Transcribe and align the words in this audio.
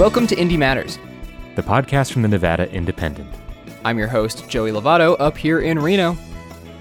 Welcome 0.00 0.26
to 0.28 0.34
Indie 0.34 0.56
Matters. 0.56 0.98
the 1.56 1.62
podcast 1.62 2.10
from 2.10 2.22
the 2.22 2.28
Nevada 2.28 2.72
Independent. 2.72 3.28
I'm 3.84 3.98
your 3.98 4.08
host, 4.08 4.48
Joey 4.48 4.70
Lovato, 4.70 5.14
up 5.20 5.36
here 5.36 5.60
in 5.60 5.78
Reno. 5.78 6.16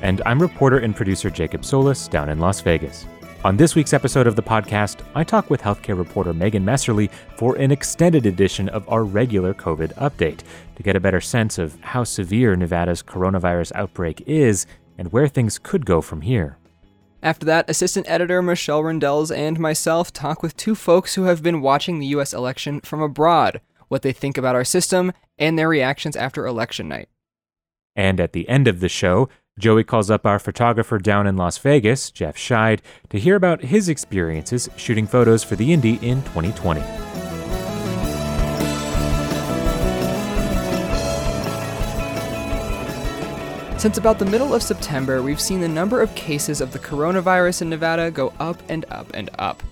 And 0.02 0.22
I'm 0.26 0.42
reporter 0.42 0.78
and 0.78 0.96
producer 0.96 1.30
Jacob 1.30 1.66
Solis 1.66 2.08
down 2.08 2.30
in 2.30 2.40
Las 2.40 2.62
Vegas. 2.62 3.06
On 3.44 3.58
this 3.58 3.76
week's 3.76 3.92
episode 3.92 4.26
of 4.26 4.38
the 4.38 4.42
podcast, 4.42 5.02
I 5.16 5.26
talk 5.26 5.50
with 5.50 5.62
healthcare 5.62 5.98
reporter 5.98 6.34
Megan 6.34 6.64
Messerly 6.64 7.12
for 7.36 7.58
an 7.58 7.72
extended 7.72 8.26
edition 8.26 8.70
of 8.70 8.88
our 8.88 9.04
regular 9.04 9.54
COVID 9.54 9.94
update 9.96 10.44
to 10.78 10.84
get 10.84 10.96
a 10.96 11.02
better 11.02 11.20
sense 11.20 11.58
of 11.58 11.78
how 11.82 12.06
severe 12.06 12.56
Nevada's 12.56 13.04
coronavirus 13.04 13.74
outbreak 13.76 14.24
is 14.28 14.66
and 14.98 15.12
where 15.12 15.28
things 15.28 15.60
could 15.60 15.86
go 15.86 16.00
from 16.00 16.22
here. 16.22 16.58
After 17.22 17.46
that, 17.48 17.70
assistant 17.70 18.10
editor 18.10 18.42
Michelle 18.42 18.82
Rindels 18.82 19.36
and 19.36 19.60
myself 19.60 20.14
talk 20.14 20.42
with 20.42 20.56
two 20.56 20.74
folks 20.74 21.16
who 21.16 21.24
have 21.24 21.44
been 21.44 21.62
watching 21.62 22.00
the 22.00 22.08
US 22.08 22.34
election 22.34 22.80
from 22.82 23.02
abroad, 23.02 23.60
what 23.90 24.04
they 24.04 24.14
think 24.14 24.38
about 24.38 24.56
our 24.56 24.64
system, 24.64 25.12
and 25.38 25.60
their 25.60 25.68
reactions 25.68 26.16
after 26.16 26.46
election 26.46 26.88
night. 26.88 27.10
And 27.96 28.22
at 28.22 28.32
the 28.32 28.48
end 28.48 28.68
of 28.68 28.80
the 28.80 28.88
show, 28.88 29.28
Joey 29.58 29.84
calls 29.84 30.10
up 30.10 30.26
our 30.26 30.40
photographer 30.40 30.98
down 30.98 31.28
in 31.28 31.36
Las 31.36 31.58
Vegas, 31.58 32.10
Jeff 32.12 32.38
Scheid, 32.38 32.80
to 33.10 33.20
hear 33.20 33.36
about 33.36 33.66
his 33.66 33.90
experiences 33.90 34.70
shooting 34.78 35.06
photos 35.06 35.44
for 35.44 35.58
the 35.58 35.74
Indy 35.74 35.96
in 35.96 36.24
2020. 36.24 37.09
Since 43.80 43.98
about 43.98 44.20
the 44.20 44.26
middle 44.26 44.54
of 44.54 44.62
September, 44.62 45.22
we've 45.22 45.40
seen 45.40 45.62
the 45.62 45.68
number 45.70 46.02
of 46.02 46.14
cases 46.14 46.60
of 46.60 46.74
the 46.74 46.80
coronavirus 46.80 47.62
in 47.62 47.70
Nevada 47.70 48.12
go 48.12 48.34
up 48.38 48.62
and 48.68 48.84
up 48.92 49.10
and 49.14 49.30
up. 49.40 49.64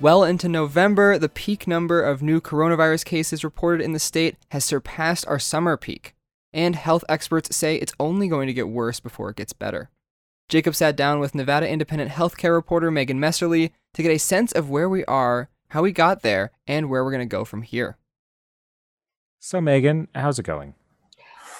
Well 0.00 0.22
into 0.22 0.48
November, 0.48 1.18
the 1.18 1.28
peak 1.28 1.66
number 1.66 2.00
of 2.00 2.22
new 2.22 2.40
coronavirus 2.40 3.04
cases 3.04 3.42
reported 3.42 3.82
in 3.82 3.92
the 3.92 3.98
state 3.98 4.36
has 4.52 4.64
surpassed 4.64 5.26
our 5.26 5.40
summer 5.40 5.76
peak. 5.76 6.14
And 6.52 6.76
health 6.76 7.02
experts 7.08 7.56
say 7.56 7.74
it's 7.74 7.92
only 7.98 8.28
going 8.28 8.46
to 8.46 8.54
get 8.54 8.68
worse 8.68 9.00
before 9.00 9.30
it 9.30 9.36
gets 9.36 9.52
better. 9.52 9.90
Jacob 10.48 10.76
sat 10.76 10.94
down 10.94 11.18
with 11.18 11.34
Nevada 11.34 11.68
Independent 11.68 12.12
healthcare 12.12 12.52
reporter 12.52 12.92
Megan 12.92 13.18
Messerly 13.18 13.72
to 13.94 14.02
get 14.04 14.12
a 14.12 14.18
sense 14.18 14.52
of 14.52 14.70
where 14.70 14.88
we 14.88 15.04
are, 15.06 15.48
how 15.70 15.82
we 15.82 15.90
got 15.90 16.22
there, 16.22 16.52
and 16.68 16.88
where 16.88 17.02
we're 17.02 17.10
going 17.10 17.18
to 17.18 17.36
go 17.36 17.44
from 17.44 17.62
here. 17.62 17.96
So, 19.40 19.60
Megan, 19.60 20.06
how's 20.14 20.38
it 20.38 20.44
going? 20.44 20.74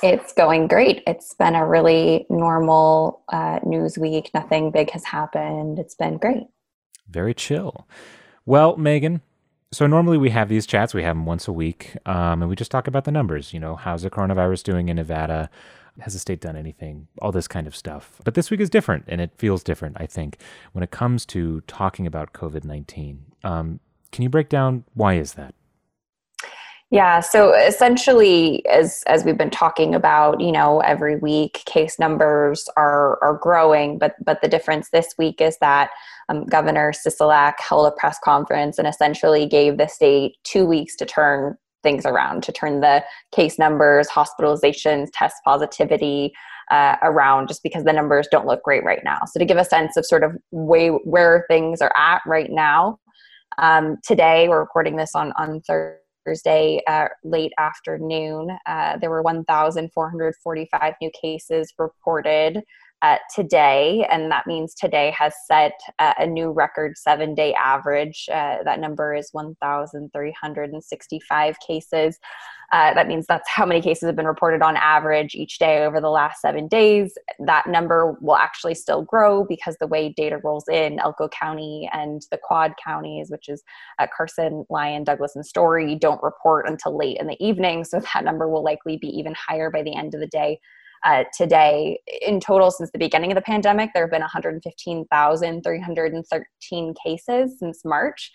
It's 0.02 0.33
going 0.33 0.69
great. 0.69 1.02
It's 1.06 1.34
been 1.34 1.55
a 1.55 1.66
really 1.66 2.27
normal 2.28 3.22
uh, 3.33 3.61
news 3.64 3.97
week. 3.97 4.30
Nothing 4.34 4.70
big 4.70 4.91
has 4.91 5.05
happened. 5.05 5.78
It's 5.78 5.94
been 5.94 6.19
great. 6.19 6.47
Very 7.08 7.34
chill. 7.34 7.89
Well, 8.44 8.77
Megan, 8.77 9.22
so 9.72 9.86
normally 9.86 10.19
we 10.19 10.30
have 10.30 10.48
these 10.48 10.67
chats. 10.67 10.94
We 10.94 11.02
have 11.02 11.17
them 11.17 11.27
once 11.27 11.48
a 11.48 11.52
week, 11.52 11.97
um, 12.06 12.42
and 12.42 12.48
we 12.48 12.56
just 12.56 12.70
talk 12.70 12.86
about 12.86 13.05
the 13.05 13.11
numbers. 13.11 13.52
You 13.52 13.61
know, 13.61 13.74
how's 13.74 14.02
the 14.02 14.11
coronavirus 14.11 14.62
doing 14.62 14.89
in 14.89 14.97
Nevada? 14.97 15.50
Has 16.00 16.12
the 16.12 16.19
state 16.19 16.41
done 16.41 16.56
anything? 16.56 17.08
All 17.20 17.33
this 17.33 17.48
kind 17.48 17.67
of 17.67 17.74
stuff. 17.74 18.20
But 18.22 18.34
this 18.34 18.50
week 18.50 18.61
is 18.61 18.70
different, 18.70 19.05
and 19.08 19.20
it 19.20 19.33
feels 19.36 19.64
different. 19.64 19.97
I 19.98 20.06
think 20.06 20.39
when 20.72 20.84
it 20.84 20.91
comes 20.91 21.27
to 21.27 21.62
talking 21.62 22.06
about 22.06 22.33
COVID 22.33 22.64
nineteen. 22.64 23.24
Um, 23.42 23.80
can 24.12 24.22
you 24.22 24.28
break 24.28 24.48
down 24.48 24.84
why 24.94 25.14
is 25.14 25.34
that? 25.34 25.56
Yeah, 26.92 27.19
so 27.19 27.53
essentially 27.53 28.65
as 28.67 29.03
as 29.09 29.25
we've 29.25 29.37
been 29.37 29.51
talking 29.51 29.92
about, 29.92 30.41
you 30.41 30.53
know, 30.53 30.79
every 30.81 31.17
week 31.17 31.62
case 31.67 31.98
numbers 31.98 32.69
are 32.77 33.19
are 33.25 33.34
growing, 33.42 33.98
but 33.98 34.15
but 34.25 34.41
the 34.41 34.47
difference 34.47 34.91
this 34.91 35.12
week 35.19 35.41
is 35.41 35.59
that 35.61 35.91
um, 36.29 36.45
Governor 36.45 36.92
Sisolak 36.92 37.55
held 37.59 37.89
a 37.89 37.91
press 37.91 38.19
conference 38.23 38.79
and 38.79 38.87
essentially 38.87 39.47
gave 39.47 39.79
the 39.79 39.89
state 39.89 40.37
2 40.45 40.64
weeks 40.64 40.95
to 40.97 41.07
turn 41.07 41.57
things 41.83 42.07
around, 42.07 42.45
to 42.45 42.52
turn 42.52 42.80
the 42.80 43.03
case 43.35 43.58
numbers, 43.58 44.08
hospitalizations, 44.08 45.08
test 45.13 45.36
positivity 45.45 46.33
uh, 46.70 46.97
around 47.03 47.48
just 47.48 47.64
because 47.64 47.83
the 47.83 47.92
numbers 47.92 48.29
don't 48.30 48.47
look 48.47 48.63
great 48.63 48.85
right 48.85 49.03
now. 49.05 49.18
So 49.27 49.41
to 49.41 49.45
give 49.45 49.57
a 49.57 49.64
sense 49.64 49.97
of 49.97 50.07
sort 50.07 50.23
of 50.23 50.36
way 50.53 50.89
where 50.91 51.47
things 51.48 51.80
are 51.80 51.92
at 51.97 52.23
right 52.27 52.51
now, 52.51 53.01
um, 53.58 53.97
today 54.05 54.48
we're 54.48 54.61
recording 54.61 54.95
this 54.97 55.17
on 55.17 55.33
on 55.36 55.61
Thursday 55.63 55.98
Thursday 56.27 56.83
uh, 56.87 57.09
late 57.25 57.53
afternoon. 57.57 58.57
Uh, 58.67 58.97
there 58.98 59.11
were 59.11 59.23
1,445 59.23 60.95
new 61.01 61.11
cases 61.11 61.73
reported 61.79 62.63
uh, 63.06 63.18
today, 63.34 64.06
and 64.11 64.30
that 64.33 64.46
means 64.46 64.74
today 64.74 65.14
has 65.17 65.33
set 65.46 65.78
a 65.98 66.27
new 66.27 66.50
record 66.50 66.98
seven 66.98 67.34
day 67.34 67.55
average. 67.55 68.28
Uh, 68.33 68.58
that 68.64 68.80
number 68.80 69.14
is 69.14 69.28
1,365 69.33 71.56
cases. 71.61 72.18
Uh, 72.72 72.92
that 72.94 73.06
means 73.06 73.27
that's 73.28 73.48
how 73.48 73.64
many 73.64 73.80
cases 73.80 74.06
have 74.06 74.17
been 74.17 74.27
reported 74.27 74.61
on 74.61 74.77
average 74.77 75.36
each 75.36 75.61
day 75.61 75.84
over 75.84 76.00
the 76.00 76.11
last 76.11 76.40
seven 76.40 76.67
days. 76.67 77.17
That 77.39 77.68
number 77.68 78.17
will 78.20 78.34
actually 78.34 78.74
still 78.74 79.02
grow 79.02 79.44
because 79.44 79.77
the 79.78 79.86
way 79.86 80.12
data 80.17 80.40
rolls 80.42 80.67
in, 80.68 80.98
Elko 80.98 81.28
County 81.28 81.88
and 81.92 82.23
the 82.33 82.40
Quad 82.42 82.73
counties, 82.84 83.30
which 83.30 83.48
is 83.48 83.62
uh, 84.00 84.08
Carson, 84.17 84.67
Lyon, 84.68 85.05
Douglas, 85.05 85.36
and 85.36 85.46
Storey, 85.46 85.94
don't 85.94 86.20
report 86.24 86.68
until 86.68 86.96
late 86.96 87.18
in 87.20 87.28
the 87.28 87.40
evening. 87.44 87.84
So 87.84 88.00
that 88.14 88.24
number 88.24 88.48
will 88.48 88.64
likely 88.64 88.96
be 88.96 89.17
even 89.17 89.33
higher 89.34 89.70
by 89.70 89.84
the 89.84 89.94
end 89.94 90.14
of 90.14 90.20
the 90.20 90.27
day 90.27 90.58
uh, 91.06 91.24
today. 91.33 91.98
In 92.20 92.40
total, 92.40 92.72
since 92.72 92.90
the 92.90 92.98
beginning 92.98 93.30
of 93.30 93.36
the 93.36 93.42
pandemic, 93.42 93.90
there 93.94 94.02
have 94.02 94.11
been 94.11 94.20
115,313 94.20 96.94
cases 97.02 97.58
since 97.58 97.83
March. 97.84 98.30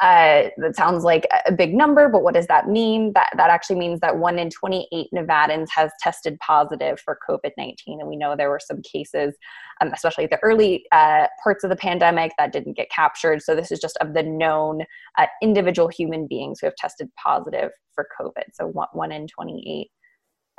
Uh, 0.00 0.48
that 0.56 0.74
sounds 0.74 1.04
like 1.04 1.28
a 1.46 1.52
big 1.52 1.74
number, 1.74 2.08
but 2.08 2.22
what 2.22 2.32
does 2.34 2.46
that 2.46 2.68
mean? 2.68 3.12
That 3.12 3.28
that 3.36 3.50
actually 3.50 3.78
means 3.78 4.00
that 4.00 4.16
one 4.16 4.38
in 4.38 4.48
28 4.50 5.08
Nevadans 5.14 5.68
has 5.74 5.92
tested 6.00 6.38
positive 6.40 6.98
for 6.98 7.18
COVID-19, 7.28 8.00
and 8.00 8.08
we 8.08 8.16
know 8.16 8.34
there 8.34 8.48
were 8.50 8.58
some 8.58 8.80
cases, 8.82 9.36
um, 9.80 9.92
especially 9.92 10.26
the 10.26 10.42
early 10.42 10.84
uh, 10.92 11.26
parts 11.42 11.62
of 11.62 11.70
the 11.70 11.76
pandemic, 11.76 12.32
that 12.38 12.52
didn't 12.52 12.76
get 12.76 12.90
captured. 12.90 13.42
So 13.42 13.54
this 13.54 13.70
is 13.70 13.78
just 13.78 13.98
of 13.98 14.14
the 14.14 14.22
known 14.22 14.80
uh, 15.18 15.26
individual 15.42 15.88
human 15.88 16.26
beings 16.26 16.58
who 16.58 16.66
have 16.66 16.76
tested 16.76 17.10
positive 17.22 17.70
for 17.94 18.08
COVID. 18.18 18.44
So 18.54 18.66
one, 18.66 18.88
one 18.92 19.12
in 19.12 19.26
28. 19.28 19.90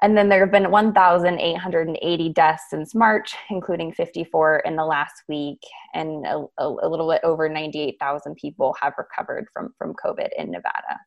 And 0.01 0.17
then 0.17 0.29
there 0.29 0.41
have 0.41 0.51
been 0.51 0.72
1,880 0.72 2.29
deaths 2.29 2.63
since 2.69 2.94
March, 2.94 3.35
including 3.50 3.94
54 3.94 4.63
in 4.66 4.75
the 4.75 4.85
last 4.85 5.23
week, 5.29 5.59
and 5.94 6.25
a, 6.25 6.45
a, 6.57 6.67
little 6.67 7.09
bit 7.09 7.22
over 7.23 7.47
98,000 7.47 8.35
people 8.35 8.75
have 8.81 8.94
recovered 8.97 9.47
from, 9.53 9.73
from 9.78 9.94
COVID 9.94 10.29
in 10.38 10.51
Nevada. 10.51 11.00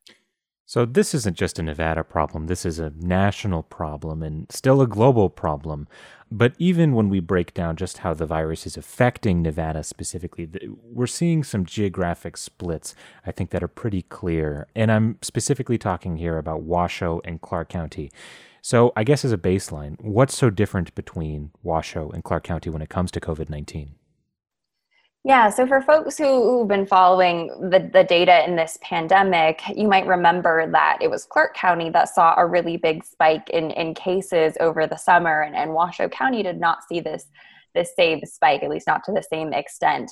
So, 0.65 0.85
this 0.85 1.15
isn't 1.15 1.35
just 1.35 1.57
a 1.57 1.63
Nevada 1.63 2.03
problem, 2.03 2.45
this 2.45 2.63
is 2.63 2.77
a 2.77 2.93
national 2.95 3.63
problem 3.63 4.21
and 4.21 4.51
still 4.51 4.81
a 4.81 4.87
global 4.87 5.29
problem. 5.29 5.87
But 6.31 6.53
even 6.59 6.93
when 6.93 7.09
we 7.09 7.19
break 7.19 7.55
down 7.55 7.75
just 7.75 7.99
how 7.99 8.13
the 8.13 8.27
virus 8.27 8.67
is 8.67 8.77
affecting 8.77 9.41
Nevada 9.41 9.83
specifically, 9.83 10.47
we're 10.83 11.07
seeing 11.07 11.43
some 11.43 11.65
geographic 11.65 12.37
splits, 12.37 12.93
I 13.25 13.31
think, 13.31 13.49
that 13.49 13.63
are 13.63 13.67
pretty 13.67 14.03
clear. 14.03 14.67
And 14.75 14.91
I'm 14.91 15.17
specifically 15.23 15.79
talking 15.79 16.17
here 16.17 16.37
about 16.37 16.61
Washoe 16.61 17.19
and 17.25 17.41
Clark 17.41 17.69
County. 17.69 18.11
So, 18.61 18.91
I 18.95 19.03
guess 19.03 19.23
as 19.23 19.31
a 19.31 19.37
baseline, 19.37 19.95
what's 20.01 20.37
so 20.37 20.49
different 20.49 20.93
between 20.95 21.51
Washoe 21.63 22.09
and 22.09 22.23
Clark 22.23 22.43
County 22.43 22.69
when 22.69 22.81
it 22.81 22.89
comes 22.89 23.11
to 23.11 23.19
COVID 23.19 23.49
19? 23.49 23.95
Yeah, 25.25 25.49
so 25.49 25.67
for 25.67 25.81
folks 25.81 26.17
who, 26.17 26.59
have 26.59 26.69
been 26.69 26.85
following 26.85 27.47
the, 27.69 27.89
the 27.91 28.05
data 28.05 28.47
in 28.47 28.55
this 28.55 28.79
pandemic, 28.81 29.61
you 29.75 29.87
might 29.87 30.07
remember 30.07 30.71
that 30.71 30.97
it 31.01 31.09
was 31.09 31.25
Clark 31.25 31.53
County 31.55 31.89
that 31.89 32.07
saw 32.07 32.33
a 32.37 32.47
really 32.47 32.77
big 32.77 33.03
spike 33.03 33.49
in, 33.49 33.71
in 33.71 33.93
cases 33.93 34.55
over 34.61 34.87
the 34.87 34.95
summer, 34.95 35.41
and, 35.41 35.55
and 35.55 35.73
Washoe 35.73 36.07
County 36.07 36.41
did 36.41 36.59
not 36.59 36.85
see 36.87 37.01
this 37.01 37.25
this 37.73 37.91
same 37.95 38.21
spike, 38.25 38.63
at 38.63 38.69
least 38.69 38.87
not 38.87 39.03
to 39.05 39.11
the 39.11 39.23
same 39.23 39.53
extent. 39.53 40.11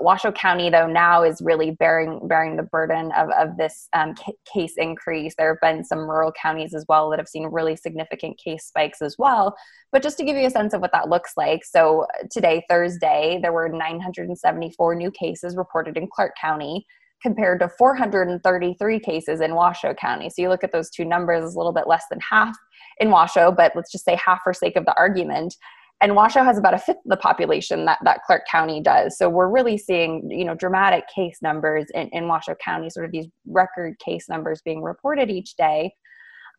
Washoe 0.00 0.32
County, 0.32 0.68
though, 0.70 0.86
now 0.86 1.22
is 1.22 1.40
really 1.40 1.70
bearing 1.70 2.20
bearing 2.28 2.56
the 2.56 2.62
burden 2.62 3.10
of, 3.12 3.30
of 3.30 3.56
this 3.56 3.88
um, 3.94 4.14
c- 4.16 4.34
case 4.52 4.74
increase. 4.76 5.34
There 5.36 5.54
have 5.54 5.60
been 5.60 5.84
some 5.84 6.00
rural 6.00 6.32
counties 6.40 6.74
as 6.74 6.84
well 6.88 7.08
that 7.10 7.18
have 7.18 7.28
seen 7.28 7.46
really 7.46 7.76
significant 7.76 8.38
case 8.38 8.66
spikes 8.66 9.00
as 9.00 9.16
well. 9.18 9.56
But 9.90 10.02
just 10.02 10.18
to 10.18 10.24
give 10.24 10.36
you 10.36 10.46
a 10.46 10.50
sense 10.50 10.74
of 10.74 10.80
what 10.80 10.92
that 10.92 11.08
looks 11.08 11.32
like, 11.36 11.64
so 11.64 12.06
today, 12.30 12.62
Thursday, 12.68 13.38
there 13.40 13.52
were 13.52 13.68
974 13.68 14.94
new 14.94 15.10
cases 15.10 15.56
reported 15.56 15.96
in 15.96 16.08
Clark 16.12 16.32
County 16.38 16.84
compared 17.22 17.60
to 17.60 17.68
433 17.68 19.00
cases 19.00 19.40
in 19.40 19.54
Washoe 19.54 19.94
County. 19.94 20.30
So 20.30 20.42
you 20.42 20.48
look 20.48 20.62
at 20.62 20.72
those 20.72 20.90
two 20.90 21.04
numbers, 21.04 21.54
a 21.54 21.58
little 21.58 21.72
bit 21.72 21.88
less 21.88 22.04
than 22.10 22.20
half 22.20 22.56
in 23.00 23.10
Washoe, 23.10 23.50
but 23.50 23.72
let's 23.74 23.90
just 23.90 24.04
say 24.04 24.16
half 24.24 24.40
for 24.44 24.52
sake 24.52 24.76
of 24.76 24.84
the 24.84 24.96
argument 24.96 25.54
and 26.00 26.14
Washoe 26.14 26.44
has 26.44 26.58
about 26.58 26.74
a 26.74 26.78
fifth 26.78 26.98
of 26.98 27.10
the 27.10 27.16
population 27.16 27.84
that, 27.86 27.98
that 28.04 28.22
Clark 28.24 28.42
County 28.50 28.80
does. 28.80 29.18
So 29.18 29.28
we're 29.28 29.48
really 29.48 29.76
seeing, 29.76 30.30
you 30.30 30.44
know, 30.44 30.54
dramatic 30.54 31.04
case 31.08 31.38
numbers 31.42 31.86
in, 31.94 32.08
in 32.10 32.28
Washoe 32.28 32.54
County, 32.64 32.88
sort 32.88 33.06
of 33.06 33.12
these 33.12 33.26
record 33.46 33.98
case 33.98 34.28
numbers 34.28 34.62
being 34.64 34.82
reported 34.82 35.28
each 35.30 35.56
day. 35.56 35.92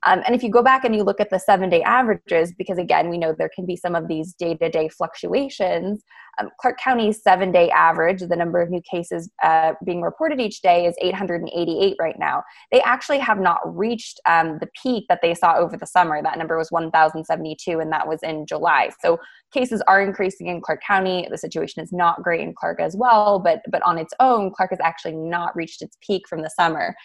Um, 0.06 0.22
and 0.26 0.36
if 0.36 0.44
you 0.44 0.50
go 0.50 0.64
back 0.64 0.86
and 0.86 0.96
you 0.96 1.04
look 1.04 1.20
at 1.20 1.30
the 1.30 1.40
seven 1.40 1.70
day 1.70 1.82
averages, 1.84 2.54
because 2.58 2.78
again, 2.78 3.10
we 3.10 3.18
know 3.18 3.34
there 3.38 3.52
can 3.54 3.66
be 3.66 3.76
some 3.76 3.96
of 3.96 4.08
these 4.08 4.34
day 4.34 4.56
to 4.56 4.70
day 4.70 4.90
fluctuations, 4.90 6.04
um, 6.40 6.50
Clark 6.60 6.80
County's 6.80 7.22
seven 7.22 7.52
day 7.52 7.70
average, 7.72 8.22
the 8.22 8.36
number 8.36 8.62
of 8.62 8.70
new 8.70 8.82
cases 8.90 9.30
uh, 9.44 9.74
being 9.86 10.02
reported 10.02 10.40
each 10.40 10.62
day, 10.62 10.86
is 10.86 10.96
888 11.02 11.96
right 12.00 12.18
now. 12.18 12.44
They 12.72 12.82
actually 12.82 13.20
have 13.20 13.40
not 13.40 13.60
reached 13.66 14.20
um, 14.26 14.58
the 14.60 14.70
peak 14.82 15.06
that 15.10 15.20
they 15.22 15.34
saw 15.34 15.56
over 15.56 15.76
the 15.76 15.86
summer. 15.86 16.22
That 16.22 16.38
number 16.38 16.58
was 16.58 16.72
1,072, 16.72 17.80
and 17.80 17.92
that 17.92 18.08
was 18.08 18.20
in 18.24 18.46
July. 18.46 18.90
So 19.02 19.18
cases 19.54 19.82
are 19.88 20.02
increasing 20.02 20.48
in 20.48 20.62
Clark 20.62 20.82
County. 20.86 21.28
The 21.30 21.38
situation 21.38 21.84
is 21.84 21.92
not 21.92 22.24
great 22.24 22.42
in 22.42 22.54
Clark 22.54 22.80
as 22.80 22.96
well, 22.96 23.40
but, 23.40 23.62
but 23.70 23.82
on 23.84 23.98
its 23.98 24.14
own, 24.20 24.52
Clark 24.52 24.72
has 24.72 24.80
actually 24.82 25.16
not 25.16 25.56
reached 25.56 25.82
its 25.82 25.98
peak 26.06 26.24
from 26.28 26.42
the 26.42 26.50
summer. 26.50 26.96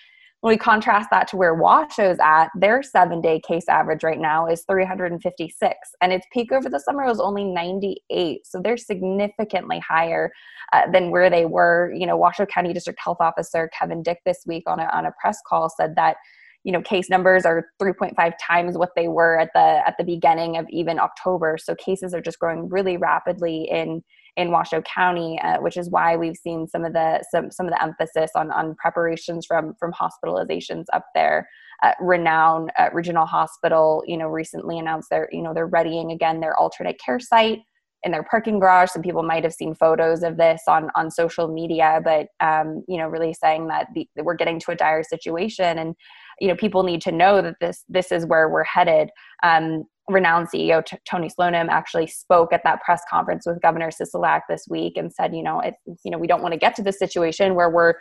When 0.44 0.52
we 0.52 0.58
contrast 0.58 1.08
that 1.10 1.26
to 1.28 1.38
where 1.38 1.54
Washoe's 1.54 2.18
at, 2.22 2.50
their 2.54 2.82
seven 2.82 3.22
day 3.22 3.40
case 3.40 3.66
average 3.66 4.04
right 4.04 4.20
now 4.20 4.46
is 4.46 4.62
356, 4.68 5.78
and 6.02 6.12
its 6.12 6.26
peak 6.34 6.52
over 6.52 6.68
the 6.68 6.80
summer 6.80 7.06
was 7.06 7.18
only 7.18 7.44
98. 7.44 8.46
So 8.46 8.60
they're 8.62 8.76
significantly 8.76 9.78
higher 9.78 10.30
uh, 10.74 10.90
than 10.92 11.10
where 11.10 11.30
they 11.30 11.46
were. 11.46 11.94
You 11.96 12.06
know, 12.06 12.18
Washoe 12.18 12.44
County 12.44 12.74
District 12.74 13.00
Health 13.02 13.16
Officer 13.20 13.70
Kevin 13.72 14.02
Dick 14.02 14.18
this 14.26 14.40
week 14.46 14.64
on 14.66 14.80
a, 14.80 14.84
on 14.92 15.06
a 15.06 15.14
press 15.18 15.38
call 15.48 15.70
said 15.70 15.96
that 15.96 16.18
you 16.62 16.72
know 16.72 16.82
case 16.82 17.08
numbers 17.08 17.46
are 17.46 17.64
3.5 17.80 18.32
times 18.38 18.76
what 18.76 18.90
they 18.96 19.08
were 19.08 19.38
at 19.38 19.48
the 19.54 19.82
at 19.86 19.94
the 19.98 20.04
beginning 20.04 20.56
of 20.56 20.66
even 20.70 20.98
october 20.98 21.58
so 21.58 21.74
cases 21.74 22.14
are 22.14 22.22
just 22.22 22.38
growing 22.38 22.70
really 22.70 22.96
rapidly 22.96 23.68
in 23.70 24.02
in 24.36 24.50
Washoe 24.50 24.82
County, 24.82 25.40
uh, 25.42 25.60
which 25.60 25.76
is 25.76 25.90
why 25.90 26.16
we've 26.16 26.36
seen 26.36 26.66
some 26.66 26.84
of 26.84 26.92
the 26.92 27.24
some 27.30 27.50
some 27.50 27.66
of 27.66 27.72
the 27.72 27.82
emphasis 27.82 28.30
on 28.34 28.50
on 28.50 28.74
preparations 28.76 29.46
from 29.46 29.74
from 29.78 29.92
hospitalizations 29.92 30.84
up 30.92 31.06
there. 31.14 31.48
Uh, 31.82 31.92
Renown 32.00 32.68
uh, 32.78 32.88
Regional 32.92 33.26
Hospital, 33.26 34.02
you 34.06 34.16
know, 34.16 34.28
recently 34.28 34.78
announced 34.78 35.08
they're 35.10 35.28
you 35.32 35.42
know 35.42 35.54
they're 35.54 35.66
readying 35.66 36.10
again 36.12 36.40
their 36.40 36.56
alternate 36.58 37.00
care 37.04 37.20
site 37.20 37.60
in 38.04 38.12
their 38.12 38.22
parking 38.22 38.60
garage. 38.60 38.90
Some 38.90 39.02
people 39.02 39.22
might 39.22 39.44
have 39.44 39.54
seen 39.54 39.74
photos 39.74 40.22
of 40.22 40.36
this 40.36 40.62
on 40.68 40.90
on 40.94 41.10
social 41.10 41.48
media, 41.48 42.00
but 42.04 42.28
um, 42.40 42.84
you 42.86 42.98
know, 42.98 43.08
really 43.08 43.34
saying 43.34 43.68
that, 43.68 43.88
the, 43.94 44.06
that 44.14 44.24
we're 44.24 44.34
getting 44.34 44.60
to 44.60 44.72
a 44.72 44.76
dire 44.76 45.02
situation, 45.02 45.78
and 45.78 45.94
you 46.40 46.48
know, 46.48 46.56
people 46.56 46.82
need 46.82 47.00
to 47.02 47.12
know 47.12 47.40
that 47.42 47.56
this 47.60 47.84
this 47.88 48.12
is 48.12 48.26
where 48.26 48.48
we're 48.48 48.64
headed. 48.64 49.10
Um, 49.42 49.84
renowned 50.08 50.48
CEO 50.48 50.84
T- 50.84 50.98
Tony 51.08 51.28
Slonim 51.28 51.68
actually 51.68 52.06
spoke 52.06 52.52
at 52.52 52.62
that 52.64 52.82
press 52.82 53.02
conference 53.10 53.46
with 53.46 53.60
Governor 53.62 53.90
Sisolak 53.90 54.42
this 54.48 54.66
week 54.68 54.96
and 54.96 55.12
said, 55.12 55.34
you 55.34 55.42
know, 55.42 55.60
it, 55.60 55.74
you 56.04 56.10
know, 56.10 56.18
we 56.18 56.26
don't 56.26 56.42
want 56.42 56.52
to 56.52 56.58
get 56.58 56.74
to 56.76 56.82
the 56.82 56.92
situation 56.92 57.54
where 57.54 57.70
we're 57.70 57.94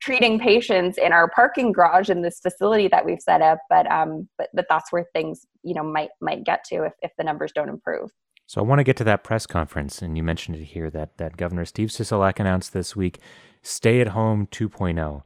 treating 0.00 0.38
patients 0.38 0.98
in 0.98 1.12
our 1.12 1.28
parking 1.30 1.72
garage 1.72 2.08
in 2.08 2.22
this 2.22 2.40
facility 2.40 2.88
that 2.88 3.04
we've 3.04 3.20
set 3.20 3.42
up, 3.42 3.58
but 3.68 3.90
um, 3.90 4.28
but 4.38 4.48
but 4.54 4.66
that's 4.68 4.90
where 4.92 5.04
things 5.12 5.46
you 5.62 5.74
know 5.74 5.84
might 5.84 6.10
might 6.20 6.44
get 6.44 6.64
to 6.64 6.84
if 6.84 6.92
if 7.02 7.12
the 7.18 7.24
numbers 7.24 7.52
don't 7.54 7.68
improve. 7.68 8.10
So 8.46 8.60
I 8.60 8.64
want 8.64 8.80
to 8.80 8.84
get 8.84 8.96
to 8.96 9.04
that 9.04 9.22
press 9.22 9.46
conference, 9.46 10.02
and 10.02 10.16
you 10.16 10.22
mentioned 10.22 10.56
it 10.56 10.64
here 10.64 10.90
that 10.90 11.18
that 11.18 11.36
Governor 11.36 11.64
Steve 11.64 11.88
Sisolak 11.88 12.40
announced 12.40 12.72
this 12.72 12.96
week, 12.96 13.18
"Stay 13.62 14.00
at 14.00 14.08
Home 14.08 14.46
2.0." 14.46 15.22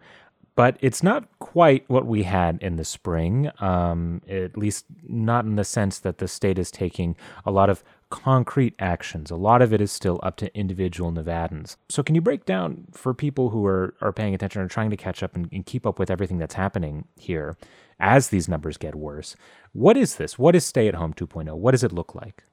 but 0.57 0.77
it's 0.81 1.03
not 1.03 1.27
quite 1.39 1.85
what 1.89 2.07
we 2.07 2.23
had 2.23 2.63
in 2.63 2.77
the 2.77 2.85
spring, 2.85 3.51
um, 3.59 4.23
at 4.29 4.57
least 4.57 4.87
not 5.09 5.45
in 5.45 5.57
the 5.57 5.65
sense 5.65 5.99
that 5.99 6.19
the 6.19 6.29
state 6.29 6.59
is 6.59 6.71
taking 6.71 7.17
a 7.45 7.51
lot 7.51 7.69
of 7.69 7.83
concrete 8.11 8.75
actions. 8.79 9.31
A 9.31 9.37
lot 9.37 9.61
of 9.63 9.73
it 9.73 9.81
is 9.81 9.91
still 9.91 10.21
up 10.23 10.37
to 10.37 10.57
individual 10.57 11.11
Nevadans. 11.11 11.77
So, 11.89 12.03
can 12.03 12.15
you 12.15 12.21
break 12.21 12.45
down 12.45 12.87
for 12.93 13.13
people 13.13 13.51
who 13.51 13.67
are, 13.67 13.95
are 14.01 14.13
paying 14.13 14.35
attention 14.35 14.63
or 14.63 14.69
trying 14.69 14.91
to 14.91 14.97
catch 14.97 15.23
up 15.23 15.35
and, 15.35 15.49
and 15.53 15.67
keep 15.67 15.85
up 15.87 15.99
with 15.99 16.11
everything 16.11 16.39
that's 16.39 16.55
happening 16.55 17.07
here 17.17 17.57
as 17.99 18.29
these 18.29 18.49
numbers 18.49 18.77
get 18.77 18.95
worse? 18.95 19.35
What 19.73 19.97
is 19.97 20.17
this? 20.17 20.39
What 20.39 20.55
is 20.55 20.65
Stay 20.65 20.87
at 20.87 20.95
Home 20.95 21.15
2.0? 21.15 21.57
What 21.57 21.73
does 21.73 21.83
it 21.83 21.93
look 21.93 22.15
like? 22.15 22.45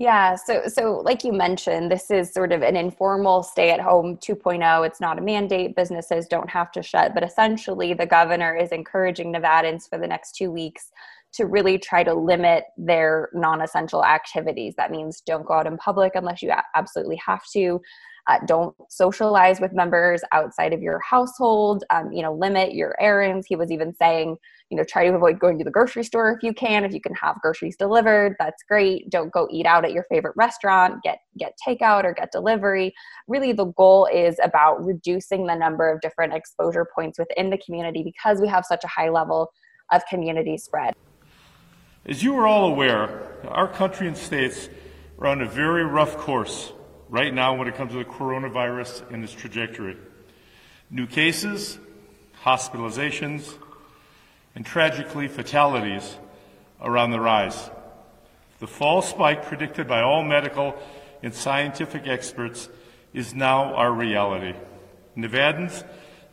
Yeah, 0.00 0.36
so 0.36 0.68
so 0.68 1.02
like 1.04 1.24
you 1.24 1.32
mentioned, 1.32 1.90
this 1.90 2.08
is 2.08 2.32
sort 2.32 2.52
of 2.52 2.62
an 2.62 2.76
informal 2.76 3.42
stay-at-home 3.42 4.18
2.0. 4.18 4.86
It's 4.86 5.00
not 5.00 5.18
a 5.18 5.20
mandate; 5.20 5.74
businesses 5.74 6.28
don't 6.28 6.48
have 6.48 6.70
to 6.72 6.84
shut, 6.84 7.14
but 7.14 7.24
essentially, 7.24 7.94
the 7.94 8.06
governor 8.06 8.54
is 8.54 8.70
encouraging 8.70 9.32
Nevadans 9.32 9.88
for 9.88 9.98
the 9.98 10.06
next 10.06 10.36
two 10.36 10.52
weeks 10.52 10.92
to 11.34 11.46
really 11.46 11.78
try 11.78 12.02
to 12.02 12.14
limit 12.14 12.64
their 12.76 13.28
non-essential 13.34 14.04
activities. 14.04 14.74
That 14.76 14.90
means 14.90 15.20
don't 15.20 15.46
go 15.46 15.54
out 15.54 15.66
in 15.66 15.76
public 15.76 16.12
unless 16.14 16.42
you 16.42 16.52
absolutely 16.74 17.20
have 17.24 17.42
to. 17.52 17.80
Uh, 18.28 18.38
don't 18.46 18.76
socialize 18.90 19.58
with 19.58 19.72
members 19.72 20.20
outside 20.32 20.74
of 20.74 20.82
your 20.82 21.00
household. 21.00 21.82
Um, 21.88 22.12
you 22.12 22.22
know, 22.22 22.34
limit 22.34 22.74
your 22.74 22.94
errands. 23.00 23.46
He 23.46 23.56
was 23.56 23.70
even 23.70 23.94
saying, 23.94 24.36
you 24.68 24.76
know, 24.76 24.84
try 24.84 25.08
to 25.08 25.14
avoid 25.14 25.38
going 25.38 25.56
to 25.56 25.64
the 25.64 25.70
grocery 25.70 26.04
store 26.04 26.32
if 26.32 26.42
you 26.42 26.52
can. 26.52 26.84
If 26.84 26.92
you 26.92 27.00
can 27.00 27.14
have 27.14 27.40
groceries 27.40 27.76
delivered, 27.78 28.36
that's 28.38 28.62
great. 28.68 29.08
Don't 29.08 29.32
go 29.32 29.48
eat 29.50 29.64
out 29.64 29.86
at 29.86 29.92
your 29.92 30.04
favorite 30.10 30.34
restaurant. 30.36 31.02
Get 31.02 31.20
get 31.38 31.54
takeout 31.66 32.04
or 32.04 32.12
get 32.12 32.30
delivery. 32.30 32.92
Really, 33.28 33.52
the 33.52 33.72
goal 33.78 34.06
is 34.12 34.36
about 34.42 34.84
reducing 34.84 35.46
the 35.46 35.54
number 35.54 35.90
of 35.90 36.02
different 36.02 36.34
exposure 36.34 36.86
points 36.94 37.18
within 37.18 37.48
the 37.48 37.58
community 37.58 38.02
because 38.02 38.42
we 38.42 38.48
have 38.48 38.66
such 38.66 38.84
a 38.84 38.88
high 38.88 39.08
level 39.08 39.50
of 39.90 40.02
community 40.10 40.58
spread. 40.58 40.92
As 42.08 42.22
you 42.22 42.38
are 42.38 42.46
all 42.46 42.70
aware, 42.70 43.20
our 43.48 43.68
country 43.68 44.08
and 44.08 44.16
states 44.16 44.70
are 45.18 45.26
on 45.26 45.42
a 45.42 45.46
very 45.46 45.84
rough 45.84 46.16
course 46.16 46.72
right 47.10 47.34
now 47.34 47.54
when 47.54 47.68
it 47.68 47.74
comes 47.74 47.92
to 47.92 47.98
the 47.98 48.04
coronavirus 48.06 49.12
and 49.12 49.22
its 49.22 49.34
trajectory. 49.34 49.94
New 50.88 51.06
cases, 51.06 51.78
hospitalizations, 52.42 53.52
and 54.54 54.64
tragically 54.64 55.28
fatalities 55.28 56.16
are 56.80 56.96
on 56.96 57.10
the 57.10 57.20
rise. 57.20 57.68
The 58.58 58.66
fall 58.66 59.02
spike 59.02 59.44
predicted 59.44 59.86
by 59.86 60.00
all 60.00 60.24
medical 60.24 60.76
and 61.22 61.34
scientific 61.34 62.06
experts 62.06 62.70
is 63.12 63.34
now 63.34 63.74
our 63.74 63.92
reality. 63.92 64.58
Nevadans 65.14 65.84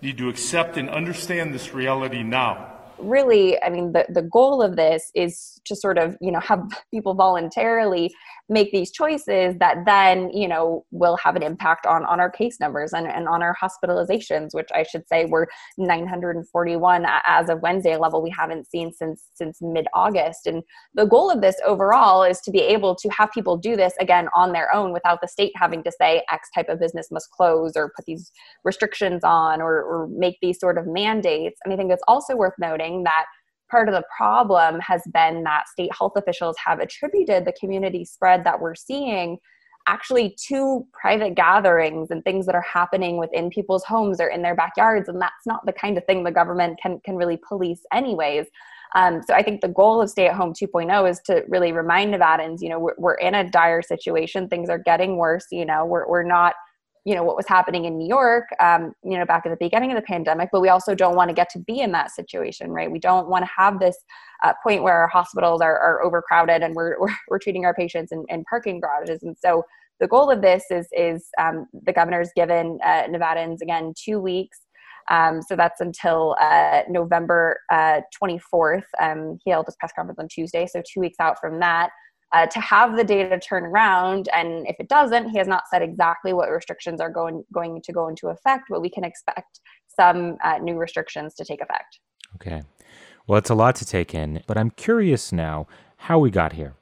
need 0.02 0.20
to 0.20 0.30
accept 0.30 0.78
and 0.78 0.90
understand 0.90 1.54
this 1.54 1.74
reality 1.74 2.24
now 2.24 2.75
really 3.00 3.62
i 3.64 3.70
mean 3.70 3.92
the, 3.92 4.06
the 4.10 4.22
goal 4.22 4.62
of 4.62 4.76
this 4.76 5.12
is 5.16 5.60
to 5.66 5.76
sort 5.76 5.98
of 5.98 6.16
you 6.22 6.32
know 6.32 6.40
have 6.40 6.62
people 6.92 7.14
voluntarily 7.14 8.14
make 8.50 8.72
these 8.72 8.92
choices 8.92 9.56
that 9.60 9.78
then 9.86 10.30
you 10.32 10.48
know 10.48 10.86
will 10.92 11.18
have 11.18 11.36
an 11.36 11.44
impact 11.44 11.86
on 11.86 12.06
on 12.06 12.20
our 12.20 12.30
case 12.30 12.60
numbers 12.60 12.94
and, 12.94 13.08
and 13.08 13.28
on 13.28 13.42
our 13.42 13.56
hospitalizations 13.62 14.50
which 14.54 14.70
i 14.74 14.84
should 14.84 15.08
say 15.08 15.26
were 15.26 15.48
941 15.78 17.06
as 17.26 17.50
of 17.50 17.62
wednesday 17.62 17.98
level 17.98 18.22
we 18.22 18.30
haven't 18.30 18.70
seen 18.70 18.92
since 18.92 19.30
since 19.34 19.60
mid-august. 19.62 20.48
And 20.48 20.64
the 20.94 21.06
goal 21.06 21.30
of 21.30 21.42
this 21.42 21.56
overall 21.66 22.24
is 22.24 22.40
to 22.42 22.52
be 22.52 22.60
able 22.60 22.96
to 22.96 23.10
have 23.10 23.32
people 23.32 23.58
do 23.58 23.76
this 23.76 23.94
again 24.00 24.28
on 24.36 24.52
their 24.52 24.74
own 24.74 24.94
without 24.94 25.22
the 25.22 25.28
state 25.28 25.52
having 25.56 25.84
to 25.84 25.92
say 25.92 26.24
x 26.32 26.50
type 26.54 26.70
of 26.70 26.80
business 26.80 27.12
must 27.12 27.30
close 27.32 27.74
or 27.76 27.92
put 27.96 28.06
these 28.06 28.32
restrictions 28.64 29.24
on 29.24 29.62
or, 29.62 29.84
or 29.84 30.08
make 30.08 30.38
these 30.42 30.60
sort 30.60 30.78
of 30.78 30.88
mandates. 30.88 31.60
And 31.64 31.74
i 31.74 31.78
think 31.78 31.92
it's 31.92 32.04
also 32.08 32.36
worth 32.36 32.54
noting 32.60 33.04
that 33.04 33.26
part 33.70 33.90
of 33.90 33.96
the 33.96 34.04
problem 34.16 34.80
has 34.80 35.02
been 35.14 35.44
that 35.44 35.68
state 35.68 35.92
health 35.98 36.14
officials 36.16 36.56
have 36.64 36.80
attributed 36.80 37.46
the 37.46 37.54
community 37.54 38.06
spread 38.06 38.44
that 38.44 38.60
we're 38.60 38.76
seeing 38.76 39.38
actually 39.88 40.36
to 40.48 40.86
private 41.00 41.36
gatherings 41.36 42.10
and 42.10 42.24
things 42.24 42.46
that 42.48 42.56
are 42.56 42.62
happening 42.62 43.18
within 43.18 43.50
people's 43.50 43.84
homes 43.84 44.20
or 44.20 44.28
in 44.28 44.42
their 44.42 44.56
backyards 44.56 45.10
and 45.10 45.22
that's 45.22 45.46
not 45.46 45.64
the 45.66 45.74
kind 45.74 45.98
of 45.98 46.04
thing 46.06 46.24
the 46.24 46.32
government 46.32 46.80
can 46.82 47.00
can 47.06 47.16
really 47.16 47.40
police 47.48 47.82
anyways 47.94 48.48
um, 48.96 49.22
so 49.28 49.34
I 49.34 49.44
think 49.44 49.60
the 49.60 49.68
goal 49.68 50.02
of 50.02 50.10
Stay 50.10 50.28
at 50.28 50.36
Home 50.36 50.54
2.0 50.54 51.10
is 51.10 51.20
to 51.26 51.44
really 51.50 51.74
remind 51.74 52.14
Nevadans, 52.14 52.62
you 52.62 52.70
know, 52.70 52.80
we're, 52.80 52.96
we're 52.98 53.16
in 53.16 53.36
a 53.36 53.50
dire 53.50 53.82
situation. 53.82 54.48
Things 54.48 54.70
are 54.70 54.78
getting 54.78 55.18
worse. 55.18 55.48
You 55.52 55.66
know, 55.66 55.86
we're, 55.86 56.08
we're 56.08 56.24
not 56.24 56.56
you 57.06 57.16
know 57.16 57.24
what 57.24 57.36
was 57.36 57.48
happening 57.48 57.86
in 57.86 57.98
new 57.98 58.08
york 58.08 58.46
um, 58.60 58.94
you 59.04 59.18
know 59.18 59.26
back 59.26 59.46
at 59.46 59.50
the 59.50 59.58
beginning 59.58 59.92
of 59.92 59.96
the 59.96 60.02
pandemic 60.02 60.50
but 60.52 60.62
we 60.62 60.70
also 60.70 60.94
don't 60.94 61.16
want 61.16 61.30
to 61.30 61.34
get 61.34 61.50
to 61.50 61.60
be 61.60 61.80
in 61.80 61.92
that 61.92 62.12
situation 62.12 62.66
right? 62.76 62.92
We 62.92 63.00
don't 63.00 63.28
want 63.28 63.46
to 63.46 63.52
have 63.56 63.80
this 63.80 63.98
uh, 64.44 64.54
point 64.64 64.84
where 64.84 64.96
our 64.96 65.08
hospitals 65.08 65.62
are, 65.62 65.80
are 65.80 66.04
overcrowded 66.04 66.62
and 66.62 66.76
we're, 66.76 67.00
we're, 67.00 67.16
we're, 67.30 67.40
treating 67.40 67.66
our 67.66 67.74
patients 67.74 68.12
in, 68.12 68.26
in 68.30 68.44
parking 68.50 68.80
garages. 68.80 69.24
And 69.24 69.36
so 69.40 69.64
the 70.00 70.08
goal 70.08 70.30
of 70.30 70.42
this 70.42 70.66
is 70.70 70.88
is 70.92 71.30
um, 71.40 71.68
the 71.86 71.94
governor's 71.94 72.30
given 72.36 72.78
uh, 72.84 73.04
nevadans 73.04 73.62
again 73.62 73.94
two 73.98 74.20
weeks. 74.20 74.60
Um, 75.10 75.42
so 75.42 75.56
that's 75.56 75.82
until 75.82 76.36
uh, 76.42 76.82
November 76.90 77.60
uh, 77.72 78.02
24th. 78.22 78.84
Um, 79.00 79.38
he 79.46 79.52
held 79.52 79.68
his 79.68 79.76
press 79.80 79.94
conference 79.96 80.20
on 80.20 80.28
Tuesday, 80.28 80.66
so 80.66 80.82
two 80.82 81.00
weeks 81.00 81.18
out 81.20 81.40
from 81.40 81.60
that 81.60 81.92
uh, 82.36 82.46
to 82.48 82.60
have 82.60 82.98
the 82.98 83.04
data 83.04 83.40
turn 83.40 83.64
around. 83.64 84.28
And 84.34 84.68
if 84.68 84.76
it 84.78 84.90
doesn't, 84.90 85.30
he 85.30 85.38
has 85.38 85.48
not 85.48 85.64
said 85.72 85.82
exactly 85.82 86.34
what 86.34 86.50
restrictions 86.50 87.00
are 87.00 87.10
going 87.10 87.46
going 87.54 87.82
to 87.82 87.94
go 87.94 88.10
into 88.10 88.28
effect, 88.28 88.66
but 88.70 88.82
we 88.82 88.90
can 88.90 89.06
expect 89.06 89.62
some 89.88 90.38
uh, 90.44 90.58
new 90.58 90.78
restrictions 90.78 91.34
to 91.36 91.46
take 91.46 91.62
effect. 91.62 92.00
Okay. 92.36 92.64
Well, 93.26 93.40
it's 93.40 93.50
a 93.50 93.56
lot 93.56 93.76
to 93.78 93.86
take 93.86 94.14
in, 94.14 94.44
but 94.48 94.58
I'm 94.58 94.72
curious 94.72 95.32
now 95.32 95.68
how 95.96 96.20
we 96.20 96.30
got 96.30 96.54
here. 96.54 96.76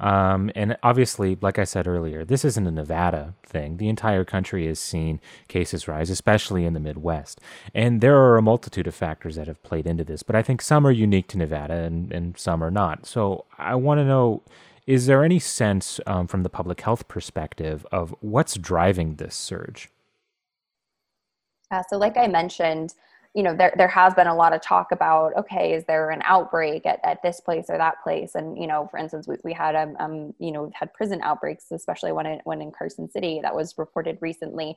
Um, 0.00 0.50
and 0.56 0.76
obviously, 0.82 1.36
like 1.40 1.58
I 1.58 1.64
said 1.64 1.86
earlier, 1.86 2.24
this 2.24 2.44
isn't 2.44 2.66
a 2.66 2.70
Nevada 2.70 3.34
thing. 3.46 3.76
The 3.76 3.88
entire 3.88 4.24
country 4.24 4.66
has 4.66 4.80
seen 4.80 5.20
cases 5.48 5.86
rise, 5.86 6.10
especially 6.10 6.64
in 6.64 6.72
the 6.72 6.80
Midwest. 6.80 7.40
And 7.74 8.00
there 8.00 8.16
are 8.16 8.36
a 8.36 8.42
multitude 8.42 8.88
of 8.88 8.94
factors 8.94 9.36
that 9.36 9.46
have 9.46 9.62
played 9.62 9.86
into 9.86 10.02
this, 10.02 10.22
but 10.22 10.34
I 10.34 10.42
think 10.42 10.62
some 10.62 10.86
are 10.86 10.90
unique 10.90 11.28
to 11.28 11.38
Nevada 11.38 11.74
and, 11.74 12.10
and 12.10 12.36
some 12.36 12.64
are 12.64 12.72
not. 12.72 13.06
So 13.06 13.44
I 13.56 13.76
want 13.76 13.98
to 13.98 14.04
know 14.04 14.42
is 14.86 15.06
there 15.06 15.24
any 15.24 15.38
sense 15.38 16.00
um, 16.06 16.26
from 16.26 16.42
the 16.42 16.50
public 16.50 16.80
health 16.80 17.08
perspective 17.08 17.86
of 17.90 18.14
what's 18.20 18.56
driving 18.56 19.16
this 19.16 19.34
surge? 19.34 19.88
Uh, 21.70 21.82
so, 21.88 21.96
like 21.96 22.16
I 22.16 22.26
mentioned, 22.26 22.94
you 23.34 23.42
know 23.42 23.54
there, 23.54 23.74
there 23.76 23.88
has 23.88 24.14
been 24.14 24.28
a 24.28 24.34
lot 24.34 24.52
of 24.52 24.62
talk 24.62 24.92
about 24.92 25.36
okay 25.36 25.74
is 25.74 25.84
there 25.86 26.10
an 26.10 26.22
outbreak 26.24 26.86
at, 26.86 27.00
at 27.04 27.20
this 27.22 27.40
place 27.40 27.66
or 27.68 27.76
that 27.76 28.02
place 28.02 28.36
and 28.36 28.56
you 28.56 28.66
know 28.66 28.86
for 28.90 28.96
instance 28.96 29.26
we, 29.26 29.36
we 29.44 29.52
had 29.52 29.74
um, 29.74 29.96
um 29.98 30.34
you 30.38 30.52
know 30.52 30.62
we've 30.62 30.74
had 30.74 30.92
prison 30.94 31.20
outbreaks 31.22 31.66
especially 31.72 32.12
when 32.12 32.26
it 32.26 32.40
when 32.44 32.62
in 32.62 32.70
carson 32.70 33.10
city 33.10 33.40
that 33.42 33.54
was 33.54 33.76
reported 33.76 34.16
recently 34.20 34.76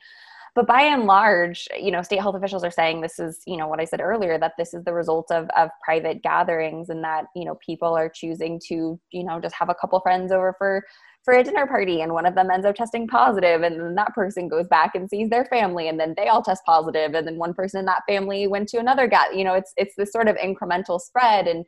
but 0.58 0.66
by 0.66 0.82
and 0.82 1.06
large 1.06 1.68
you 1.80 1.92
know 1.92 2.02
state 2.02 2.20
health 2.20 2.34
officials 2.34 2.64
are 2.64 2.72
saying 2.72 3.00
this 3.00 3.20
is 3.20 3.44
you 3.46 3.56
know 3.56 3.68
what 3.68 3.80
i 3.80 3.86
said 3.86 4.02
earlier 4.02 4.40
that 4.40 4.54
this 4.58 4.74
is 4.74 4.84
the 4.86 4.94
result 4.94 5.30
of 5.30 5.48
of 5.56 5.70
private 5.86 6.24
gatherings 6.24 6.90
and 6.90 7.04
that 7.04 7.26
you 7.36 7.46
know 7.46 7.56
people 7.64 7.96
are 7.96 8.10
choosing 8.10 8.60
to 8.60 9.00
you 9.12 9.24
know 9.24 9.40
just 9.40 9.54
have 9.54 9.70
a 9.70 9.76
couple 9.76 10.00
friends 10.00 10.32
over 10.32 10.56
for 10.58 10.84
for 11.24 11.36
a 11.36 11.44
dinner 11.44 11.68
party 11.68 12.02
and 12.02 12.12
one 12.12 12.26
of 12.26 12.34
them 12.34 12.50
ends 12.50 12.66
up 12.66 12.76
testing 12.76 13.08
positive 13.08 13.62
and 13.62 13.80
then 13.80 13.94
that 13.94 14.16
person 14.16 14.48
goes 14.48 14.68
back 14.68 14.96
and 14.96 15.08
sees 15.08 15.30
their 15.30 15.46
family 15.46 15.90
and 15.90 16.00
then 16.00 16.16
they 16.18 16.28
all 16.28 16.42
test 16.42 16.64
positive 16.66 17.14
and 17.14 17.28
then 17.28 17.38
one 17.38 17.54
person 17.54 17.80
in 17.80 17.86
that 17.86 18.02
family 18.10 18.48
went 18.48 18.68
to 18.68 18.80
another 18.80 19.06
guy 19.08 19.30
you 19.32 19.44
know 19.44 19.54
it's 19.54 19.74
it's 19.78 19.94
this 19.96 20.12
sort 20.12 20.28
of 20.28 20.36
incremental 20.38 21.00
spread. 21.00 21.48
And 21.48 21.66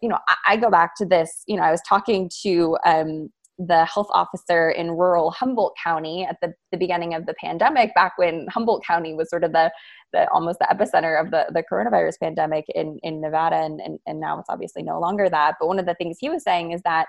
you 0.00 0.08
know 0.08 0.18
I, 0.28 0.52
I 0.52 0.56
go 0.56 0.70
back 0.70 0.94
to 0.98 1.04
this 1.04 1.42
you 1.48 1.56
know 1.56 1.62
i 1.64 1.72
was 1.72 1.82
talking 1.88 2.30
to 2.42 2.78
um, 2.86 3.30
the 3.58 3.84
health 3.84 4.08
officer 4.12 4.70
in 4.70 4.92
rural 4.92 5.32
Humboldt 5.32 5.74
County 5.82 6.24
at 6.24 6.36
the, 6.40 6.54
the 6.70 6.78
beginning 6.78 7.14
of 7.14 7.26
the 7.26 7.34
pandemic, 7.34 7.94
back 7.94 8.12
when 8.16 8.46
Humboldt 8.48 8.84
County 8.84 9.14
was 9.14 9.28
sort 9.28 9.42
of 9.42 9.52
the, 9.52 9.70
the 10.12 10.30
almost 10.30 10.60
the 10.60 10.68
epicenter 10.70 11.20
of 11.20 11.30
the, 11.30 11.46
the 11.52 11.64
coronavirus 11.70 12.20
pandemic 12.22 12.64
in, 12.74 12.98
in 13.02 13.20
Nevada, 13.20 13.56
and, 13.56 13.80
and, 13.80 13.98
and 14.06 14.20
now 14.20 14.38
it's 14.38 14.48
obviously 14.48 14.82
no 14.82 15.00
longer 15.00 15.28
that. 15.28 15.56
But 15.58 15.66
one 15.66 15.78
of 15.78 15.86
the 15.86 15.94
things 15.94 16.18
he 16.20 16.30
was 16.30 16.44
saying 16.44 16.70
is 16.72 16.80
that 16.82 17.06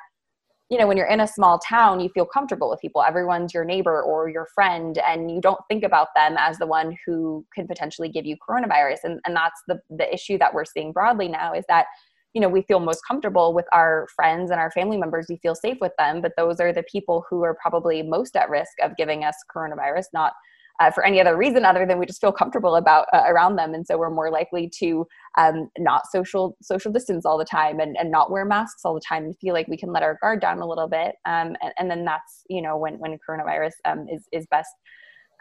you 0.70 0.78
know 0.78 0.88
when 0.88 0.98
you're 0.98 1.08
in 1.08 1.20
a 1.20 1.28
small 1.28 1.58
town 1.58 2.00
you 2.00 2.10
feel 2.10 2.26
comfortable 2.26 2.70
with 2.70 2.80
people 2.80 3.02
everyone's 3.02 3.56
your 3.56 3.66
neighbor 3.66 4.04
or 4.04 4.30
your 4.30 4.48
friend 4.54 5.00
and 5.08 5.32
you 5.32 5.42
don't 5.42 5.60
think 5.68 5.84
about 5.84 6.10
them 6.16 6.36
as 6.38 6.60
the 6.60 6.68
one 6.68 6.96
who 7.06 7.44
could 7.56 7.68
potentially 7.68 8.08
give 8.08 8.26
you 8.26 8.38
coronavirus 8.48 9.00
and, 9.04 9.20
and 9.26 9.36
that's 9.36 9.62
the, 9.68 9.80
the 9.90 10.12
issue 10.14 10.38
that 10.38 10.54
we're 10.54 10.66
seeing 10.66 10.92
broadly 10.92 11.28
now 11.28 11.54
is 11.54 11.66
that 11.68 11.88
you 12.34 12.42
know 12.42 12.50
we 12.50 12.62
feel 12.64 12.80
most 12.80 13.02
comfortable 13.08 13.54
with 13.54 13.66
our 13.74 14.08
friends 14.16 14.52
and 14.52 14.60
our 14.60 14.72
family 14.72 14.98
members 14.98 15.26
we 15.30 15.38
feel 15.38 15.56
safe 15.56 15.78
with 15.82 15.94
them 15.98 16.22
but 16.22 16.32
those 16.38 16.60
are 16.60 16.74
the 16.74 16.84
people 16.84 17.26
who 17.30 17.44
are 17.44 17.58
probably 17.62 18.02
most 18.04 18.36
at 18.36 18.50
risk 18.50 18.74
of 18.82 18.96
giving 18.98 19.24
us 19.24 19.36
coronavirus 19.54 20.06
not 20.14 20.34
uh, 20.80 20.90
for 20.92 21.04
any 21.04 21.20
other 21.20 21.36
reason 21.36 21.66
other 21.66 21.86
than 21.86 22.00
we 22.00 22.06
just 22.06 22.22
feel 22.22 22.32
comfortable 22.32 22.76
about 22.76 23.06
uh, 23.14 23.24
around 23.28 23.58
them. 23.58 23.74
And 23.74 23.86
so 23.86 23.98
we're 23.98 24.10
more 24.10 24.32
likely 24.32 24.70
to 24.80 25.06
um, 25.38 25.70
not 25.78 26.04
social 26.12 26.56
social 26.62 26.92
distance 26.92 27.26
all 27.26 27.38
the 27.38 27.46
time 27.46 27.80
and, 27.80 27.98
and 27.98 28.10
not 28.12 28.32
wear 28.32 28.46
masks 28.46 28.86
all 28.86 28.94
the 28.94 29.02
time. 29.02 29.26
And 29.26 29.38
feel 29.40 29.54
like 29.54 29.68
we 29.68 29.78
can 29.78 29.92
let 29.92 30.04
our 30.04 30.18
guard 30.22 30.42
down 30.42 30.60
a 30.60 30.68
little 30.68 30.88
bit 30.88 31.16
um, 31.26 31.56
and, 31.62 31.74
and 31.78 31.92
then 31.92 32.06
that's 32.06 32.44
you 32.50 32.62
know 32.62 32.78
when 32.78 32.96
when 32.96 33.18
coronavirus 33.28 33.74
um, 33.86 34.08
is 34.10 34.28
is 34.32 34.48
best 34.50 34.70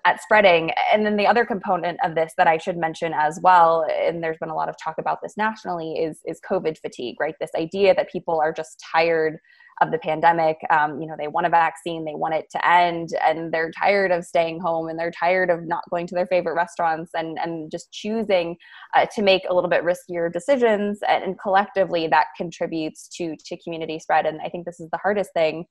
at 0.08 0.22
spreading 0.22 0.70
and 0.92 1.04
then 1.04 1.16
the 1.16 1.26
other 1.26 1.44
component 1.44 1.98
of 2.02 2.14
this 2.14 2.32
that 2.38 2.46
i 2.46 2.56
should 2.56 2.78
mention 2.78 3.12
as 3.14 3.38
well 3.42 3.86
and 3.90 4.22
there's 4.22 4.38
been 4.38 4.48
a 4.48 4.54
lot 4.54 4.68
of 4.68 4.74
talk 4.82 4.96
about 4.98 5.18
this 5.22 5.36
nationally 5.36 5.92
is 5.94 6.20
is 6.24 6.40
covid 6.48 6.78
fatigue 6.78 7.16
right 7.20 7.34
this 7.40 7.50
idea 7.56 7.94
that 7.94 8.10
people 8.10 8.40
are 8.40 8.52
just 8.52 8.82
tired 8.92 9.38
of 9.80 9.90
the 9.92 9.98
pandemic. 9.98 10.56
Um, 10.70 11.00
you 11.00 11.06
know, 11.06 11.14
they 11.16 11.28
want 11.28 11.46
a 11.46 11.50
vaccine, 11.50 12.04
they 12.04 12.14
want 12.14 12.34
it 12.34 12.46
to 12.50 12.68
end, 12.68 13.10
and 13.24 13.52
they're 13.52 13.70
tired 13.70 14.10
of 14.10 14.24
staying 14.24 14.60
home 14.60 14.88
and 14.88 14.98
they're 14.98 15.12
tired 15.12 15.50
of 15.50 15.66
not 15.66 15.84
going 15.90 16.06
to 16.08 16.14
their 16.14 16.26
favorite 16.26 16.54
restaurants 16.54 17.12
and, 17.14 17.38
and 17.38 17.70
just 17.70 17.92
choosing 17.92 18.56
uh, 18.96 19.06
to 19.14 19.22
make 19.22 19.42
a 19.48 19.54
little 19.54 19.70
bit 19.70 19.84
riskier 19.84 20.32
decisions. 20.32 20.98
And, 21.08 21.22
and 21.22 21.38
collectively, 21.38 22.08
that 22.08 22.26
contributes 22.36 23.08
to, 23.16 23.36
to 23.46 23.56
community 23.58 23.98
spread. 23.98 24.26
And 24.26 24.40
I 24.40 24.48
think 24.48 24.66
this 24.66 24.80
is 24.80 24.88
the 24.90 24.98
hardest 24.98 25.30
thing 25.32 25.66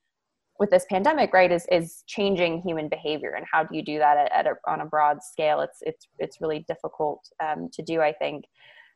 with 0.58 0.70
this 0.70 0.86
pandemic 0.88 1.32
right 1.32 1.52
is 1.52 1.66
is 1.70 2.02
changing 2.06 2.60
human 2.62 2.88
behavior 2.88 3.34
and 3.36 3.46
how 3.50 3.62
do 3.62 3.76
you 3.76 3.84
do 3.84 3.98
that 3.98 4.16
at, 4.16 4.32
at 4.32 4.46
a, 4.46 4.54
on 4.66 4.80
a 4.80 4.86
broad 4.86 5.22
scale 5.22 5.60
it's 5.60 5.78
it's 5.82 6.08
it's 6.18 6.40
really 6.40 6.64
difficult 6.68 7.28
um, 7.42 7.68
to 7.72 7.82
do 7.82 8.00
i 8.00 8.12
think 8.12 8.44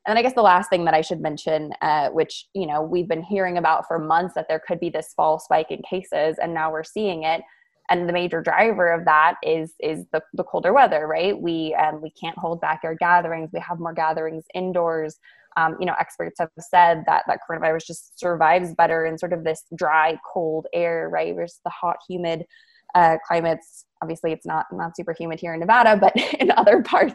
and 0.07 0.19
I 0.19 0.23
guess 0.23 0.35
the 0.35 0.43
last 0.43 0.69
thing 0.69 0.85
that 0.87 0.95
I 0.95 1.01
should 1.01 1.21
mention, 1.21 1.73
uh, 1.81 2.09
which 2.09 2.47
you 2.55 2.67
know 2.67 2.83
we've 2.83 3.09
been 3.09 3.23
hearing 3.23 3.59
about 3.59 3.87
for 3.87 3.99
months, 3.99 4.35
that 4.35 4.47
there 4.49 4.61
could 4.67 4.81
be 4.81 4.91
this 4.91 5.13
fall 5.15 5.39
spike 5.39 5.71
in 5.71 5.81
cases, 5.89 6.39
and 6.43 6.53
now 6.53 6.73
we're 6.73 6.85
seeing 6.85 7.23
it. 7.23 7.43
And 7.91 8.09
the 8.09 8.13
major 8.13 8.41
driver 8.41 8.91
of 8.93 9.05
that 9.05 9.35
is 9.43 9.75
is 9.81 10.07
the, 10.13 10.23
the 10.35 10.45
colder 10.45 10.73
weather, 10.73 11.07
right? 11.07 11.41
We 11.41 11.75
um, 11.75 12.01
we 12.03 12.11
can't 12.11 12.39
hold 12.39 12.61
back 12.61 12.81
our 12.83 12.95
gatherings. 12.95 13.51
We 13.53 13.61
have 13.61 13.79
more 13.79 13.93
gatherings 13.93 14.45
indoors. 14.55 15.19
Um, 15.57 15.77
you 15.79 15.87
know, 15.87 15.95
experts 15.99 16.39
have 16.39 16.51
said 16.59 17.05
that 17.07 17.25
that 17.27 17.41
coronavirus 17.49 17.87
just 17.87 18.19
survives 18.19 18.75
better 18.75 19.07
in 19.07 19.19
sort 19.19 19.33
of 19.33 19.45
this 19.45 19.65
dry, 19.77 20.19
cold 20.33 20.67
air, 20.73 21.09
right? 21.13 21.35
Versus 21.35 21.61
the 21.65 21.71
hot, 21.71 21.97
humid 22.09 22.45
uh, 22.95 23.17
climates 23.27 23.87
obviously 24.03 24.33
it's 24.33 24.45
not 24.45 24.67
not 24.73 24.97
super 24.97 25.15
humid 25.17 25.39
here 25.41 25.55
in 25.55 25.61
Nevada, 25.61 25.97
but 25.97 26.15
in 26.41 26.51
other 26.51 26.83
parts 26.83 27.15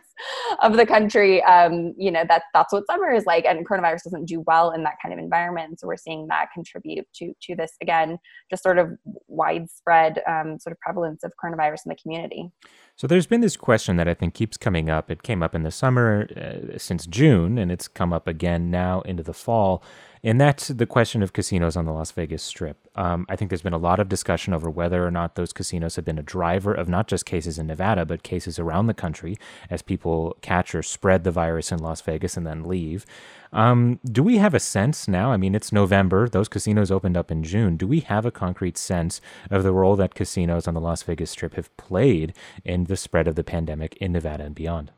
of 0.64 0.78
the 0.78 0.86
country, 0.86 1.44
um, 1.44 1.94
you 1.98 2.10
know 2.10 2.24
that 2.28 2.44
that's 2.54 2.74
what 2.74 2.88
summer 2.88 3.12
is 3.12 3.26
like, 3.26 3.46
and 3.46 3.68
coronavirus 3.68 4.06
doesn't 4.06 4.26
do 4.26 4.42
well 4.48 4.72
in 4.72 4.84
that 4.84 4.96
kind 5.02 5.14
of 5.14 5.20
environment. 5.20 5.80
So 5.80 5.88
we're 5.88 5.98
seeing 5.98 6.28
that 6.28 6.48
contribute 6.54 7.06
to 7.16 7.34
to 7.44 7.56
this 7.56 7.74
again, 7.82 8.18
just 8.50 8.64
sort 8.64 8.80
of 8.80 8.92
widespread 9.28 10.24
um, 10.28 10.58
sort 10.60 10.72
of 10.72 10.80
prevalence 10.80 11.24
of 11.24 11.34
coronavirus 11.44 11.86
in 11.86 11.90
the 11.90 11.98
community. 12.02 12.50
So 12.96 13.06
there's 13.06 13.28
been 13.28 13.42
this 13.42 13.58
question 13.58 13.98
that 13.98 14.08
I 14.08 14.14
think 14.14 14.34
keeps 14.34 14.58
coming 14.58 14.90
up. 14.90 15.12
It 15.12 15.22
came 15.22 15.44
up 15.44 15.54
in 15.54 15.64
the 15.64 15.72
summer 15.72 16.28
uh, 16.36 16.78
since 16.78 17.06
June, 17.06 17.58
and 17.58 17.72
it's 17.72 17.88
come 17.88 18.14
up 18.14 18.28
again 18.28 18.72
now 18.72 19.02
into 19.02 19.24
the 19.24 19.34
fall. 19.34 19.84
And 20.24 20.42
that's 20.42 20.70
the 20.70 20.86
question 20.86 21.22
of 21.22 21.34
casinos 21.34 21.76
on 21.76 21.86
the 21.86 21.92
Las 21.92 22.12
Vegas 22.12 22.44
Strip. 22.44 22.78
Um, 22.96 23.26
I 23.30 23.36
think 23.36 23.50
there's 23.50 23.62
been 23.62 23.74
a 23.74 23.78
lot 23.78 24.00
of 24.00 24.10
discussion 24.10 24.54
over 24.54 24.70
whether 24.70 25.06
or 25.06 25.12
not 25.12 25.36
those 25.36 25.54
casinos 25.54 25.96
have 25.96 26.06
been 26.06 26.18
a 26.18 26.24
driver 26.24 26.74
of 26.74 26.90
not 26.90 27.08
just 27.08 27.26
cases 27.26 27.58
in 27.60 27.68
Nevada, 27.68 28.06
but 28.06 28.24
cases 28.24 28.58
around 28.58 28.88
the 28.88 28.94
country 28.94 29.38
as 29.70 29.82
people 29.82 30.36
catch 30.42 30.74
or 30.74 30.82
spread 30.82 31.24
the 31.24 31.32
virus 31.32 31.72
in 31.72 31.80
Las 31.80 32.02
Vegas 32.02 32.36
and 32.36 32.48
then 32.48 32.64
leave. 32.64 33.06
Um, 33.54 34.00
do 34.04 34.24
we 34.24 34.38
have 34.38 34.54
a 34.54 34.60
sense 34.60 35.08
now? 35.08 35.32
I 35.32 35.38
mean, 35.38 35.56
it's 35.56 35.72
November. 35.72 36.28
Those 36.28 36.50
casinos 36.50 36.92
opened 36.92 37.16
up 37.16 37.32
in 37.32 37.44
June. 37.44 37.78
Do 37.78 37.88
we 37.88 38.02
have 38.02 38.26
a 38.26 38.32
concrete 38.32 38.78
sense 38.78 39.22
of 39.50 39.64
the 39.64 39.72
role 39.72 39.96
that 39.96 40.16
casinos 40.16 40.68
on 40.68 40.74
the 40.74 40.82
Las 40.82 41.04
Vegas 41.04 41.32
Strip 41.32 41.56
have 41.56 41.76
played 41.78 42.34
in 42.66 42.86
the 42.86 42.98
spread 42.98 43.28
of 43.28 43.36
the 43.36 43.44
pandemic 43.44 43.96
in 43.98 44.12
Nevada 44.12 44.44
and 44.44 44.56
beyond? 44.56 44.92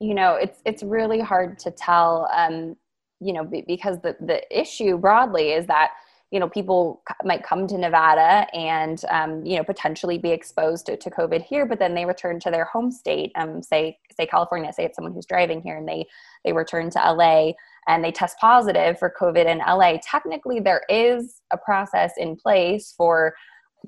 You 0.00 0.14
know, 0.14 0.34
it's 0.34 0.60
it's 0.64 0.82
really 0.82 1.20
hard 1.20 1.58
to 1.60 1.70
tell. 1.70 2.28
Um, 2.34 2.76
you 3.20 3.32
know, 3.32 3.44
because 3.44 4.00
the 4.00 4.16
the 4.20 4.42
issue 4.56 4.98
broadly 4.98 5.52
is 5.52 5.66
that 5.66 5.90
you 6.30 6.40
know 6.40 6.48
people 6.48 7.02
might 7.24 7.44
come 7.44 7.66
to 7.68 7.78
nevada 7.78 8.46
and 8.54 9.02
um, 9.10 9.44
you 9.46 9.56
know 9.56 9.64
potentially 9.64 10.18
be 10.18 10.32
exposed 10.32 10.86
to, 10.86 10.96
to 10.96 11.10
covid 11.10 11.42
here 11.42 11.64
but 11.64 11.78
then 11.78 11.94
they 11.94 12.04
return 12.04 12.40
to 12.40 12.50
their 12.50 12.64
home 12.64 12.90
state 12.90 13.30
um, 13.36 13.62
say 13.62 13.96
say 14.16 14.26
california 14.26 14.72
say 14.72 14.84
it's 14.84 14.96
someone 14.96 15.14
who's 15.14 15.26
driving 15.26 15.62
here 15.62 15.76
and 15.76 15.88
they 15.88 16.04
they 16.44 16.52
return 16.52 16.90
to 16.90 16.98
la 16.98 17.52
and 17.86 18.02
they 18.02 18.10
test 18.10 18.36
positive 18.40 18.98
for 18.98 19.12
covid 19.18 19.46
in 19.46 19.58
la 19.58 19.96
technically 20.02 20.58
there 20.58 20.82
is 20.88 21.42
a 21.52 21.58
process 21.58 22.12
in 22.18 22.34
place 22.36 22.92
for 22.96 23.34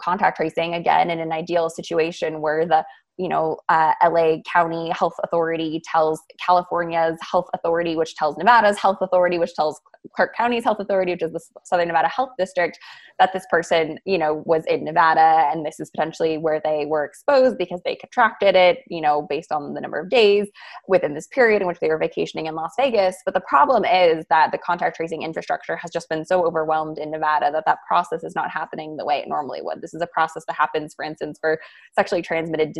contact 0.00 0.36
tracing 0.36 0.74
again 0.74 1.10
in 1.10 1.18
an 1.18 1.32
ideal 1.32 1.68
situation 1.68 2.40
where 2.40 2.64
the 2.64 2.84
you 3.18 3.28
know, 3.28 3.58
uh, 3.68 3.92
LA 4.02 4.36
County 4.50 4.90
Health 4.90 5.14
Authority 5.24 5.82
tells 5.84 6.20
California's 6.44 7.18
Health 7.20 7.48
Authority, 7.52 7.96
which 7.96 8.14
tells 8.14 8.36
Nevada's 8.38 8.78
Health 8.78 8.98
Authority, 9.00 9.38
which 9.38 9.54
tells 9.54 9.80
Clark 10.14 10.34
County's 10.36 10.64
Health 10.64 10.78
Authority, 10.80 11.12
which 11.12 11.22
is 11.22 11.32
the 11.32 11.40
Southern 11.64 11.88
Nevada 11.88 12.08
Health 12.08 12.30
District, 12.38 12.78
that 13.18 13.32
this 13.32 13.44
person, 13.50 13.98
you 14.04 14.16
know, 14.16 14.42
was 14.46 14.64
in 14.66 14.84
Nevada 14.84 15.50
and 15.50 15.66
this 15.66 15.80
is 15.80 15.90
potentially 15.90 16.38
where 16.38 16.60
they 16.64 16.86
were 16.86 17.04
exposed 17.04 17.58
because 17.58 17.80
they 17.84 17.96
contracted 17.96 18.54
it, 18.54 18.78
you 18.88 19.00
know, 19.00 19.26
based 19.28 19.50
on 19.50 19.74
the 19.74 19.80
number 19.80 19.98
of 19.98 20.08
days 20.08 20.48
within 20.86 21.14
this 21.14 21.26
period 21.26 21.60
in 21.60 21.66
which 21.68 21.80
they 21.80 21.88
were 21.88 21.98
vacationing 21.98 22.46
in 22.46 22.54
Las 22.54 22.72
Vegas. 22.78 23.16
But 23.24 23.34
the 23.34 23.40
problem 23.40 23.84
is 23.84 24.24
that 24.30 24.52
the 24.52 24.58
contact 24.58 24.96
tracing 24.96 25.22
infrastructure 25.22 25.76
has 25.76 25.90
just 25.90 26.08
been 26.08 26.24
so 26.24 26.46
overwhelmed 26.46 26.98
in 26.98 27.10
Nevada 27.10 27.50
that 27.50 27.64
that 27.66 27.78
process 27.86 28.22
is 28.22 28.36
not 28.36 28.50
happening 28.50 28.96
the 28.96 29.04
way 29.04 29.18
it 29.18 29.28
normally 29.28 29.60
would. 29.62 29.82
This 29.82 29.94
is 29.94 30.02
a 30.02 30.06
process 30.06 30.44
that 30.46 30.54
happens, 30.56 30.94
for 30.94 31.04
instance, 31.04 31.38
for 31.40 31.58
sexually 31.96 32.22
transmitted 32.22 32.72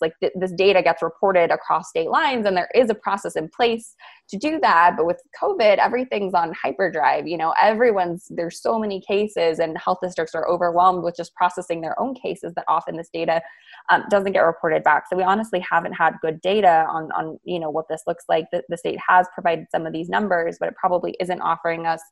Like 0.00 0.14
th- 0.20 0.32
this 0.34 0.52
data 0.52 0.82
gets 0.82 1.02
reported 1.02 1.50
across 1.50 1.88
state 1.88 2.10
lines, 2.10 2.46
and 2.46 2.56
there 2.56 2.68
is 2.74 2.90
a 2.90 2.94
process 2.94 3.36
in 3.36 3.48
place 3.48 3.94
to 4.28 4.36
do 4.36 4.58
that. 4.60 4.94
But 4.96 5.06
with 5.06 5.20
COVID, 5.40 5.78
everything's 5.78 6.34
on 6.34 6.52
hyperdrive. 6.52 7.26
You 7.26 7.36
know, 7.36 7.54
everyone's 7.60 8.26
there's 8.30 8.60
so 8.60 8.78
many 8.78 9.00
cases, 9.00 9.58
and 9.58 9.76
health 9.78 9.98
districts 10.02 10.34
are 10.34 10.48
overwhelmed 10.48 11.02
with 11.02 11.16
just 11.16 11.34
processing 11.34 11.80
their 11.80 11.98
own 12.00 12.14
cases 12.14 12.52
that 12.54 12.64
often 12.68 12.96
this 12.96 13.10
data 13.12 13.42
um, 13.90 14.04
doesn't 14.10 14.32
get 14.32 14.40
reported 14.40 14.82
back. 14.84 15.04
So 15.08 15.16
we 15.16 15.22
honestly 15.22 15.60
haven't 15.60 15.92
had 15.92 16.14
good 16.22 16.40
data 16.40 16.86
on 16.88 17.10
on 17.12 17.38
you 17.44 17.58
know 17.58 17.70
what 17.70 17.88
this 17.88 18.02
looks 18.06 18.24
like. 18.28 18.46
The, 18.52 18.62
the 18.68 18.76
state 18.76 18.98
has 19.06 19.26
provided 19.34 19.66
some 19.70 19.86
of 19.86 19.92
these 19.92 20.08
numbers, 20.08 20.56
but 20.58 20.68
it 20.68 20.74
probably 20.76 21.16
isn't 21.20 21.40
offering 21.40 21.86
us 21.86 22.02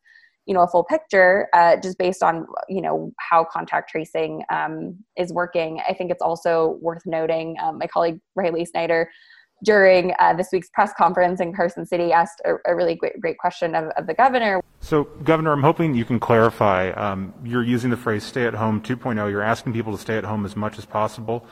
you 0.46 0.54
know 0.54 0.62
a 0.62 0.68
full 0.68 0.84
picture 0.84 1.48
uh, 1.52 1.76
just 1.76 1.98
based 1.98 2.22
on 2.22 2.46
you 2.68 2.80
know 2.80 3.12
how 3.18 3.44
contact 3.44 3.90
tracing 3.90 4.42
um, 4.50 4.96
is 5.16 5.32
working. 5.32 5.80
I 5.88 5.94
think 5.94 6.10
it's 6.10 6.22
also 6.22 6.78
worth 6.80 7.02
noting 7.06 7.56
um, 7.62 7.78
my 7.78 7.86
colleague 7.86 8.20
riley 8.34 8.64
snyder 8.64 9.10
during 9.62 10.12
uh, 10.18 10.34
this 10.34 10.48
week's 10.52 10.68
press 10.70 10.92
conference 10.96 11.40
in 11.40 11.54
carson 11.54 11.86
city 11.86 12.12
asked 12.12 12.42
a, 12.44 12.54
a 12.66 12.74
really 12.74 12.94
great, 12.94 13.18
great 13.20 13.38
question 13.38 13.74
of, 13.74 13.84
of, 13.96 14.06
the 14.06 14.12
governor. 14.12 14.60
So 14.80 15.04
governor 15.24 15.52
i'm 15.52 15.62
hoping 15.62 15.94
you 15.94 16.04
can 16.04 16.20
clarify 16.20 16.90
um, 16.90 17.32
you're 17.44 17.62
using 17.62 17.90
the 17.90 17.96
phrase 17.96 18.24
stay 18.24 18.46
at 18.46 18.54
home 18.54 18.82
2.0 18.82 19.30
you're 19.30 19.42
asking 19.42 19.72
people 19.72 19.92
to 19.92 19.98
stay 19.98 20.18
at 20.18 20.24
home 20.24 20.44
as 20.44 20.56
much 20.56 20.76
as 20.76 20.84
possible 20.84 21.46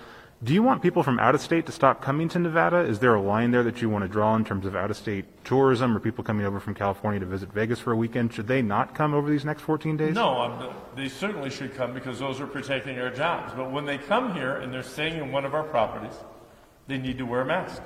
do 0.44 0.52
you 0.52 0.62
want 0.62 0.82
people 0.82 1.04
from 1.04 1.20
out 1.20 1.36
of 1.36 1.40
state 1.40 1.66
to 1.66 1.72
stop 1.72 2.02
coming 2.02 2.28
to 2.30 2.38
Nevada? 2.38 2.78
Is 2.78 2.98
there 2.98 3.14
a 3.14 3.20
line 3.20 3.52
there 3.52 3.62
that 3.62 3.80
you 3.80 3.88
want 3.88 4.02
to 4.02 4.08
draw 4.08 4.34
in 4.34 4.44
terms 4.44 4.66
of 4.66 4.74
out 4.74 4.90
of 4.90 4.96
state 4.96 5.24
tourism 5.44 5.96
or 5.96 6.00
people 6.00 6.24
coming 6.24 6.44
over 6.44 6.58
from 6.58 6.74
California 6.74 7.20
to 7.20 7.26
visit 7.26 7.52
Vegas 7.52 7.78
for 7.78 7.92
a 7.92 7.96
weekend? 7.96 8.34
Should 8.34 8.48
they 8.48 8.60
not 8.60 8.92
come 8.92 9.14
over 9.14 9.30
these 9.30 9.44
next 9.44 9.62
14 9.62 9.96
days? 9.96 10.16
No, 10.16 10.40
um, 10.40 10.74
they 10.96 11.08
certainly 11.08 11.48
should 11.48 11.74
come 11.76 11.94
because 11.94 12.18
those 12.18 12.40
are 12.40 12.46
protecting 12.48 12.98
our 12.98 13.10
jobs. 13.10 13.52
But 13.54 13.70
when 13.70 13.84
they 13.84 13.98
come 13.98 14.34
here 14.34 14.56
and 14.56 14.72
they're 14.72 14.82
staying 14.82 15.18
in 15.22 15.30
one 15.30 15.44
of 15.44 15.54
our 15.54 15.62
properties, 15.62 16.14
they 16.88 16.98
need 16.98 17.18
to 17.18 17.24
wear 17.24 17.42
a 17.42 17.46
mask. 17.46 17.80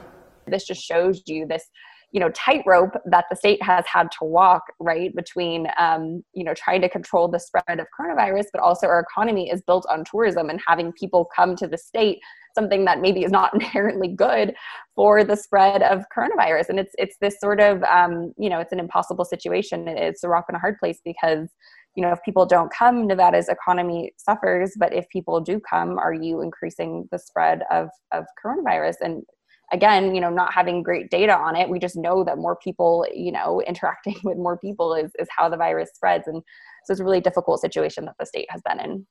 This 0.46 0.64
just 0.64 0.82
shows 0.82 1.22
you 1.26 1.46
this 1.46 1.68
you 2.12 2.20
know 2.20 2.30
tightrope 2.30 2.94
that 3.04 3.26
the 3.28 3.36
state 3.36 3.62
has 3.62 3.84
had 3.86 4.10
to 4.12 4.24
walk 4.24 4.62
right 4.80 5.14
between 5.14 5.66
um, 5.78 6.24
you 6.32 6.44
know 6.44 6.54
trying 6.54 6.80
to 6.80 6.88
control 6.88 7.28
the 7.28 7.38
spread 7.38 7.80
of 7.80 7.86
coronavirus 7.98 8.44
but 8.52 8.62
also 8.62 8.86
our 8.86 9.00
economy 9.00 9.50
is 9.50 9.60
built 9.62 9.84
on 9.90 10.04
tourism 10.04 10.48
and 10.48 10.60
having 10.66 10.92
people 10.92 11.28
come 11.36 11.56
to 11.56 11.66
the 11.66 11.76
state 11.76 12.20
something 12.56 12.84
that 12.86 13.00
maybe 13.00 13.22
is 13.22 13.30
not 13.30 13.54
inherently 13.60 14.08
good 14.08 14.54
for 14.96 15.22
the 15.22 15.36
spread 15.36 15.82
of 15.82 16.04
coronavirus. 16.16 16.70
And 16.70 16.80
it's 16.80 16.94
it's 16.98 17.16
this 17.20 17.38
sort 17.38 17.60
of 17.60 17.84
um, 17.84 18.32
you 18.36 18.50
know 18.50 18.58
it's 18.58 18.72
an 18.72 18.80
impossible 18.80 19.24
situation. 19.24 19.86
It's 19.86 20.24
a 20.24 20.28
rock 20.28 20.46
and 20.48 20.56
a 20.56 20.60
hard 20.60 20.78
place 20.78 21.00
because 21.04 21.50
you 21.94 22.02
know 22.02 22.10
if 22.10 22.18
people 22.24 22.44
don't 22.44 22.72
come 22.72 23.06
nevada's 23.06 23.48
economy 23.48 24.12
suffers. 24.16 24.72
But 24.76 24.92
if 24.92 25.08
people 25.10 25.40
do 25.40 25.60
come 25.60 25.98
are 25.98 26.14
you 26.14 26.40
increasing 26.40 27.08
the 27.12 27.18
spread 27.18 27.62
of 27.70 27.88
of 28.12 28.24
coronavirus? 28.44 28.96
And 29.02 29.22
again 29.72 30.14
you 30.14 30.20
know 30.20 30.30
not 30.30 30.54
having 30.54 30.80
great 30.80 31.10
data 31.10 31.36
on 31.36 31.56
it 31.56 31.68
we 31.68 31.80
just 31.80 31.96
know 31.96 32.22
that 32.22 32.38
more 32.38 32.54
people 32.62 33.04
you 33.12 33.32
know 33.32 33.60
interacting 33.66 34.14
with 34.22 34.38
more 34.38 34.56
people 34.58 34.94
is 34.94 35.12
is 35.18 35.28
how 35.30 35.48
the 35.48 35.56
virus 35.56 35.90
spreads. 35.94 36.26
And 36.26 36.42
so 36.84 36.92
it's 36.92 37.00
a 37.00 37.04
really 37.04 37.20
difficult 37.20 37.60
situation 37.60 38.04
that 38.04 38.14
the 38.18 38.26
state 38.26 38.46
has 38.50 38.62
been 38.62 38.80
in. 38.80 39.06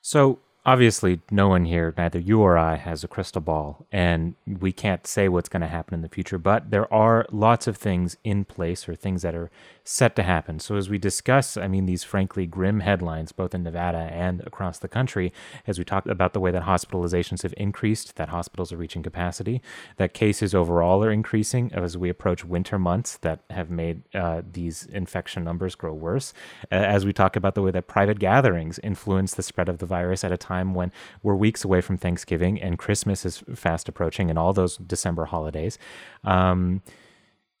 So 0.00 0.38
obviously 0.68 1.18
no 1.30 1.48
one 1.48 1.64
here 1.64 1.94
neither 1.96 2.18
you 2.18 2.42
or 2.42 2.58
i 2.58 2.76
has 2.76 3.02
a 3.02 3.08
crystal 3.08 3.40
ball 3.40 3.86
and 3.90 4.34
we 4.60 4.70
can't 4.70 5.06
say 5.06 5.26
what's 5.26 5.48
going 5.48 5.62
to 5.62 5.66
happen 5.66 5.94
in 5.94 6.02
the 6.02 6.08
future 6.10 6.36
but 6.36 6.70
there 6.70 6.92
are 6.92 7.24
lots 7.32 7.66
of 7.66 7.74
things 7.74 8.18
in 8.22 8.44
place 8.44 8.86
or 8.86 8.94
things 8.94 9.22
that 9.22 9.34
are 9.34 9.50
set 9.88 10.14
to 10.14 10.22
happen 10.22 10.58
so 10.58 10.76
as 10.76 10.90
we 10.90 10.98
discuss 10.98 11.56
i 11.56 11.66
mean 11.66 11.86
these 11.86 12.04
frankly 12.04 12.44
grim 12.44 12.80
headlines 12.80 13.32
both 13.32 13.54
in 13.54 13.62
nevada 13.62 13.96
and 14.12 14.42
across 14.42 14.78
the 14.78 14.88
country 14.88 15.32
as 15.66 15.78
we 15.78 15.84
talk 15.84 16.04
about 16.06 16.34
the 16.34 16.40
way 16.40 16.50
that 16.50 16.64
hospitalizations 16.64 17.42
have 17.42 17.54
increased 17.56 18.16
that 18.16 18.28
hospitals 18.28 18.70
are 18.70 18.76
reaching 18.76 19.02
capacity 19.02 19.62
that 19.96 20.12
cases 20.12 20.54
overall 20.54 21.02
are 21.02 21.10
increasing 21.10 21.72
as 21.72 21.96
we 21.96 22.10
approach 22.10 22.44
winter 22.44 22.78
months 22.78 23.16
that 23.18 23.40
have 23.48 23.70
made 23.70 24.02
uh, 24.14 24.42
these 24.52 24.84
infection 24.86 25.42
numbers 25.42 25.74
grow 25.74 25.94
worse 25.94 26.34
as 26.70 27.06
we 27.06 27.12
talk 27.12 27.34
about 27.34 27.54
the 27.54 27.62
way 27.62 27.70
that 27.70 27.86
private 27.86 28.18
gatherings 28.18 28.78
influence 28.80 29.34
the 29.34 29.42
spread 29.42 29.70
of 29.70 29.78
the 29.78 29.86
virus 29.86 30.22
at 30.22 30.32
a 30.32 30.36
time 30.36 30.74
when 30.74 30.92
we're 31.22 31.34
weeks 31.34 31.64
away 31.64 31.80
from 31.80 31.96
Thanksgiving 31.96 32.60
and 32.60 32.78
Christmas 32.78 33.24
is 33.24 33.42
fast 33.54 33.88
approaching 33.88 34.28
and 34.28 34.38
all 34.38 34.52
those 34.52 34.76
December 34.76 35.24
holidays. 35.26 35.78
Um, 36.24 36.82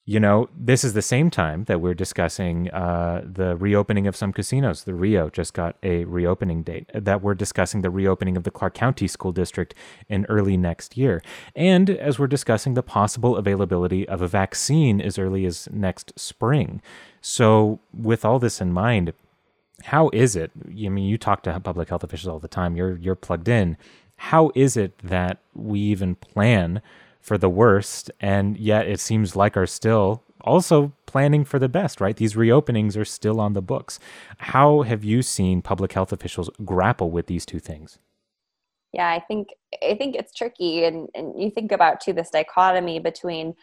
you 0.08 0.18
know, 0.18 0.48
this 0.56 0.84
is 0.84 0.94
the 0.94 1.02
same 1.02 1.28
time 1.28 1.64
that 1.64 1.82
we're 1.82 1.92
discussing 1.92 2.70
uh, 2.70 3.20
the 3.30 3.56
reopening 3.56 4.06
of 4.06 4.16
some 4.16 4.32
casinos. 4.32 4.84
The 4.84 4.94
Rio 4.94 5.28
just 5.28 5.52
got 5.52 5.76
a 5.82 6.06
reopening 6.06 6.62
date. 6.62 6.88
That 6.94 7.20
we're 7.20 7.34
discussing 7.34 7.82
the 7.82 7.90
reopening 7.90 8.34
of 8.34 8.44
the 8.44 8.50
Clark 8.50 8.72
County 8.72 9.06
School 9.06 9.32
District 9.32 9.74
in 10.08 10.24
early 10.30 10.56
next 10.56 10.96
year. 10.96 11.22
And 11.54 11.90
as 11.90 12.18
we're 12.18 12.26
discussing 12.26 12.72
the 12.72 12.82
possible 12.82 13.36
availability 13.36 14.08
of 14.08 14.22
a 14.22 14.26
vaccine 14.26 15.02
as 15.02 15.18
early 15.18 15.44
as 15.44 15.68
next 15.70 16.18
spring. 16.18 16.80
So, 17.20 17.78
with 17.92 18.24
all 18.24 18.38
this 18.38 18.62
in 18.62 18.72
mind, 18.72 19.12
how 19.84 20.08
is 20.14 20.36
it? 20.36 20.52
I 20.66 20.88
mean, 20.88 21.04
you 21.04 21.18
talk 21.18 21.42
to 21.42 21.60
public 21.60 21.90
health 21.90 22.02
officials 22.02 22.32
all 22.32 22.38
the 22.38 22.48
time. 22.48 22.76
You're 22.76 22.96
you're 22.96 23.14
plugged 23.14 23.46
in. 23.48 23.76
How 24.16 24.52
is 24.54 24.74
it 24.74 24.96
that 25.00 25.36
we 25.54 25.80
even 25.80 26.14
plan 26.14 26.80
for 27.28 27.38
the 27.38 27.48
worst, 27.48 28.10
and 28.20 28.56
yet 28.56 28.88
it 28.88 28.98
seems 28.98 29.36
like 29.36 29.56
are 29.56 29.66
still 29.66 30.24
also 30.40 30.92
planning 31.06 31.44
for 31.44 31.58
the 31.58 31.68
best? 31.68 32.00
Right? 32.00 32.16
These 32.16 32.34
reopenings 32.34 32.96
are 32.96 33.04
still 33.04 33.38
on 33.38 33.52
the 33.52 33.62
books. 33.62 34.00
How 34.38 34.82
have 34.82 35.04
you 35.04 35.22
seen 35.22 35.62
public 35.62 35.92
health 35.92 36.12
officials 36.12 36.50
grapple 36.64 37.10
with 37.10 37.26
these 37.26 37.46
two 37.46 37.60
things? 37.60 37.98
Yeah, 38.92 39.08
I 39.10 39.20
think 39.20 39.48
I 39.84 39.94
think 39.94 40.16
it's 40.16 40.34
tricky, 40.34 40.84
and 40.84 41.08
and 41.14 41.40
you 41.40 41.50
think 41.50 41.70
about 41.70 42.00
too 42.00 42.14
this 42.14 42.30
dichotomy 42.30 42.98
between 42.98 43.54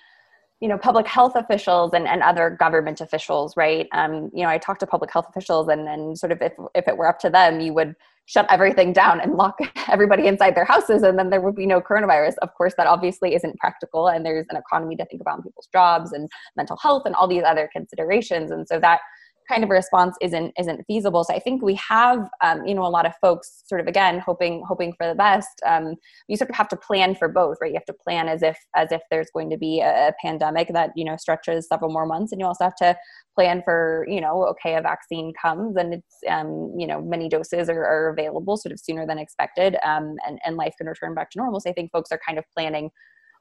you 0.62 0.70
know 0.70 0.78
public 0.78 1.08
health 1.08 1.36
officials 1.36 1.92
and, 1.94 2.08
and 2.08 2.24
other 2.24 2.50
government 2.50 3.02
officials 3.02 3.58
right 3.58 3.88
um, 3.92 4.32
you 4.34 4.42
know 4.42 4.50
i 4.50 4.58
talk 4.58 4.80
to 4.80 4.88
public 4.88 5.12
health 5.12 5.28
officials 5.30 5.68
and, 5.68 5.88
and 5.88 6.18
sort 6.18 6.32
of 6.32 6.42
if, 6.42 6.54
if 6.74 6.88
it 6.88 6.96
were 6.96 7.08
up 7.08 7.20
to 7.20 7.30
them 7.30 7.60
you 7.60 7.74
would 7.74 7.94
shut 8.26 8.46
everything 8.50 8.92
down 8.92 9.20
and 9.22 9.34
lock 9.34 9.58
everybody 9.88 10.28
inside 10.28 10.56
their 10.56 10.66
houses 10.66 11.04
and 11.04 11.18
then 11.18 11.30
there 11.30 11.42
would 11.42 11.56
be 11.56 11.66
no 11.66 11.80
coronavirus. 11.82 12.36
Of 12.42 12.54
course 12.54 12.74
that 12.78 12.88
obviously 12.88 13.36
isn't 13.36 13.58
practical 13.58 14.08
and 14.08 14.26
there's 14.26 14.48
an 14.50 14.58
economy 14.58 14.96
to 14.98 15.06
think 15.06 15.22
about 15.22 15.44
people's 15.44 15.70
jobs 15.72 16.12
and 16.12 16.30
mental 16.56 16.78
health 16.78 17.04
and 17.06 17.16
all 17.16 17.28
these 17.28 17.44
other 17.44 17.70
considerations 17.72 18.52
and 18.52 18.68
so 18.68 18.80
that 18.80 19.00
kind 19.48 19.64
of 19.64 19.70
response 19.70 20.16
isn't 20.22 20.54
isn't 20.60 20.84
feasible. 20.88 21.24
So 21.24 21.34
I 21.34 21.40
think 21.40 21.62
we 21.62 21.76
have 21.76 22.30
um, 22.44 22.66
you 22.66 22.74
know 22.74 22.86
a 22.86 22.90
lot 22.90 23.06
of 23.06 23.14
folks 23.22 23.64
sort 23.66 23.82
of 23.82 23.88
again 23.88 24.20
hoping 24.20 24.64
hoping 24.68 24.94
for 24.98 25.08
the 25.08 25.16
best. 25.16 25.62
Um, 25.66 25.96
you 26.28 26.38
sort 26.38 26.50
of 26.50 26.56
have 26.56 26.70
to 26.70 26.78
plan 26.78 27.16
for 27.16 27.28
both, 27.28 27.58
right? 27.62 27.72
You 27.72 27.78
have 27.78 27.86
to 27.86 28.04
plan 28.04 28.28
as 28.28 28.44
if 28.44 28.58
as 28.76 28.92
if 28.92 29.02
there's 29.10 29.30
going 29.34 29.50
to 29.50 29.58
be 29.58 29.82
a, 29.82 30.14
pandemic 30.22 30.70
that 30.74 30.92
you 30.96 31.04
know 31.04 31.18
stretches 31.18 31.68
several 31.68 31.92
more 31.92 32.06
months, 32.06 32.32
and 32.32 32.40
you 32.40 32.48
also 32.48 32.64
have 32.64 32.76
to 32.76 32.96
plan 33.36 33.62
for 33.64 34.06
you 34.10 34.22
know 34.22 34.46
okay 34.46 34.76
a 34.76 34.82
vaccine 34.82 35.34
comes 35.40 35.76
and 35.76 35.94
it's 35.94 36.16
um, 36.30 36.74
you 36.78 36.88
know 36.88 37.02
many 37.02 37.28
doses 37.28 37.70
are, 37.70 37.86
are, 37.86 38.10
available 38.10 38.56
sort 38.56 38.72
of 38.72 38.80
sooner 38.80 39.06
than 39.06 39.20
expected 39.20 39.76
um, 39.84 40.16
and, 40.26 40.40
and 40.46 40.56
life 40.56 40.74
can 40.78 40.88
return 40.88 41.14
back 41.14 41.30
to 41.30 41.38
normal 41.38 41.60
so 41.60 41.70
i 41.70 41.74
think 41.74 41.92
folks 41.92 42.12
are 42.12 42.20
kind 42.26 42.40
of 42.40 42.46
planning 42.56 42.90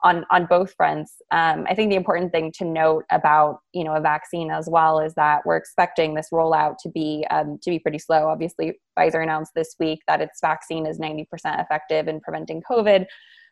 on 0.05 0.25
on 0.31 0.47
both 0.47 0.73
fronts. 0.77 1.15
Um, 1.33 1.67
I 1.69 1.75
think 1.75 1.91
the 1.91 1.97
important 1.97 2.31
thing 2.31 2.53
to 2.59 2.65
note 2.65 3.05
about 3.11 3.61
you 3.73 3.83
know 3.83 3.95
a 3.95 4.01
vaccine 4.01 4.51
as 4.51 4.69
well 4.71 5.01
is 5.01 5.15
that 5.15 5.45
we're 5.45 5.57
expecting 5.57 6.15
this 6.15 6.29
rollout 6.33 6.77
to 6.83 6.91
be 6.91 7.27
um, 7.31 7.59
to 7.63 7.71
be 7.71 7.79
pretty 7.79 7.99
slow. 7.99 8.29
Obviously, 8.29 8.79
Pfizer 8.97 9.23
announced 9.23 9.53
this 9.57 9.75
week 9.81 10.01
that 10.07 10.21
its 10.21 10.39
vaccine 10.41 10.87
is 10.87 10.99
90% 11.01 11.27
effective 11.61 12.07
in 12.07 12.21
preventing 12.21 12.63
COVID. 12.71 13.07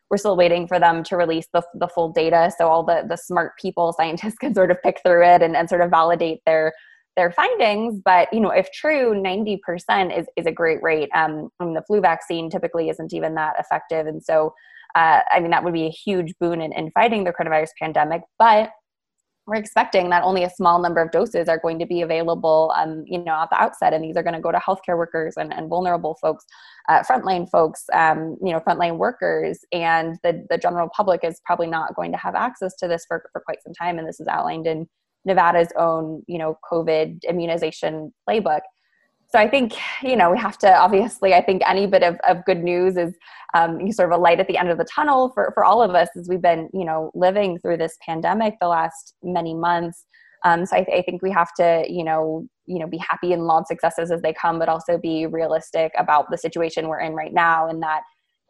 We're 0.09 0.17
still 0.17 0.37
waiting 0.37 0.67
for 0.67 0.79
them 0.79 1.03
to 1.05 1.17
release 1.17 1.47
the, 1.53 1.63
the 1.73 1.87
full 1.87 2.11
data, 2.11 2.51
so 2.55 2.67
all 2.67 2.83
the 2.83 3.03
the 3.09 3.17
smart 3.17 3.53
people, 3.59 3.91
scientists, 3.97 4.37
can 4.37 4.53
sort 4.53 4.71
of 4.71 4.81
pick 4.81 5.01
through 5.03 5.25
it 5.25 5.41
and, 5.41 5.57
and 5.57 5.67
sort 5.67 5.81
of 5.81 5.89
validate 5.89 6.39
their 6.45 6.71
their 7.15 7.31
findings. 7.31 7.99
But 8.05 8.31
you 8.31 8.39
know, 8.39 8.51
if 8.51 8.71
true, 8.71 9.13
90% 9.15 9.59
is 10.17 10.27
is 10.37 10.45
a 10.45 10.51
great 10.51 10.83
rate. 10.83 11.09
Um, 11.15 11.49
I 11.59 11.65
mean, 11.65 11.73
the 11.73 11.83
flu 11.87 11.99
vaccine 11.99 12.51
typically 12.51 12.89
isn't 12.89 13.11
even 13.11 13.33
that 13.35 13.55
effective, 13.57 14.05
and 14.05 14.23
so 14.23 14.53
uh, 14.95 15.21
I 15.29 15.39
mean, 15.39 15.51
that 15.51 15.63
would 15.63 15.73
be 15.73 15.85
a 15.85 15.89
huge 15.89 16.33
boon 16.39 16.61
in, 16.61 16.71
in 16.73 16.91
fighting 16.91 17.23
the 17.23 17.33
coronavirus 17.33 17.69
pandemic. 17.79 18.21
But 18.37 18.71
we're 19.45 19.55
expecting 19.55 20.09
that 20.09 20.23
only 20.23 20.43
a 20.43 20.49
small 20.49 20.81
number 20.81 21.01
of 21.01 21.11
doses 21.11 21.49
are 21.49 21.59
going 21.59 21.77
to 21.79 21.85
be 21.85 22.01
available, 22.01 22.73
um, 22.77 23.03
you 23.05 23.21
know, 23.21 23.33
at 23.33 23.49
the 23.49 23.61
outset, 23.61 23.93
and 23.93 24.03
these 24.03 24.15
are 24.15 24.23
going 24.23 24.35
to 24.35 24.39
go 24.39 24.51
to 24.51 24.57
healthcare 24.57 24.97
workers 24.97 25.33
and, 25.35 25.53
and 25.53 25.67
vulnerable 25.67 26.17
folks, 26.21 26.45
uh, 26.87 27.03
frontline 27.03 27.49
folks, 27.49 27.83
um, 27.91 28.37
you 28.41 28.53
know, 28.53 28.61
frontline 28.61 28.97
workers, 28.97 29.59
and 29.73 30.17
the 30.23 30.45
the 30.49 30.57
general 30.57 30.89
public 30.95 31.21
is 31.23 31.41
probably 31.45 31.67
not 31.67 31.93
going 31.95 32.11
to 32.11 32.17
have 32.17 32.35
access 32.35 32.73
to 32.77 32.87
this 32.87 33.05
for, 33.07 33.25
for 33.33 33.41
quite 33.41 33.61
some 33.61 33.73
time, 33.73 33.99
and 33.99 34.07
this 34.07 34.21
is 34.21 34.27
outlined 34.27 34.65
in 34.65 34.87
Nevada's 35.25 35.73
own, 35.77 36.23
you 36.27 36.37
know, 36.37 36.57
COVID 36.71 37.25
immunization 37.25 38.13
playbook 38.29 38.61
so 39.33 39.39
I 39.39 39.49
think 39.49 39.73
you 40.03 40.15
know 40.15 40.29
we 40.29 40.37
have 40.37 40.57
to 40.59 40.71
obviously 40.71 41.33
I 41.33 41.41
think 41.41 41.63
any 41.67 41.87
bit 41.87 42.03
of, 42.03 42.17
of 42.27 42.45
good 42.45 42.63
news 42.63 42.97
is 42.97 43.15
um, 43.55 43.91
sort 43.91 44.11
of 44.11 44.19
a 44.19 44.21
light 44.21 44.39
at 44.39 44.47
the 44.47 44.57
end 44.57 44.69
of 44.69 44.77
the 44.77 44.85
tunnel 44.85 45.31
for 45.33 45.51
for 45.55 45.65
all 45.65 45.81
of 45.81 45.95
us 45.95 46.09
as 46.15 46.29
we've 46.29 46.41
been 46.41 46.69
you 46.71 46.85
know 46.85 47.11
living 47.15 47.59
through 47.59 47.77
this 47.77 47.97
pandemic 48.05 48.55
the 48.61 48.67
last 48.67 49.15
many 49.23 49.55
months. 49.55 50.05
Um, 50.45 50.65
so 50.65 50.75
I, 50.75 50.83
th- 50.83 50.99
I, 50.99 51.01
think 51.03 51.21
we 51.21 51.31
have 51.31 51.53
to 51.57 51.85
you 51.87 52.03
know 52.03 52.45
you 52.67 52.77
know 52.77 52.87
be 52.87 52.97
happy 52.97 53.33
and 53.33 53.45
laud 53.45 53.65
successes 53.65 54.11
as 54.11 54.21
they 54.21 54.33
come, 54.33 54.59
but 54.59 54.69
also 54.69 54.97
be 54.97 55.25
realistic 55.25 55.91
about 55.97 56.29
the 56.29 56.37
situation 56.37 56.87
we're 56.87 56.99
in 56.99 57.13
right 57.13 57.33
now, 57.33 57.67
and 57.67 57.81
that 57.81 58.01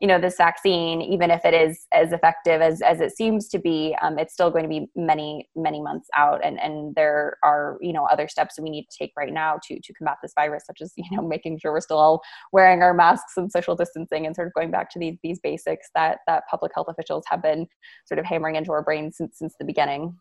you 0.04 0.08
know 0.08 0.20
this 0.20 0.36
vaccine 0.36 1.02
even 1.02 1.32
if 1.32 1.46
it 1.46 1.54
is 1.54 1.88
as 1.94 2.12
effective 2.12 2.62
as, 2.62 2.82
as 2.82 3.00
it 3.00 3.16
seems 3.16 3.48
to 3.48 3.58
be 3.58 3.96
um, 4.02 4.20
it's 4.20 4.34
still 4.34 4.52
going 4.52 4.63
to 4.63 4.70
be 4.70 4.86
many 4.98 5.50
many 5.56 5.82
months 5.82 6.10
out 6.13 6.44
and 6.44 6.60
and 6.60 6.94
there 6.96 7.38
are 7.42 7.78
you 7.80 7.94
know 7.94 8.06
other 8.12 8.28
steps 8.28 8.60
we 8.60 8.70
need 8.70 8.86
to 8.92 8.98
take 9.00 9.13
right 9.16 9.32
now 9.32 9.58
to 9.63 9.80
to 9.80 9.94
combat 9.94 10.18
this 10.22 10.34
virus 10.36 10.66
such 10.68 10.82
as 10.82 10.92
you 10.98 11.06
know 11.16 11.26
making 11.26 11.58
sure 11.58 11.72
we're 11.72 11.80
still 11.80 11.98
all 11.98 12.22
wearing 12.52 12.82
our 12.82 12.94
masks 12.94 13.38
and 13.38 13.50
social 13.50 13.78
distancing 13.78 14.26
and 14.26 14.36
sort 14.36 14.46
of 14.46 14.54
going 14.54 14.70
back 14.70 14.92
to 14.92 15.00
these 15.00 15.18
these 15.24 15.39
basics 15.39 15.88
that 15.96 16.20
that 16.28 16.44
public 16.52 16.74
health 16.76 16.88
officials 16.89 17.24
have 17.30 17.42
been 17.42 17.66
sort 18.06 18.20
of 18.20 18.26
hammering 18.26 18.58
into 18.58 18.74
our 18.74 18.84
brains 18.84 19.16
since 19.16 19.38
since 19.38 19.56
the 19.58 19.66
beginning. 19.66 20.18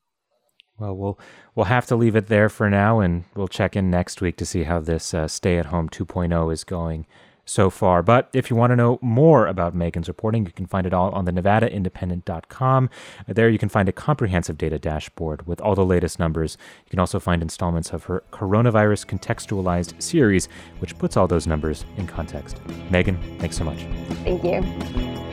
Well, 0.78 0.94
we'll 0.94 1.18
we'll 1.56 1.66
have 1.66 1.86
to 1.86 1.96
leave 1.96 2.14
it 2.14 2.28
there 2.28 2.48
for 2.48 2.70
now, 2.70 3.00
and 3.00 3.24
we'll 3.34 3.48
check 3.48 3.74
in 3.74 3.90
next 3.90 4.20
week 4.20 4.36
to 4.36 4.46
see 4.46 4.62
how 4.62 4.78
this 4.78 5.12
uh, 5.12 5.26
stay 5.26 5.58
at 5.58 5.66
home 5.66 5.88
2.0 5.88 6.52
is 6.52 6.64
going 6.64 7.06
so 7.44 7.70
far. 7.70 8.02
But 8.02 8.28
if 8.32 8.50
you 8.50 8.56
want 8.56 8.70
to 8.70 8.76
know 8.76 8.98
more 9.02 9.46
about 9.46 9.74
Megan's 9.74 10.08
reporting, 10.08 10.46
you 10.46 10.52
can 10.52 10.66
find 10.66 10.86
it 10.86 10.94
all 10.94 11.10
on 11.12 11.24
the 11.24 11.32
NevadaIndependent.com. 11.32 12.90
There 13.26 13.48
you 13.48 13.58
can 13.58 13.68
find 13.68 13.88
a 13.88 13.92
comprehensive 13.92 14.58
data 14.58 14.78
dashboard 14.78 15.46
with 15.46 15.60
all 15.60 15.74
the 15.74 15.84
latest 15.84 16.18
numbers. 16.18 16.56
You 16.84 16.90
can 16.90 16.98
also 16.98 17.20
find 17.20 17.42
installments 17.42 17.90
of 17.90 18.04
her 18.04 18.22
coronavirus 18.32 19.06
contextualized 19.06 20.00
series, 20.00 20.48
which 20.78 20.96
puts 20.98 21.16
all 21.16 21.26
those 21.26 21.46
numbers 21.46 21.84
in 21.96 22.06
context. 22.06 22.60
Megan, 22.90 23.18
thanks 23.38 23.56
so 23.56 23.64
much. 23.64 23.86
Thank 24.24 24.44
you. 24.44 25.31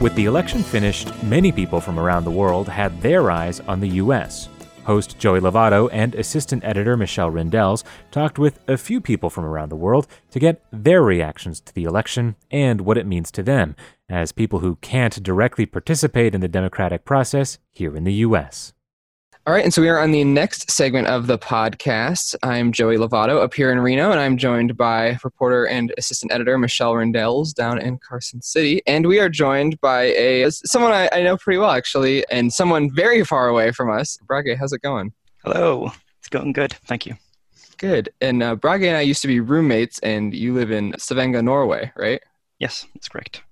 With 0.00 0.14
the 0.14 0.24
election 0.24 0.62
finished, 0.62 1.22
many 1.22 1.52
people 1.52 1.78
from 1.78 1.98
around 1.98 2.24
the 2.24 2.30
world 2.30 2.70
had 2.70 3.02
their 3.02 3.30
eyes 3.30 3.60
on 3.60 3.80
the 3.80 3.88
U.S. 3.88 4.48
Host 4.84 5.18
Joey 5.18 5.40
Lovato 5.40 5.90
and 5.92 6.14
assistant 6.14 6.64
editor 6.64 6.96
Michelle 6.96 7.30
Rindels 7.30 7.84
talked 8.10 8.38
with 8.38 8.60
a 8.66 8.78
few 8.78 9.02
people 9.02 9.28
from 9.28 9.44
around 9.44 9.68
the 9.68 9.76
world 9.76 10.06
to 10.30 10.38
get 10.38 10.64
their 10.72 11.02
reactions 11.02 11.60
to 11.60 11.74
the 11.74 11.84
election 11.84 12.34
and 12.50 12.80
what 12.80 12.96
it 12.96 13.06
means 13.06 13.30
to 13.32 13.42
them 13.42 13.76
as 14.08 14.32
people 14.32 14.60
who 14.60 14.76
can't 14.76 15.22
directly 15.22 15.66
participate 15.66 16.34
in 16.34 16.40
the 16.40 16.48
democratic 16.48 17.04
process 17.04 17.58
here 17.70 17.94
in 17.94 18.04
the 18.04 18.14
U.S. 18.24 18.72
All 19.46 19.54
right, 19.54 19.64
and 19.64 19.72
so 19.72 19.80
we 19.80 19.88
are 19.88 19.98
on 19.98 20.10
the 20.10 20.22
next 20.22 20.70
segment 20.70 21.06
of 21.06 21.26
the 21.26 21.38
podcast. 21.38 22.34
I'm 22.42 22.72
Joey 22.72 22.98
Lovato 22.98 23.42
up 23.42 23.54
here 23.54 23.72
in 23.72 23.80
Reno, 23.80 24.10
and 24.10 24.20
I'm 24.20 24.36
joined 24.36 24.76
by 24.76 25.18
reporter 25.24 25.64
and 25.64 25.94
assistant 25.96 26.30
editor 26.30 26.58
Michelle 26.58 26.92
Rindels 26.92 27.54
down 27.54 27.80
in 27.80 27.98
Carson 27.98 28.42
City. 28.42 28.82
And 28.86 29.06
we 29.06 29.18
are 29.18 29.30
joined 29.30 29.80
by 29.80 30.02
a 30.12 30.50
someone 30.50 30.92
I, 30.92 31.08
I 31.10 31.22
know 31.22 31.38
pretty 31.38 31.56
well 31.56 31.70
actually, 31.70 32.22
and 32.30 32.52
someone 32.52 32.94
very 32.94 33.24
far 33.24 33.48
away 33.48 33.72
from 33.72 33.90
us. 33.90 34.18
Brage, 34.26 34.58
how's 34.58 34.74
it 34.74 34.82
going? 34.82 35.10
Hello, 35.42 35.90
it's 36.18 36.28
going 36.28 36.52
good. 36.52 36.74
Thank 36.84 37.06
you. 37.06 37.16
Good. 37.78 38.10
And 38.20 38.42
uh, 38.42 38.56
Brage 38.56 38.82
and 38.82 38.96
I 38.96 39.00
used 39.00 39.22
to 39.22 39.28
be 39.28 39.40
roommates, 39.40 39.98
and 40.00 40.34
you 40.34 40.52
live 40.52 40.70
in 40.70 40.94
Stavanger, 40.98 41.40
Norway, 41.40 41.90
right? 41.96 42.22
Yes, 42.58 42.86
that's 42.94 43.08
correct. 43.08 43.42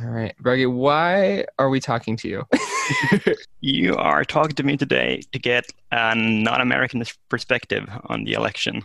All 0.00 0.08
right, 0.08 0.34
Brage, 0.38 0.66
why 0.66 1.44
are 1.58 1.68
we 1.68 1.78
talking 1.78 2.16
to 2.16 2.28
you? 2.28 2.46
you 3.60 3.94
are 3.96 4.24
talking 4.24 4.56
to 4.56 4.62
me 4.62 4.76
today 4.76 5.22
to 5.32 5.38
get 5.38 5.66
a 5.90 6.14
non-American 6.14 7.04
perspective 7.28 7.88
on 8.06 8.24
the 8.24 8.32
election. 8.32 8.82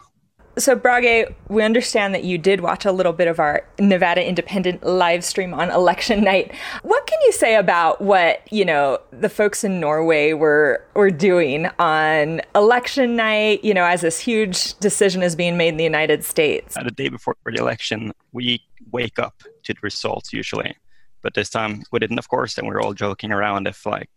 So, 0.57 0.75
Brage, 0.75 1.27
we 1.49 1.61
understand 1.61 2.15
that 2.15 2.23
you 2.23 2.39
did 2.39 2.61
watch 2.61 2.83
a 2.83 2.91
little 2.91 3.13
bit 3.13 3.27
of 3.27 3.39
our 3.39 3.63
Nevada 3.79 4.27
Independent 4.27 4.83
live 4.83 5.23
stream 5.23 5.53
on 5.53 5.69
election 5.69 6.23
night. 6.23 6.51
What 6.81 7.05
can 7.05 7.19
you 7.21 7.31
say 7.31 7.55
about 7.55 8.01
what 8.01 8.41
you 8.51 8.65
know 8.65 8.99
the 9.11 9.29
folks 9.29 9.63
in 9.63 9.79
Norway 9.79 10.33
were 10.33 10.83
were 10.95 11.11
doing 11.11 11.67
on 11.77 12.41
election 12.55 13.15
night? 13.15 13.63
You 13.63 13.75
know, 13.75 13.85
as 13.85 14.01
this 14.01 14.19
huge 14.19 14.73
decision 14.79 15.21
is 15.21 15.35
being 15.35 15.57
made 15.57 15.69
in 15.69 15.77
the 15.77 15.83
United 15.83 16.25
States. 16.25 16.75
Uh, 16.75 16.83
the 16.83 16.91
day 16.91 17.09
before 17.09 17.35
the 17.45 17.53
election, 17.53 18.11
we 18.33 18.59
wake 18.91 19.19
up 19.19 19.43
to 19.63 19.73
the 19.73 19.79
results 19.83 20.33
usually, 20.33 20.75
but 21.21 21.33
this 21.33 21.49
time 21.49 21.83
we 21.91 21.99
didn't, 21.99 22.19
of 22.19 22.29
course, 22.29 22.57
and 22.57 22.67
we 22.67 22.73
were 22.73 22.81
all 22.81 22.93
joking 22.93 23.31
around 23.31 23.67
if 23.67 23.85
like, 23.85 24.09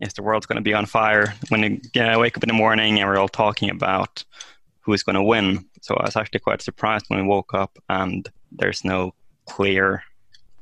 is 0.00 0.12
the 0.14 0.22
world's 0.22 0.46
going 0.46 0.56
to 0.56 0.62
be 0.62 0.74
on 0.74 0.86
fire 0.86 1.34
when 1.48 1.62
you 1.62 1.80
yeah, 1.94 2.16
wake 2.16 2.36
up 2.36 2.42
in 2.42 2.48
the 2.48 2.54
morning 2.54 2.98
and 2.98 3.08
we're 3.08 3.18
all 3.18 3.28
talking 3.28 3.70
about 3.70 4.24
who 4.80 4.92
is 4.92 5.02
going 5.02 5.16
to 5.16 5.22
win. 5.22 5.64
So 5.80 5.94
I 5.94 6.04
was 6.04 6.16
actually 6.16 6.40
quite 6.40 6.62
surprised 6.62 7.06
when 7.08 7.20
we 7.20 7.26
woke 7.26 7.54
up 7.54 7.78
and 7.88 8.28
there's 8.52 8.84
no 8.84 9.14
clear 9.46 10.04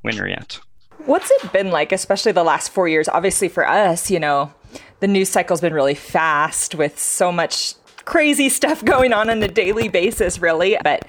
winner 0.03 0.29
yet. 0.29 0.59
What's 1.07 1.31
it 1.31 1.53
been 1.53 1.71
like, 1.71 1.93
especially 1.93 2.33
the 2.33 2.45
last 2.45 2.71
four 2.71 2.89
years? 2.89 3.09
Obviously, 3.09 3.49
for 3.49 3.69
us, 3.69 4.11
you 4.11 4.19
know, 4.19 4.53
the 5.01 5.09
news 5.09 5.29
cycle's 5.29 5.61
been 5.61 5.75
really 5.75 5.95
fast 5.95 6.75
with 6.75 6.99
so 6.99 7.31
much 7.31 7.75
crazy 8.05 8.49
stuff 8.49 8.85
going 8.85 9.13
on 9.13 9.29
on 9.29 9.43
a 9.43 9.49
daily 9.49 9.89
basis, 9.89 10.39
really. 10.39 10.79
But 10.83 11.07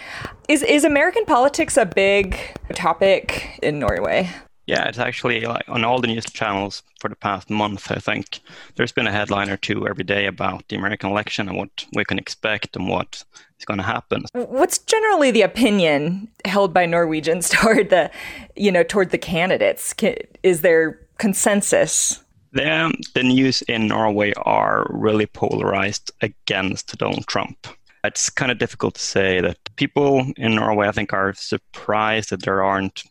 is 0.49 0.63
is 0.63 0.83
American 0.83 1.25
politics 1.25 1.77
a 1.77 1.85
big 1.85 2.37
topic 2.73 3.59
in 3.61 3.79
Norway? 3.79 4.29
Yeah, 4.67 4.87
it's 4.87 4.97
actually 4.97 5.41
like 5.41 5.67
on 5.67 5.83
all 5.83 6.01
the 6.01 6.07
news 6.07 6.25
channels 6.25 6.81
for 6.99 7.07
the 7.07 7.15
past 7.15 7.49
month. 7.49 7.91
I 7.91 7.99
think 7.99 8.39
there's 8.75 8.91
been 8.91 9.05
a 9.05 9.11
headline 9.11 9.49
or 9.49 9.57
two 9.57 9.87
every 9.87 10.03
day 10.03 10.25
about 10.25 10.67
the 10.69 10.75
American 10.75 11.11
election 11.11 11.47
and 11.47 11.57
what 11.57 11.85
we 11.93 12.03
can 12.03 12.17
expect 12.17 12.75
and 12.75 12.87
what 12.87 13.23
is 13.59 13.65
going 13.65 13.77
to 13.77 13.83
happen. 13.83 14.25
What's 14.33 14.79
generally 14.79 15.29
the 15.29 15.43
opinion 15.43 16.29
held 16.45 16.73
by 16.73 16.87
Norwegians 16.87 17.49
toward 17.53 17.91
the, 17.91 18.09
you 18.55 18.71
know, 18.71 18.83
toward 18.83 19.11
the 19.11 19.19
candidates? 19.19 19.93
Is 20.41 20.61
there 20.61 20.99
consensus? 21.19 22.23
The, 22.53 22.71
um, 22.71 22.95
the 23.13 23.23
news 23.23 23.61
in 23.63 23.87
Norway 23.87 24.33
are 24.37 24.87
really 24.89 25.27
polarized 25.27 26.11
against 26.21 26.97
Donald 26.97 27.27
Trump. 27.27 27.67
It's 28.03 28.29
kind 28.29 28.51
of 28.51 28.59
difficult 28.59 28.95
to 28.95 29.01
say 29.01 29.41
that 29.41 29.57
people 29.75 30.31
in 30.37 30.55
Norway, 30.55 30.87
I 30.87 30.91
think, 30.91 31.11
are 31.11 31.33
surprised 31.33 32.29
that 32.29 32.43
there 32.43 32.63
aren't 32.63 33.03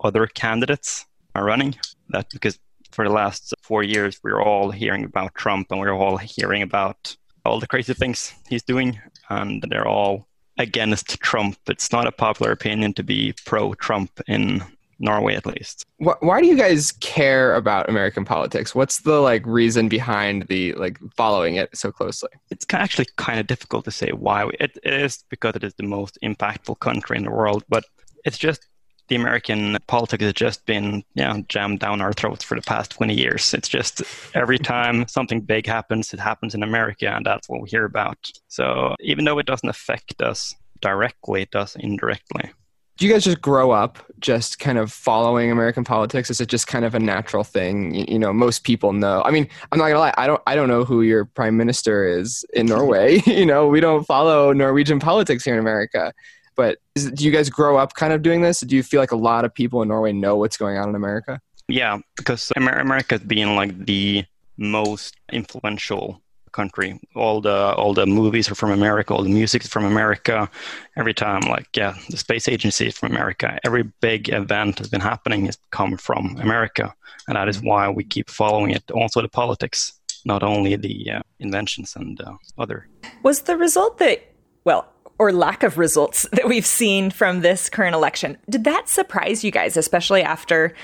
other 0.00 0.26
candidates 0.26 1.06
are 1.34 1.44
running. 1.44 1.76
That 2.10 2.28
because 2.30 2.58
for 2.90 3.06
the 3.06 3.14
last 3.14 3.54
four 3.62 3.82
years 3.82 4.20
we're 4.22 4.42
all 4.42 4.70
hearing 4.70 5.04
about 5.04 5.34
Trump 5.34 5.68
and 5.70 5.80
we're 5.80 5.94
all 5.94 6.16
hearing 6.16 6.62
about 6.62 7.16
all 7.44 7.60
the 7.60 7.66
crazy 7.66 7.94
things 7.94 8.34
he's 8.48 8.62
doing, 8.62 9.00
and 9.28 9.64
they're 9.68 9.88
all 9.88 10.26
against 10.58 11.18
Trump. 11.20 11.56
It's 11.68 11.92
not 11.92 12.06
a 12.06 12.12
popular 12.12 12.52
opinion 12.52 12.92
to 12.94 13.02
be 13.02 13.32
pro-Trump 13.46 14.20
in 14.26 14.62
Norway, 14.98 15.34
at 15.34 15.46
least. 15.46 15.86
Why 15.98 16.40
do 16.42 16.46
you 16.46 16.56
guys 16.56 16.92
care 16.92 17.54
about 17.54 17.88
American 17.88 18.26
politics? 18.26 18.74
What's 18.74 19.00
the 19.00 19.20
like 19.20 19.44
reason 19.46 19.88
behind 19.88 20.48
the 20.48 20.74
like 20.74 20.98
following 21.16 21.54
it 21.54 21.74
so 21.74 21.90
closely? 21.90 22.28
It's 22.50 22.66
actually 22.70 23.06
kind 23.16 23.40
of 23.40 23.46
difficult 23.46 23.86
to 23.86 23.90
say 23.90 24.10
why. 24.10 24.46
It, 24.60 24.78
it 24.82 24.92
is 24.92 25.24
because 25.30 25.56
it 25.56 25.64
is 25.64 25.72
the 25.74 25.84
most 25.84 26.18
impactful 26.22 26.80
country 26.80 27.16
in 27.16 27.24
the 27.24 27.30
world, 27.30 27.64
but 27.70 27.84
it's 28.26 28.36
just 28.36 28.66
the 29.10 29.16
American 29.16 29.76
politics 29.88 30.22
has 30.22 30.32
just 30.32 30.64
been 30.64 31.04
know, 31.16 31.44
jammed 31.48 31.80
down 31.80 32.00
our 32.00 32.12
throats 32.12 32.44
for 32.44 32.54
the 32.54 32.62
past 32.62 32.92
20 32.92 33.12
years. 33.12 33.52
It's 33.52 33.68
just 33.68 34.02
every 34.34 34.58
time 34.58 35.06
something 35.08 35.40
big 35.40 35.66
happens, 35.66 36.14
it 36.14 36.20
happens 36.20 36.54
in 36.54 36.62
America, 36.62 37.08
and 37.08 37.26
that's 37.26 37.48
what 37.48 37.60
we 37.60 37.68
hear 37.68 37.84
about. 37.84 38.30
So 38.48 38.94
even 39.00 39.24
though 39.24 39.38
it 39.38 39.46
doesn't 39.46 39.68
affect 39.68 40.22
us 40.22 40.54
directly, 40.80 41.42
it 41.42 41.50
does 41.50 41.76
indirectly. 41.76 42.52
Do 42.98 43.06
you 43.06 43.12
guys 43.12 43.24
just 43.24 43.40
grow 43.40 43.70
up 43.70 43.98
just 44.20 44.58
kind 44.58 44.78
of 44.78 44.92
following 44.92 45.50
American 45.50 45.84
politics? 45.84 46.30
Is 46.30 46.40
it 46.40 46.50
just 46.50 46.66
kind 46.66 46.84
of 46.84 46.94
a 46.94 47.00
natural 47.00 47.44
thing? 47.44 47.94
You, 47.94 48.04
you 48.06 48.18
know, 48.18 48.32
most 48.32 48.62
people 48.62 48.92
know. 48.92 49.22
I 49.24 49.30
mean, 49.30 49.48
I'm 49.72 49.78
not 49.78 49.88
gonna 49.88 49.98
lie. 49.98 50.14
I 50.18 50.26
don't. 50.26 50.42
I 50.46 50.54
don't 50.54 50.68
know 50.68 50.84
who 50.84 51.02
your 51.02 51.24
prime 51.24 51.56
minister 51.56 52.06
is 52.06 52.44
in 52.52 52.66
Norway. 52.66 53.22
you 53.26 53.46
know, 53.46 53.66
we 53.66 53.80
don't 53.80 54.04
follow 54.04 54.52
Norwegian 54.52 55.00
politics 55.00 55.44
here 55.44 55.54
in 55.54 55.60
America. 55.60 56.12
But 56.60 56.76
is, 56.94 57.10
do 57.12 57.24
you 57.24 57.30
guys 57.30 57.48
grow 57.48 57.78
up 57.78 57.94
kind 57.94 58.12
of 58.12 58.20
doing 58.20 58.42
this? 58.42 58.60
Do 58.60 58.76
you 58.76 58.82
feel 58.82 59.00
like 59.00 59.12
a 59.12 59.16
lot 59.30 59.46
of 59.46 59.54
people 59.54 59.80
in 59.80 59.88
Norway 59.88 60.12
know 60.12 60.36
what's 60.36 60.58
going 60.58 60.76
on 60.76 60.90
in 60.90 60.94
America? 60.94 61.40
Yeah, 61.68 62.00
because 62.18 62.52
America 62.54 63.14
has 63.14 63.22
been 63.22 63.56
like 63.56 63.86
the 63.86 64.26
most 64.58 65.16
influential 65.32 66.20
country. 66.52 67.00
All 67.16 67.40
the 67.40 67.74
all 67.78 67.94
the 67.94 68.04
movies 68.04 68.50
are 68.50 68.54
from 68.54 68.72
America. 68.72 69.14
All 69.14 69.22
the 69.22 69.30
music 69.30 69.64
is 69.64 69.70
from 69.70 69.86
America. 69.86 70.50
Every 70.98 71.14
time, 71.14 71.40
like 71.48 71.74
yeah, 71.74 71.94
the 72.10 72.18
space 72.18 72.46
agency 72.46 72.88
is 72.88 72.98
from 72.98 73.10
America. 73.10 73.58
Every 73.64 73.84
big 74.02 74.28
event 74.28 74.80
has 74.80 74.88
been 74.88 75.00
happening 75.00 75.46
has 75.46 75.56
come 75.70 75.96
from 75.96 76.36
America, 76.42 76.94
and 77.26 77.36
that 77.36 77.48
is 77.48 77.62
why 77.62 77.88
we 77.88 78.04
keep 78.04 78.28
following 78.28 78.72
it. 78.72 78.84
Also, 78.90 79.22
the 79.22 79.30
politics, 79.30 79.98
not 80.26 80.42
only 80.42 80.76
the 80.76 81.10
uh, 81.10 81.22
inventions 81.38 81.96
and 81.96 82.20
uh, 82.20 82.34
other. 82.58 82.86
Was 83.22 83.40
the 83.48 83.56
result 83.56 83.96
that 83.96 84.18
well? 84.66 84.89
Or 85.20 85.32
lack 85.32 85.62
of 85.62 85.76
results 85.76 86.26
that 86.32 86.48
we've 86.48 86.66
seen 86.66 87.10
from 87.10 87.42
this 87.42 87.68
current 87.68 87.94
election. 87.94 88.38
Did 88.48 88.64
that 88.64 88.88
surprise 88.88 89.44
you 89.44 89.50
guys, 89.50 89.76
especially 89.76 90.22
after, 90.22 90.74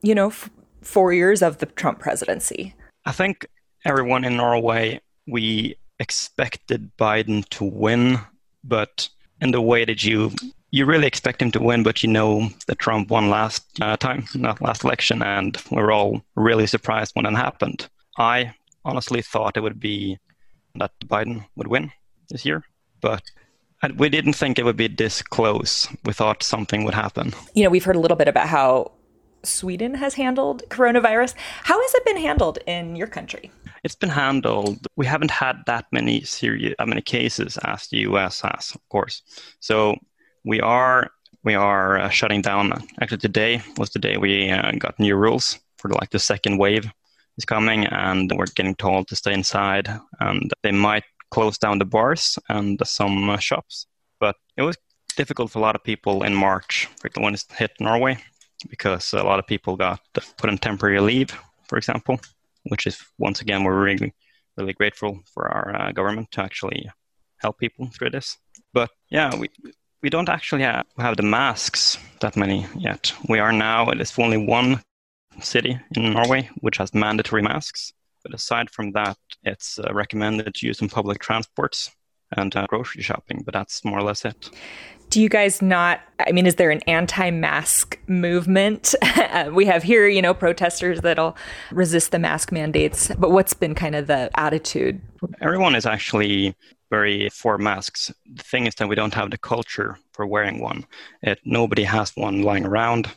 you 0.00 0.14
know, 0.14 0.28
f- 0.28 0.48
four 0.80 1.12
years 1.12 1.42
of 1.42 1.58
the 1.58 1.66
Trump 1.66 1.98
presidency? 1.98 2.72
I 3.04 3.10
think 3.10 3.46
everyone 3.84 4.24
in 4.24 4.36
Norway, 4.36 5.00
we 5.26 5.74
expected 5.98 6.92
Biden 6.96 7.46
to 7.48 7.64
win, 7.64 8.20
but 8.62 9.08
in 9.40 9.50
the 9.50 9.60
way 9.60 9.84
that 9.84 10.04
you 10.04 10.30
you 10.72 10.86
really 10.86 11.08
expect 11.08 11.42
him 11.42 11.50
to 11.50 11.60
win, 11.60 11.82
but 11.82 12.00
you 12.04 12.08
know 12.08 12.48
that 12.68 12.78
Trump 12.78 13.10
won 13.10 13.28
last 13.28 13.66
uh, 13.80 13.96
time, 13.96 14.24
not 14.36 14.62
last 14.62 14.84
election, 14.84 15.20
and 15.20 15.60
we 15.72 15.78
are 15.78 15.90
all 15.90 16.22
really 16.36 16.68
surprised 16.68 17.10
when 17.16 17.26
it 17.26 17.34
happened. 17.34 17.88
I 18.18 18.54
honestly 18.84 19.20
thought 19.20 19.56
it 19.56 19.64
would 19.64 19.80
be 19.80 20.16
that 20.76 20.92
Biden 21.06 21.44
would 21.56 21.66
win 21.66 21.90
this 22.28 22.46
year, 22.46 22.62
but 23.00 23.22
we 23.96 24.08
didn't 24.08 24.34
think 24.34 24.58
it 24.58 24.64
would 24.64 24.76
be 24.76 24.88
this 24.88 25.22
close. 25.22 25.88
We 26.04 26.12
thought 26.12 26.42
something 26.42 26.84
would 26.84 26.94
happen. 26.94 27.32
You 27.54 27.64
know, 27.64 27.70
we've 27.70 27.84
heard 27.84 27.96
a 27.96 28.00
little 28.00 28.16
bit 28.16 28.28
about 28.28 28.48
how 28.48 28.92
Sweden 29.42 29.94
has 29.94 30.14
handled 30.14 30.62
coronavirus. 30.68 31.34
How 31.64 31.80
has 31.80 31.94
it 31.94 32.04
been 32.04 32.18
handled 32.18 32.58
in 32.66 32.96
your 32.96 33.06
country? 33.06 33.50
It's 33.82 33.94
been 33.94 34.10
handled. 34.10 34.86
We 34.96 35.06
haven't 35.06 35.30
had 35.30 35.62
that 35.66 35.86
many 35.92 36.22
serious, 36.22 36.74
that 36.78 36.88
many 36.88 37.00
cases 37.00 37.56
as 37.64 37.86
the 37.88 37.98
US 37.98 38.42
has, 38.42 38.72
of 38.74 38.86
course. 38.90 39.22
So 39.60 39.96
we 40.44 40.60
are 40.60 41.10
we 41.42 41.54
are 41.54 41.98
uh, 41.98 42.08
shutting 42.10 42.42
down. 42.42 42.72
Actually, 43.00 43.18
today 43.18 43.62
was 43.78 43.90
the 43.90 43.98
day 43.98 44.18
we 44.18 44.50
uh, 44.50 44.72
got 44.72 45.00
new 45.00 45.16
rules 45.16 45.58
for 45.78 45.88
like 45.88 46.10
the 46.10 46.18
second 46.18 46.58
wave 46.58 46.90
is 47.38 47.46
coming, 47.46 47.86
and 47.86 48.30
we're 48.36 48.44
getting 48.54 48.74
told 48.74 49.08
to 49.08 49.16
stay 49.16 49.32
inside, 49.32 49.88
and 50.20 50.52
they 50.62 50.72
might 50.72 51.04
close 51.30 51.58
down 51.58 51.78
the 51.78 51.84
bars 51.84 52.38
and 52.48 52.80
some 52.84 53.30
uh, 53.30 53.38
shops. 53.38 53.86
But 54.18 54.36
it 54.56 54.62
was 54.62 54.76
difficult 55.16 55.50
for 55.50 55.58
a 55.58 55.62
lot 55.62 55.76
of 55.76 55.84
people 55.84 56.22
in 56.22 56.34
March, 56.34 56.88
when 57.16 57.34
it 57.34 57.44
hit 57.56 57.72
Norway, 57.80 58.18
because 58.68 59.12
a 59.12 59.22
lot 59.22 59.38
of 59.38 59.46
people 59.46 59.76
got 59.76 60.00
put 60.36 60.50
on 60.50 60.58
temporary 60.58 61.00
leave, 61.00 61.30
for 61.68 61.78
example, 61.78 62.20
which 62.64 62.86
is 62.86 62.98
once 63.18 63.40
again 63.40 63.64
we're 63.64 63.82
really 63.82 64.12
really 64.56 64.72
grateful 64.72 65.20
for 65.32 65.48
our 65.48 65.74
uh, 65.80 65.92
government 65.92 66.30
to 66.32 66.42
actually 66.42 66.90
help 67.38 67.58
people 67.58 67.86
through 67.86 68.10
this. 68.10 68.36
But 68.72 68.90
yeah, 69.10 69.34
we 69.34 69.48
we 70.02 70.10
don't 70.10 70.28
actually 70.28 70.62
have, 70.62 70.86
have 70.98 71.16
the 71.16 71.22
masks 71.22 71.98
that 72.20 72.36
many 72.36 72.66
yet. 72.76 73.12
We 73.28 73.38
are 73.38 73.52
now, 73.52 73.90
it's 73.90 74.18
only 74.18 74.38
one 74.38 74.82
city 75.40 75.78
in 75.94 76.12
Norway 76.12 76.48
which 76.60 76.78
has 76.78 76.94
mandatory 76.94 77.42
masks. 77.42 77.92
But 78.22 78.34
aside 78.34 78.70
from 78.70 78.92
that, 78.92 79.16
it's 79.42 79.78
uh, 79.78 79.92
recommended 79.92 80.54
to 80.54 80.66
use 80.66 80.80
in 80.80 80.88
public 80.88 81.20
transports 81.20 81.90
and 82.36 82.54
uh, 82.54 82.66
grocery 82.68 83.02
shopping, 83.02 83.42
but 83.44 83.54
that's 83.54 83.84
more 83.84 83.98
or 83.98 84.02
less 84.02 84.24
it. 84.24 84.50
Do 85.08 85.20
you 85.20 85.28
guys 85.28 85.60
not? 85.60 86.00
I 86.20 86.30
mean, 86.30 86.46
is 86.46 86.54
there 86.54 86.70
an 86.70 86.82
anti 86.86 87.30
mask 87.30 87.98
movement? 88.06 88.94
we 89.52 89.66
have 89.66 89.82
here, 89.82 90.06
you 90.06 90.22
know, 90.22 90.32
protesters 90.32 91.00
that'll 91.00 91.36
resist 91.72 92.12
the 92.12 92.20
mask 92.20 92.52
mandates, 92.52 93.10
but 93.18 93.32
what's 93.32 93.52
been 93.52 93.74
kind 93.74 93.96
of 93.96 94.06
the 94.06 94.30
attitude? 94.38 95.00
Everyone 95.40 95.74
is 95.74 95.84
actually 95.84 96.54
very 96.90 97.28
for 97.30 97.58
masks. 97.58 98.12
The 98.34 98.42
thing 98.42 98.66
is 98.66 98.74
that 98.76 98.88
we 98.88 98.94
don't 98.94 99.14
have 99.14 99.32
the 99.32 99.38
culture 99.38 99.98
for 100.12 100.26
wearing 100.26 100.60
one. 100.60 100.84
It, 101.22 101.40
nobody 101.44 101.82
has 101.84 102.14
one 102.16 102.42
lying 102.42 102.64
around, 102.64 103.08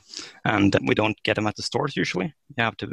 and 0.45 0.75
we 0.87 0.95
don't 0.95 1.21
get 1.23 1.35
them 1.35 1.47
at 1.47 1.55
the 1.55 1.63
stores 1.63 1.95
usually. 1.95 2.33
You 2.57 2.63
have 2.63 2.77
to 2.77 2.87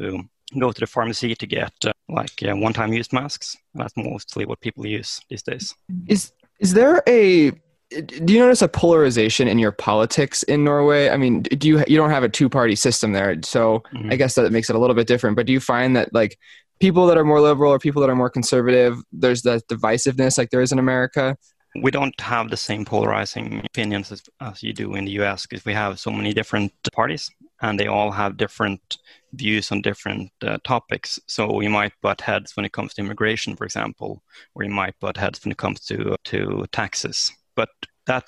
go 0.59 0.73
to 0.73 0.81
the 0.81 0.87
pharmacy 0.87 1.35
to 1.35 1.47
get 1.47 1.73
uh, 1.87 1.93
like 2.09 2.43
uh, 2.43 2.55
one-time 2.55 2.93
use 2.93 3.13
masks. 3.13 3.57
That's 3.75 3.95
mostly 3.97 4.47
what 4.47 4.61
people 4.61 4.87
use 4.87 5.21
these 5.29 5.43
days. 5.43 5.75
Is 6.07 6.33
is 6.59 6.75
there 6.75 7.03
a 7.07 7.53
do 7.91 8.33
you 8.33 8.39
notice 8.39 8.63
a 8.63 8.69
polarization 8.69 9.49
in 9.49 9.59
your 9.59 9.73
politics 9.73 10.45
in 10.45 10.63
Norway? 10.63 11.09
I 11.09 11.17
mean, 11.17 11.43
do 11.43 11.67
you 11.69 11.85
you 11.89 11.97
don't 11.97 12.11
have 12.11 12.23
a 12.23 12.29
two 12.29 12.49
party 12.49 12.77
system 12.77 13.13
there, 13.13 13.37
so 13.43 13.83
mm-hmm. 13.93 14.11
I 14.13 14.17
guess 14.17 14.35
that 14.37 14.51
makes 14.53 14.71
it 14.71 14.77
a 14.77 14.79
little 14.79 14.95
bit 14.95 15.09
different. 15.09 15.37
But 15.37 15.47
do 15.47 15.53
you 15.53 15.61
find 15.61 15.97
that 15.97 16.15
like 16.15 16.39
people 16.79 17.07
that 17.07 17.19
are 17.19 17.25
more 17.25 17.41
liberal 17.41 17.73
or 17.73 17.79
people 17.79 18.01
that 18.01 18.11
are 18.11 18.17
more 18.17 18.31
conservative, 18.31 19.03
there's 19.13 19.43
that 19.43 19.67
divisiveness 19.69 20.39
like 20.39 20.51
there 20.51 20.63
is 20.63 20.73
in 20.73 20.79
America? 20.79 21.37
We 21.83 21.91
don't 21.91 22.19
have 22.21 22.51
the 22.51 22.57
same 22.57 22.85
polarizing 22.85 23.63
opinions 23.65 24.11
as, 24.11 24.23
as 24.41 24.63
you 24.63 24.73
do 24.73 24.95
in 24.95 25.05
the 25.05 25.13
US 25.23 25.47
because 25.47 25.65
we 25.65 25.73
have 25.73 26.01
so 26.01 26.11
many 26.11 26.33
different 26.33 26.73
parties 26.93 27.31
and 27.63 27.79
they 27.79 27.87
all 27.87 28.11
have 28.11 28.37
different 28.37 28.99
views 29.33 29.71
on 29.71 29.83
different 29.83 30.31
uh, 30.43 30.59
topics. 30.65 31.19
So 31.27 31.53
we 31.53 31.69
might 31.69 31.93
butt 32.03 32.21
heads 32.21 32.57
when 32.57 32.65
it 32.65 32.73
comes 32.73 32.95
to 32.95 33.03
immigration, 33.03 33.57
for 33.57 33.65
example, 33.65 34.23
or 34.55 34.65
you 34.65 34.71
might 34.71 34.99
butt 35.01 35.17
heads 35.17 35.45
when 35.45 35.53
it 35.53 35.59
comes 35.59 35.81
to, 35.87 36.17
to 36.25 36.67
taxes. 36.73 37.33
But 37.55 37.71
that 38.07 38.25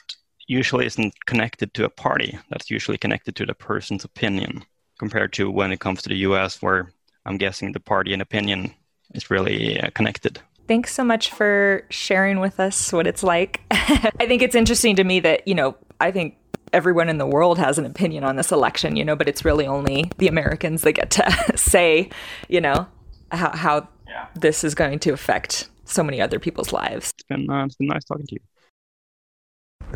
usually 0.46 0.86
isn't 0.86 1.14
connected 1.26 1.72
to 1.74 1.84
a 1.84 1.90
party. 1.90 2.38
That's 2.50 2.70
usually 2.70 2.98
connected 2.98 3.36
to 3.36 3.46
the 3.46 3.54
person's 3.54 4.04
opinion 4.04 4.64
compared 4.98 5.32
to 5.34 5.50
when 5.50 5.72
it 5.72 5.80
comes 5.80 6.02
to 6.02 6.08
the 6.08 6.18
US, 6.18 6.60
where 6.62 6.92
I'm 7.26 7.38
guessing 7.38 7.72
the 7.72 7.80
party 7.80 8.12
and 8.12 8.22
opinion 8.22 8.74
is 9.14 9.30
really 9.30 9.80
uh, 9.80 9.90
connected. 9.90 10.40
Thanks 10.68 10.92
so 10.92 11.04
much 11.04 11.30
for 11.30 11.84
sharing 11.90 12.38
with 12.40 12.60
us 12.60 12.92
what 12.92 13.06
it's 13.06 13.22
like. 13.22 13.60
I 13.70 14.26
think 14.26 14.42
it's 14.42 14.54
interesting 14.54 14.96
to 14.96 15.04
me 15.04 15.20
that, 15.20 15.46
you 15.46 15.54
know, 15.54 15.76
I 16.00 16.10
think 16.10 16.36
everyone 16.72 17.08
in 17.08 17.18
the 17.18 17.26
world 17.26 17.58
has 17.58 17.78
an 17.78 17.86
opinion 17.86 18.24
on 18.24 18.36
this 18.36 18.52
election, 18.52 18.96
you 18.96 19.04
know, 19.04 19.16
but 19.16 19.28
it's 19.28 19.44
really 19.44 19.66
only 19.66 20.10
the 20.18 20.28
Americans 20.28 20.82
that 20.82 20.92
get 20.92 21.10
to 21.10 21.52
say, 21.56 22.10
you 22.48 22.60
know, 22.60 22.86
how, 23.30 23.56
how 23.56 23.88
yeah. 24.06 24.26
this 24.34 24.64
is 24.64 24.74
going 24.74 24.98
to 25.00 25.10
affect 25.10 25.68
so 25.84 26.02
many 26.02 26.20
other 26.20 26.38
people's 26.38 26.72
lives. 26.72 27.10
It's 27.10 27.24
been, 27.24 27.50
uh, 27.50 27.66
it's 27.66 27.76
been 27.76 27.88
nice 27.88 28.04
talking 28.04 28.26
to 28.26 28.34
you. 28.34 28.40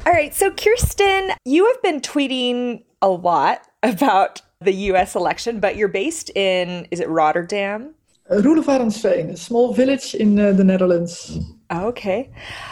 All 0.05 0.12
right. 0.12 0.35
So, 0.35 0.51
Kirsten, 0.51 1.33
you 1.45 1.67
have 1.67 1.83
been 1.83 2.01
tweeting 2.01 2.85
a 3.01 3.09
lot 3.09 3.67
about 3.83 4.43
the 4.61 4.73
US 4.73 5.15
election, 5.15 5.61
but 5.61 5.77
you're 5.77 5.89
based 5.89 6.31
in, 6.37 6.87
is 6.91 7.01
it 7.01 7.09
Rotterdam? 7.09 7.95
Uh, 8.29 8.37
Roelofarendsveen, 8.37 9.31
a 9.31 9.37
small 9.37 9.73
village 9.73 10.15
in 10.15 10.39
uh, 10.39 10.53
the 10.53 10.65
Netherlands. 10.65 11.39
Okay. 11.73 12.31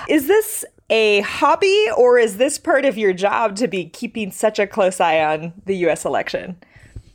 Is 0.09 0.27
this 0.27 0.65
a 0.95 1.23
hobby 1.23 1.89
or 1.97 2.19
is 2.19 2.37
this 2.37 2.57
part 2.57 2.85
of 2.85 2.97
your 2.97 3.13
job 3.13 3.57
to 3.57 3.67
be 3.67 3.85
keeping 3.87 4.31
such 4.31 4.61
a 4.61 4.67
close 4.67 5.01
eye 5.01 5.21
on 5.25 5.53
the 5.67 5.75
US 5.87 6.05
election? 6.05 6.57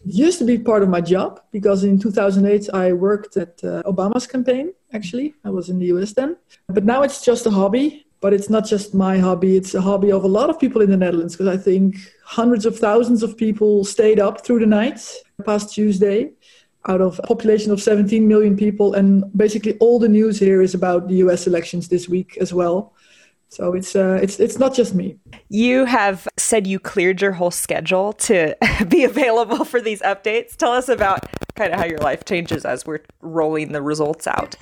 It 0.05 0.15
used 0.25 0.37
to 0.39 0.45
be 0.45 0.57
part 0.57 0.83
of 0.83 0.89
my 0.89 0.99
job 0.99 1.39
because 1.53 1.85
in 1.85 1.97
2008 1.97 2.69
I 2.73 2.91
worked 2.91 3.37
at 3.37 3.53
uh, 3.63 3.83
Obama's 3.83 4.27
campaign, 4.27 4.73
actually. 4.91 5.33
I 5.45 5.49
was 5.49 5.69
in 5.69 5.79
the 5.79 5.85
US 5.93 6.11
then. 6.11 6.35
But 6.67 6.83
now 6.83 7.03
it's 7.03 7.23
just 7.23 7.45
a 7.45 7.51
hobby. 7.51 8.05
But 8.21 8.33
it's 8.33 8.49
not 8.49 8.65
just 8.65 8.93
my 8.93 9.17
hobby, 9.17 9.55
it's 9.55 9.73
a 9.73 9.81
hobby 9.81 10.11
of 10.11 10.25
a 10.25 10.27
lot 10.27 10.49
of 10.49 10.59
people 10.59 10.81
in 10.81 10.89
the 10.91 10.97
Netherlands 10.97 11.37
because 11.37 11.47
I 11.47 11.55
think 11.55 11.95
hundreds 12.25 12.65
of 12.65 12.77
thousands 12.77 13.23
of 13.23 13.37
people 13.37 13.85
stayed 13.85 14.19
up 14.19 14.45
through 14.45 14.59
the 14.59 14.65
night 14.65 14.99
past 15.45 15.73
Tuesday 15.73 16.33
out 16.89 16.99
of 16.99 17.19
a 17.23 17.27
population 17.27 17.71
of 17.71 17.81
17 17.81 18.27
million 18.27 18.57
people. 18.57 18.93
And 18.93 19.23
basically, 19.37 19.77
all 19.77 19.99
the 19.99 20.09
news 20.09 20.37
here 20.37 20.61
is 20.61 20.73
about 20.73 21.07
the 21.07 21.15
US 21.25 21.47
elections 21.47 21.87
this 21.87 22.09
week 22.09 22.37
as 22.41 22.53
well. 22.53 22.93
So 23.49 23.73
it's 23.73 23.95
uh, 23.95 24.19
it's 24.21 24.39
it's 24.39 24.59
not 24.59 24.75
just 24.75 24.93
me. 24.93 25.17
You 25.49 25.85
have 25.85 26.27
said 26.38 26.67
you 26.67 26.79
cleared 26.79 27.19
your 27.21 27.31
whole 27.31 27.51
schedule 27.51 28.13
to 28.13 28.55
be 28.88 29.03
available 29.03 29.65
for 29.65 29.81
these 29.81 30.01
updates. 30.01 30.55
Tell 30.55 30.71
us 30.71 30.88
about 30.88 31.25
kind 31.55 31.73
of 31.73 31.79
how 31.79 31.85
your 31.85 31.99
life 31.99 32.25
changes 32.25 32.63
as 32.63 32.85
we're 32.85 33.01
rolling 33.21 33.71
the 33.71 33.81
results 33.81 34.27
out. 34.27 34.55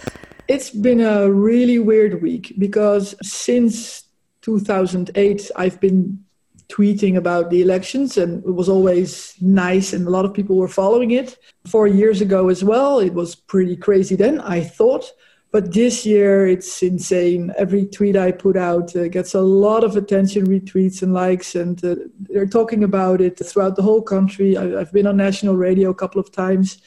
It's 0.47 0.69
been 0.69 1.01
a 1.01 1.29
really 1.29 1.77
weird 1.77 2.21
week 2.21 2.53
because 2.57 3.13
since 3.21 4.03
2008 4.41 5.51
I've 5.57 5.79
been 5.81 6.23
tweeting 6.69 7.17
about 7.17 7.49
the 7.49 7.61
elections 7.61 8.17
and 8.17 8.43
it 8.43 8.51
was 8.51 8.69
always 8.69 9.35
nice 9.41 9.93
and 9.93 10.07
a 10.07 10.09
lot 10.09 10.25
of 10.25 10.33
people 10.33 10.55
were 10.55 10.67
following 10.67 11.11
it. 11.11 11.37
Four 11.67 11.87
years 11.87 12.21
ago 12.21 12.49
as 12.49 12.63
well, 12.63 12.99
it 12.99 13.13
was 13.13 13.35
pretty 13.35 13.75
crazy 13.75 14.15
then, 14.15 14.39
I 14.39 14.61
thought. 14.63 15.11
But 15.51 15.73
this 15.73 16.05
year, 16.05 16.47
it's 16.47 16.83
insane. 16.83 17.53
Every 17.57 17.85
tweet 17.85 18.17
I 18.17 18.31
put 18.31 18.57
out 18.57 18.95
uh, 18.95 19.07
gets 19.07 19.33
a 19.33 19.41
lot 19.41 19.83
of 19.83 19.95
attention, 19.95 20.45
retweets, 20.45 21.01
and 21.01 21.13
likes, 21.13 21.55
and 21.55 21.83
uh, 21.85 21.95
they're 22.19 22.45
talking 22.45 22.83
about 22.83 23.21
it 23.21 23.39
throughout 23.39 23.75
the 23.75 23.81
whole 23.81 24.01
country. 24.01 24.57
I, 24.57 24.65
have 24.79 24.91
been 24.91 25.07
on 25.07 25.15
national 25.17 25.55
radio 25.55 25.89
a 25.89 25.95
couple 25.95 26.19
of 26.19 26.31
times 26.31 26.79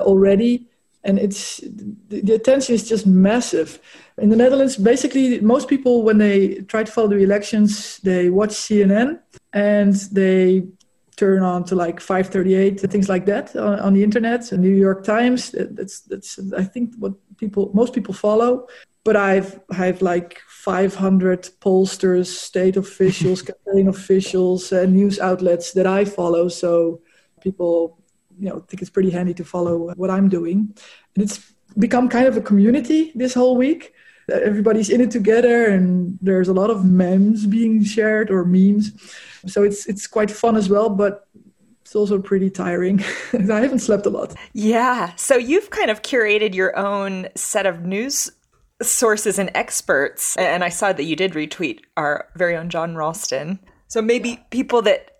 already, 0.00 0.68
and 1.02 1.18
it's 1.18 1.60
the 2.08 2.34
attention 2.34 2.76
is 2.76 2.88
just 2.88 3.04
massive. 3.04 3.80
In 4.18 4.28
the 4.28 4.36
Netherlands, 4.36 4.76
basically, 4.76 5.40
most 5.40 5.68
people 5.68 6.04
when 6.04 6.18
they 6.18 6.56
try 6.68 6.84
to 6.84 6.92
follow 6.92 7.08
the 7.08 7.16
elections, 7.16 7.98
they 7.98 8.30
watch 8.30 8.50
CNN 8.50 9.18
and 9.52 9.94
they 10.12 10.68
turn 11.16 11.42
on 11.42 11.64
to 11.64 11.74
like 11.74 12.00
538 12.00 12.80
things 12.80 13.08
like 13.08 13.24
that 13.26 13.54
on, 13.54 13.78
on 13.78 13.94
the 13.94 14.02
internet 14.02 14.50
and 14.50 14.60
new 14.60 14.74
york 14.74 15.04
times 15.04 15.54
that's 15.70 16.00
that's 16.00 16.40
i 16.56 16.64
think 16.64 16.92
what 16.98 17.14
people 17.36 17.70
most 17.74 17.92
people 17.92 18.14
follow. 18.14 18.66
But 19.04 19.16
i've 19.16 19.60
i've 19.70 20.00
like 20.02 20.40
500 20.48 21.50
pollsters 21.60 22.26
state 22.26 22.76
officials 22.76 23.42
campaign 23.50 23.88
officials 23.88 24.72
and 24.72 24.94
news 24.94 25.18
outlets 25.18 25.72
that 25.72 25.86
i 25.86 26.04
follow. 26.04 26.48
So 26.48 27.00
people 27.40 27.98
you 28.38 28.48
know 28.48 28.60
think 28.60 28.80
it's 28.80 28.90
pretty 28.90 29.10
handy 29.10 29.34
to 29.34 29.44
follow 29.44 29.92
what 29.94 30.10
i'm 30.10 30.28
doing. 30.28 30.74
And 31.14 31.22
it's 31.24 31.52
become 31.78 32.08
kind 32.08 32.26
of 32.26 32.36
a 32.36 32.40
community 32.40 33.12
this 33.14 33.34
whole 33.34 33.56
week 33.56 33.92
everybody's 34.30 34.90
in 34.90 35.00
it 35.00 35.10
together 35.10 35.66
and 35.66 36.18
there's 36.20 36.48
a 36.48 36.52
lot 36.52 36.70
of 36.70 36.84
memes 36.84 37.46
being 37.46 37.84
shared 37.84 38.30
or 38.30 38.44
memes. 38.44 38.92
So 39.46 39.62
it's 39.62 39.86
it's 39.86 40.06
quite 40.06 40.30
fun 40.30 40.56
as 40.56 40.68
well 40.68 40.88
but 40.88 41.28
it's 41.82 41.94
also 41.94 42.20
pretty 42.20 42.50
tiring. 42.50 43.00
I 43.32 43.60
haven't 43.60 43.80
slept 43.80 44.06
a 44.06 44.10
lot. 44.10 44.34
Yeah. 44.54 45.14
So 45.16 45.36
you've 45.36 45.70
kind 45.70 45.90
of 45.90 46.02
curated 46.02 46.54
your 46.54 46.76
own 46.76 47.28
set 47.34 47.66
of 47.66 47.82
news 47.82 48.30
sources 48.82 49.38
and 49.38 49.52
experts 49.54 50.36
and 50.36 50.64
i 50.64 50.68
saw 50.68 50.92
that 50.92 51.04
you 51.04 51.14
did 51.14 51.32
retweet 51.32 51.78
our 51.96 52.28
very 52.34 52.56
own 52.56 52.68
john 52.68 52.96
ralston. 52.96 53.58
So 53.86 54.02
maybe 54.02 54.44
people 54.50 54.82
that 54.82 55.13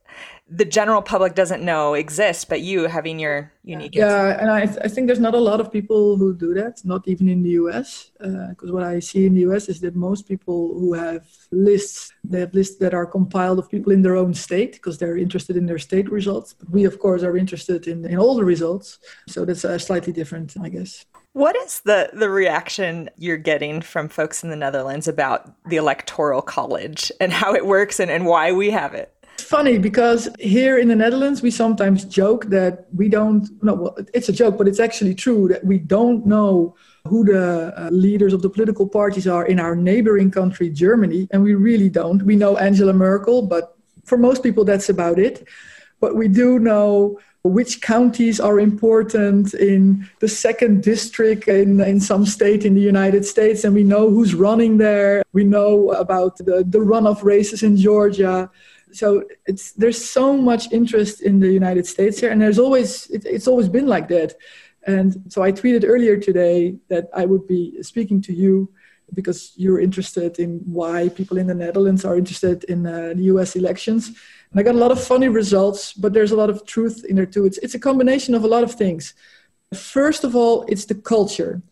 the 0.56 0.64
general 0.64 1.02
public 1.02 1.34
doesn't 1.34 1.62
know 1.62 1.94
exist, 1.94 2.48
but 2.48 2.60
you 2.60 2.84
having 2.84 3.18
your 3.18 3.50
unique. 3.64 3.94
Yeah, 3.94 4.38
and 4.40 4.50
I, 4.50 4.66
th- 4.66 4.78
I 4.84 4.88
think 4.88 5.08
there's 5.08 5.20
not 5.20 5.34
a 5.34 5.38
lot 5.38 5.60
of 5.60 5.72
people 5.72 6.16
who 6.16 6.34
do 6.34 6.54
that, 6.54 6.84
not 6.84 7.08
even 7.08 7.28
in 7.28 7.42
the 7.42 7.50
US. 7.62 8.10
Because 8.18 8.70
uh, 8.70 8.72
what 8.72 8.82
I 8.84 9.00
see 9.00 9.26
in 9.26 9.34
the 9.34 9.40
US 9.48 9.68
is 9.68 9.80
that 9.80 9.96
most 9.96 10.28
people 10.28 10.78
who 10.78 10.92
have 10.92 11.26
lists, 11.50 12.12
they 12.22 12.40
have 12.40 12.54
lists 12.54 12.76
that 12.76 12.94
are 12.94 13.06
compiled 13.06 13.58
of 13.58 13.70
people 13.70 13.92
in 13.92 14.02
their 14.02 14.16
own 14.16 14.32
state 14.34 14.74
because 14.74 14.98
they're 14.98 15.16
interested 15.16 15.56
in 15.56 15.66
their 15.66 15.78
state 15.78 16.10
results. 16.10 16.52
But 16.52 16.70
we, 16.70 16.84
of 16.84 16.98
course, 16.98 17.22
are 17.22 17.36
interested 17.36 17.88
in, 17.88 18.04
in 18.04 18.18
all 18.18 18.36
the 18.36 18.44
results. 18.44 18.98
So 19.28 19.44
that's 19.44 19.64
uh, 19.64 19.78
slightly 19.78 20.12
different, 20.12 20.54
I 20.60 20.68
guess. 20.68 21.04
What 21.32 21.56
is 21.56 21.80
the, 21.80 22.10
the 22.12 22.30
reaction 22.30 23.10
you're 23.16 23.36
getting 23.36 23.80
from 23.80 24.08
folks 24.08 24.44
in 24.44 24.50
the 24.50 24.56
Netherlands 24.56 25.08
about 25.08 25.52
the 25.68 25.76
Electoral 25.76 26.42
College 26.42 27.10
and 27.20 27.32
how 27.32 27.54
it 27.54 27.66
works 27.66 27.98
and, 27.98 28.08
and 28.08 28.24
why 28.24 28.52
we 28.52 28.70
have 28.70 28.94
it? 28.94 29.12
It's 29.34 29.42
funny 29.42 29.78
because 29.78 30.28
here 30.38 30.78
in 30.78 30.86
the 30.86 30.94
Netherlands, 30.94 31.42
we 31.42 31.50
sometimes 31.50 32.04
joke 32.04 32.44
that 32.46 32.86
we 32.94 33.08
don't, 33.08 33.48
no, 33.64 33.74
well, 33.74 33.98
it's 34.14 34.28
a 34.28 34.32
joke, 34.32 34.56
but 34.56 34.68
it's 34.68 34.78
actually 34.78 35.12
true 35.12 35.48
that 35.48 35.64
we 35.64 35.76
don't 35.76 36.24
know 36.24 36.76
who 37.08 37.24
the 37.24 37.74
uh, 37.76 37.90
leaders 37.90 38.32
of 38.32 38.42
the 38.42 38.48
political 38.48 38.88
parties 38.88 39.26
are 39.26 39.44
in 39.44 39.58
our 39.58 39.74
neighboring 39.74 40.30
country, 40.30 40.70
Germany. 40.70 41.26
And 41.32 41.42
we 41.42 41.54
really 41.54 41.90
don't. 41.90 42.22
We 42.22 42.36
know 42.36 42.56
Angela 42.58 42.92
Merkel, 42.92 43.42
but 43.42 43.76
for 44.04 44.16
most 44.16 44.44
people, 44.44 44.64
that's 44.64 44.88
about 44.88 45.18
it. 45.18 45.48
But 46.00 46.14
we 46.14 46.28
do 46.28 46.60
know 46.60 47.18
which 47.42 47.82
counties 47.82 48.38
are 48.38 48.58
important 48.58 49.52
in 49.52 50.08
the 50.20 50.28
second 50.28 50.82
district 50.82 51.48
in, 51.48 51.80
in 51.80 52.00
some 52.00 52.24
state 52.24 52.64
in 52.64 52.74
the 52.74 52.80
United 52.80 53.24
States, 53.24 53.64
and 53.64 53.74
we 53.74 53.82
know 53.82 54.08
who's 54.08 54.34
running 54.34 54.78
there. 54.78 55.24
We 55.32 55.44
know 55.44 55.90
about 55.90 56.38
the, 56.38 56.64
the 56.66 56.78
runoff 56.78 57.22
races 57.22 57.62
in 57.62 57.76
Georgia. 57.76 58.48
So 58.94 59.24
it's 59.46 59.72
there's 59.72 60.02
so 60.02 60.36
much 60.36 60.70
interest 60.72 61.22
in 61.22 61.40
the 61.40 61.52
United 61.52 61.86
States 61.86 62.20
here, 62.20 62.30
and 62.30 62.40
there's 62.40 62.58
always 62.58 63.08
it, 63.10 63.26
it's 63.26 63.48
always 63.48 63.68
been 63.68 63.86
like 63.86 64.08
that. 64.08 64.34
And 64.86 65.24
so 65.28 65.42
I 65.42 65.50
tweeted 65.50 65.84
earlier 65.86 66.16
today 66.16 66.76
that 66.88 67.08
I 67.14 67.24
would 67.24 67.46
be 67.46 67.82
speaking 67.82 68.20
to 68.22 68.32
you 68.32 68.70
because 69.12 69.52
you're 69.56 69.80
interested 69.80 70.38
in 70.38 70.60
why 70.64 71.08
people 71.08 71.38
in 71.38 71.46
the 71.46 71.54
Netherlands 71.54 72.04
are 72.04 72.16
interested 72.16 72.64
in 72.64 72.86
uh, 72.86 73.12
the 73.14 73.24
US 73.24 73.56
elections. 73.56 74.08
And 74.08 74.60
I 74.60 74.62
got 74.62 74.74
a 74.74 74.78
lot 74.78 74.92
of 74.92 75.02
funny 75.02 75.28
results, 75.28 75.92
but 75.92 76.12
there's 76.12 76.32
a 76.32 76.36
lot 76.36 76.50
of 76.50 76.64
truth 76.66 77.04
in 77.08 77.16
there 77.16 77.26
too. 77.26 77.46
It's, 77.46 77.58
it's 77.58 77.74
a 77.74 77.78
combination 77.78 78.34
of 78.34 78.44
a 78.44 78.48
lot 78.48 78.62
of 78.62 78.72
things. 78.74 79.14
First 79.74 80.24
of 80.24 80.36
all, 80.36 80.64
it's 80.68 80.84
the 80.84 80.94
culture. 80.94 81.62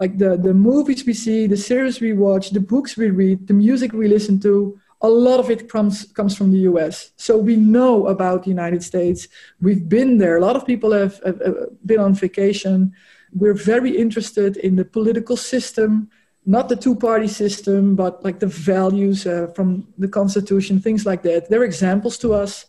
Like 0.00 0.18
the, 0.18 0.36
the 0.36 0.54
movies 0.54 1.04
we 1.04 1.14
see, 1.14 1.46
the 1.46 1.56
series 1.56 2.00
we 2.00 2.12
watch, 2.12 2.50
the 2.50 2.60
books 2.60 2.96
we 2.96 3.10
read, 3.10 3.48
the 3.48 3.54
music 3.54 3.92
we 3.92 4.08
listen 4.08 4.38
to, 4.40 4.78
a 5.00 5.08
lot 5.08 5.38
of 5.38 5.50
it 5.50 5.68
comes, 5.68 6.04
comes 6.12 6.36
from 6.36 6.50
the 6.50 6.60
US. 6.70 7.12
So 7.16 7.36
we 7.36 7.56
know 7.56 8.08
about 8.08 8.42
the 8.42 8.50
United 8.50 8.82
States. 8.82 9.28
We've 9.60 9.88
been 9.88 10.18
there. 10.18 10.36
A 10.36 10.40
lot 10.40 10.56
of 10.56 10.66
people 10.66 10.92
have, 10.92 11.20
have, 11.24 11.40
have 11.44 11.56
been 11.86 12.00
on 12.00 12.14
vacation. 12.14 12.92
We're 13.32 13.54
very 13.54 13.96
interested 13.96 14.56
in 14.56 14.76
the 14.76 14.84
political 14.84 15.36
system, 15.36 16.10
not 16.46 16.68
the 16.68 16.76
two 16.76 16.96
party 16.96 17.28
system, 17.28 17.94
but 17.94 18.24
like 18.24 18.40
the 18.40 18.48
values 18.48 19.26
uh, 19.26 19.48
from 19.54 19.86
the 19.98 20.08
Constitution, 20.08 20.80
things 20.80 21.06
like 21.06 21.22
that. 21.22 21.48
They're 21.48 21.64
examples 21.64 22.18
to 22.18 22.34
us. 22.34 22.66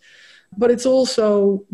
But 0.57 0.71
it's 0.71 0.85
also 0.85 1.65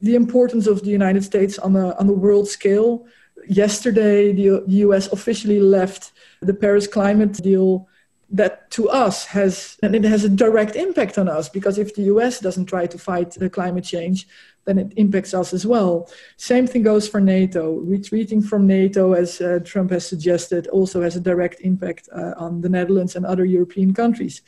the 0.00 0.14
importance 0.14 0.66
of 0.66 0.82
the 0.82 0.90
United 0.90 1.22
States 1.24 1.58
on 1.58 1.72
the, 1.74 1.98
on 1.98 2.06
the 2.06 2.14
world 2.14 2.48
scale. 2.48 3.06
Yesterday, 3.46 4.32
the 4.32 4.62
US 4.66 5.06
officially 5.12 5.60
left 5.60 6.12
the 6.40 6.54
Paris 6.54 6.86
climate 6.86 7.32
deal 7.34 7.88
that 8.28 8.70
to 8.72 8.88
us 8.88 9.26
has 9.26 9.76
and 9.82 9.94
it 9.94 10.04
has 10.04 10.24
a 10.24 10.28
direct 10.28 10.74
impact 10.74 11.16
on 11.16 11.28
us 11.28 11.48
because 11.48 11.78
if 11.78 11.94
the 11.94 12.02
US 12.02 12.40
doesn't 12.40 12.66
try 12.66 12.86
to 12.86 12.98
fight 12.98 13.30
the 13.32 13.48
climate 13.48 13.84
change 13.84 14.26
then 14.66 14.78
it 14.78 14.92
impacts 14.96 15.32
us 15.32 15.54
as 15.54 15.64
well. 15.64 16.10
Same 16.36 16.66
thing 16.66 16.82
goes 16.82 17.08
for 17.08 17.20
NATO. 17.20 17.74
Retreating 17.74 18.42
from 18.42 18.66
NATO, 18.66 19.14
as 19.14 19.40
uh, 19.40 19.60
Trump 19.64 19.92
has 19.92 20.06
suggested, 20.06 20.66
also 20.66 21.02
has 21.02 21.16
a 21.16 21.20
direct 21.20 21.60
impact 21.60 22.08
uh, 22.12 22.34
on 22.36 22.60
the 22.60 22.68
Netherlands 22.68 23.16
and 23.16 23.24
other 23.24 23.44
European 23.44 23.94
countries. 23.94 24.42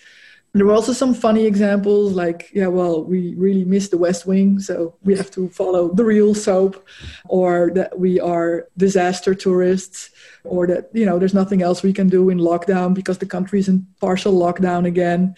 There 0.54 0.64
were 0.64 0.72
also 0.72 0.92
some 0.92 1.14
funny 1.14 1.44
examples 1.44 2.14
like, 2.14 2.50
yeah, 2.52 2.68
well, 2.68 3.04
we 3.04 3.34
really 3.34 3.64
miss 3.64 3.88
the 3.88 3.98
West 3.98 4.26
Wing, 4.26 4.58
so 4.58 4.96
we 5.02 5.14
have 5.16 5.30
to 5.32 5.48
follow 5.50 5.92
the 5.94 6.04
real 6.04 6.34
soap, 6.34 6.86
or 7.28 7.70
that 7.74 7.98
we 7.98 8.18
are 8.18 8.66
disaster 8.76 9.34
tourists, 9.34 10.10
or 10.44 10.66
that, 10.66 10.88
you 10.94 11.04
know, 11.04 11.18
there's 11.18 11.34
nothing 11.34 11.62
else 11.62 11.82
we 11.82 11.92
can 11.92 12.08
do 12.08 12.30
in 12.30 12.38
lockdown 12.38 12.94
because 12.94 13.18
the 13.18 13.26
country 13.26 13.60
is 13.60 13.68
in 13.68 13.86
partial 14.00 14.32
lockdown 14.32 14.86
again. 14.86 15.36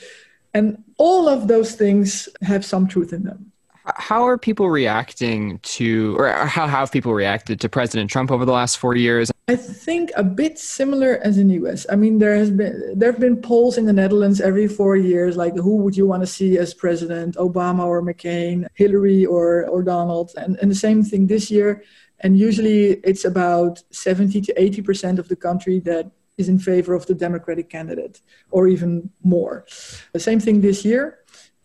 And 0.55 0.83
all 0.97 1.29
of 1.29 1.49
those 1.49 1.75
things 1.75 2.29
have 2.43 2.65
some 2.65 2.87
truth 2.87 3.13
in 3.13 3.25
them 3.25 3.50
how 3.97 4.25
are 4.25 4.39
people 4.39 4.71
reacting 4.71 5.59
to, 5.61 6.17
or 6.19 6.31
how 6.31 6.67
have 6.67 6.93
people 6.93 7.15
reacted 7.15 7.61
to 7.61 7.69
President 7.69 8.11
Trump 8.11 8.31
over 8.31 8.45
the 8.45 8.53
last 8.53 8.79
four 8.79 8.95
years? 8.97 9.31
I 9.49 9.57
think 9.57 10.13
a 10.17 10.23
bit 10.23 10.61
similar 10.61 11.19
as 11.25 11.37
in 11.37 11.49
the 11.49 11.55
US. 11.67 11.85
I 11.91 11.97
mean, 11.97 12.19
there 12.19 12.37
has 12.37 12.51
been 12.51 12.95
there 12.97 13.11
have 13.11 13.21
been 13.21 13.41
polls 13.41 13.77
in 13.77 13.87
the 13.87 13.93
Netherlands 13.93 14.41
every 14.41 14.69
four 14.69 14.97
years, 14.97 15.37
like 15.37 15.57
who 15.57 15.77
would 15.79 15.97
you 15.97 16.07
want 16.07 16.23
to 16.23 16.27
see 16.27 16.57
as 16.57 16.73
president, 16.73 17.35
Obama 17.35 17.85
or 17.85 18.01
McCain, 18.01 18.69
Hillary 18.75 19.27
or 19.27 19.67
or 19.67 19.83
Donald, 19.83 20.31
and 20.37 20.57
and 20.61 20.71
the 20.71 20.83
same 20.87 21.03
thing 21.03 21.27
this 21.27 21.51
year. 21.51 21.83
And 22.21 22.39
usually, 22.39 23.01
it's 23.11 23.25
about 23.25 23.83
seventy 23.91 24.41
to 24.41 24.53
eighty 24.63 24.83
percent 24.83 25.19
of 25.19 25.27
the 25.27 25.37
country 25.37 25.81
that 25.81 26.13
is 26.39 26.49
in 26.49 26.61
favor 26.61 26.95
of 26.95 27.07
the 27.07 27.15
Democratic 27.15 27.69
candidate, 27.69 28.21
or 28.53 28.69
even 28.69 29.11
more. 29.25 29.67
The 30.13 30.21
same 30.21 30.39
thing 30.39 30.61
this 30.61 30.85
year. 30.85 31.19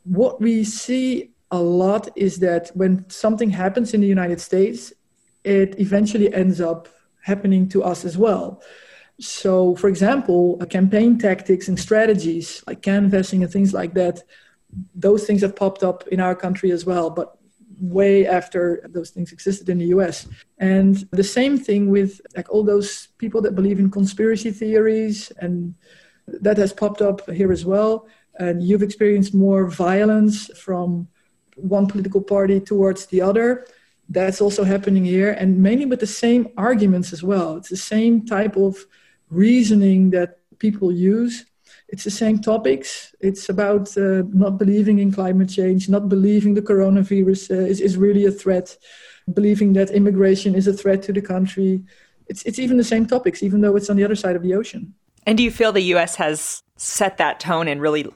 What 0.05 0.41
we 0.41 0.63
see 0.63 1.35
a 1.51 1.62
lot 1.62 2.10
is 2.15 2.39
that 2.39 2.71
when 2.73 3.05
something 3.10 3.49
happens 3.49 3.93
in 3.93 4.01
the 4.01 4.08
United 4.08 4.41
States, 4.41 4.93
it 5.43 5.79
eventually 5.79 6.34
ends 6.34 6.60
up 6.60 6.88
happening 7.21 7.69
to 7.69 7.84
us 7.84 8.05
as 8.05 8.17
well. 8.17 8.62
So, 9.19 9.75
for 9.75 9.88
example, 9.88 10.58
uh, 10.60 10.65
campaign 10.65 11.17
tactics 11.17 11.67
and 11.67 11.79
strategies 11.79 12.63
like 12.67 12.81
canvassing 12.81 13.43
and 13.43 13.51
things 13.51 13.73
like 13.73 13.93
that, 13.93 14.23
those 14.93 15.25
things 15.25 15.41
have 15.41 15.55
popped 15.55 15.84
up 15.84 16.08
in 16.10 16.19
our 16.19 16.36
country 16.36 16.71
as 16.71 16.86
well, 16.86 17.10
but 17.10 17.38
way 17.79 18.25
after 18.25 18.81
those 18.89 19.10
things 19.10 19.31
existed 19.31 19.69
in 19.69 19.77
the 19.77 19.88
US. 19.88 20.27
And 20.58 20.95
the 21.12 21.23
same 21.23 21.58
thing 21.58 21.89
with 21.89 22.19
like 22.36 22.49
all 22.49 22.63
those 22.63 23.08
people 23.17 23.41
that 23.41 23.55
believe 23.55 23.79
in 23.79 23.89
conspiracy 23.89 24.51
theories, 24.51 25.31
and 25.39 25.75
that 26.27 26.58
has 26.58 26.73
popped 26.73 27.01
up 27.01 27.29
here 27.29 27.51
as 27.51 27.65
well. 27.65 28.08
And 28.38 28.62
you've 28.62 28.84
experienced 28.84 29.34
more 29.34 29.67
violence 29.69 30.47
from 30.58 31.08
one 31.56 31.88
political 31.88 32.22
party 32.22 32.60
towards 32.60 33.08
the 33.08 33.22
other. 33.22 33.65
That's 34.08 34.41
also 34.41 34.63
happening 34.63 35.04
here, 35.04 35.32
and 35.32 35.62
mainly 35.62 35.86
with 35.86 36.00
the 36.00 36.08
same 36.08 36.50
arguments 36.58 37.12
as 37.12 37.24
well. 37.24 37.58
It's 37.58 37.70
the 37.70 37.78
same 37.78 38.26
type 38.26 38.56
of 38.56 38.78
reasoning 39.30 40.12
that 40.12 40.39
people 40.60 40.91
use. 40.91 41.46
It's 41.88 42.04
the 42.04 42.12
same 42.12 42.39
topics. 42.39 43.15
It's 43.20 43.50
about 43.50 43.98
uh, 43.98 44.24
not 44.32 44.58
believing 44.58 45.00
in 45.00 45.12
climate 45.12 45.50
change, 45.50 45.89
not 45.89 46.10
believing 46.10 46.54
the 46.54 46.62
coronavirus 46.62 47.52
uh, 47.52 47.65
is, 47.65 47.80
is 47.80 47.98
really 47.98 48.26
a 48.26 48.32
threat, 48.32 48.78
believing 49.34 49.74
that 49.74 49.91
immigration 49.91 50.56
is 50.56 50.68
a 50.68 50.74
threat 50.74 51.02
to 51.04 51.13
the 51.13 51.22
country. 51.22 51.84
It's, 52.28 52.44
it's 52.44 52.60
even 52.60 52.78
the 52.78 52.84
same 52.84 53.06
topics, 53.06 53.44
even 53.44 53.62
though 53.62 53.76
it's 53.76 53.89
on 53.89 53.98
the 53.98 54.04
other 54.04 54.15
side 54.15 54.36
of 54.36 54.41
the 54.44 54.54
ocean. 54.56 54.94
And 55.26 55.38
do 55.38 55.44
you 55.44 55.52
feel 55.52 55.72
the 55.72 55.94
US 55.96 56.15
has 56.15 56.62
set 56.78 57.18
that 57.18 57.39
tone 57.39 57.68
and 57.68 57.82
really 57.82 58.08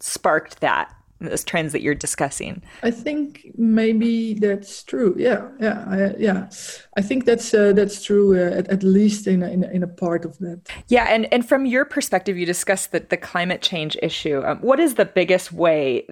sparked 0.00 0.60
that 0.60 0.94
those 1.20 1.44
trends 1.44 1.72
that 1.72 1.82
you're 1.82 1.94
discussing. 1.94 2.62
I 2.82 2.90
think 2.90 3.52
maybe 3.56 4.34
that's 4.34 4.82
true. 4.82 5.14
Yeah, 5.18 5.48
yeah, 5.60 5.84
I, 5.86 6.16
yeah. 6.18 6.48
I 6.96 7.02
think 7.02 7.24
that's 7.24 7.52
uh, 7.54 7.72
that's 7.72 8.02
true 8.02 8.34
uh, 8.34 8.58
at, 8.58 8.68
at 8.68 8.82
least 8.82 9.26
in 9.26 9.42
a, 9.42 9.48
in, 9.48 9.64
a, 9.64 9.68
in 9.68 9.82
a 9.82 9.86
part 9.86 10.24
of 10.24 10.38
that. 10.38 10.68
Yeah, 10.88 11.04
and 11.04 11.32
and 11.32 11.46
from 11.46 11.66
your 11.66 11.84
perspective, 11.84 12.38
you 12.38 12.46
discussed 12.46 12.92
the 12.92 13.00
the 13.00 13.16
climate 13.16 13.62
change 13.62 13.96
issue. 14.02 14.42
Um, 14.44 14.58
what 14.58 14.80
is 14.80 14.94
the 14.94 15.04
biggest 15.04 15.52
way, 15.52 16.06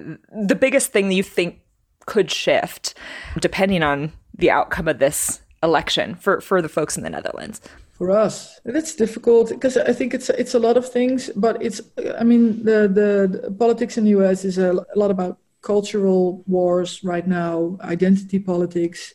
the 0.47 0.55
biggest 0.55 0.92
thing 0.92 1.09
that 1.09 1.14
you 1.14 1.23
think 1.23 1.61
could 2.07 2.31
shift, 2.31 2.94
depending 3.40 3.83
on 3.83 4.12
the 4.35 4.51
outcome 4.51 4.88
of 4.88 4.99
this 4.99 5.40
election 5.62 6.14
for 6.14 6.40
for 6.40 6.62
the 6.62 6.68
folks 6.68 6.97
in 6.97 7.03
the 7.03 7.11
Netherlands? 7.11 7.61
For 7.99 8.11
us 8.13 8.61
it's 8.65 8.95
difficult 8.95 9.51
because 9.51 9.77
i 9.77 9.93
think 9.93 10.15
it's 10.15 10.31
it's 10.31 10.55
a 10.55 10.59
lot 10.59 10.77
of 10.77 10.89
things 10.89 11.31
but 11.35 11.61
it's 11.61 11.81
i 12.19 12.25
mean 12.25 12.65
the 12.65 12.89
the, 12.99 13.41
the 13.43 13.51
politics 13.51 13.99
in 13.99 14.05
the 14.05 14.13
us 14.13 14.45
is 14.45 14.57
a, 14.57 14.73
a, 14.73 14.97
lot 14.97 15.11
about 15.11 15.39
cultural 15.63 16.45
wars 16.47 17.03
right 17.03 17.27
now 17.27 17.77
identity 17.81 18.39
politics 18.39 19.13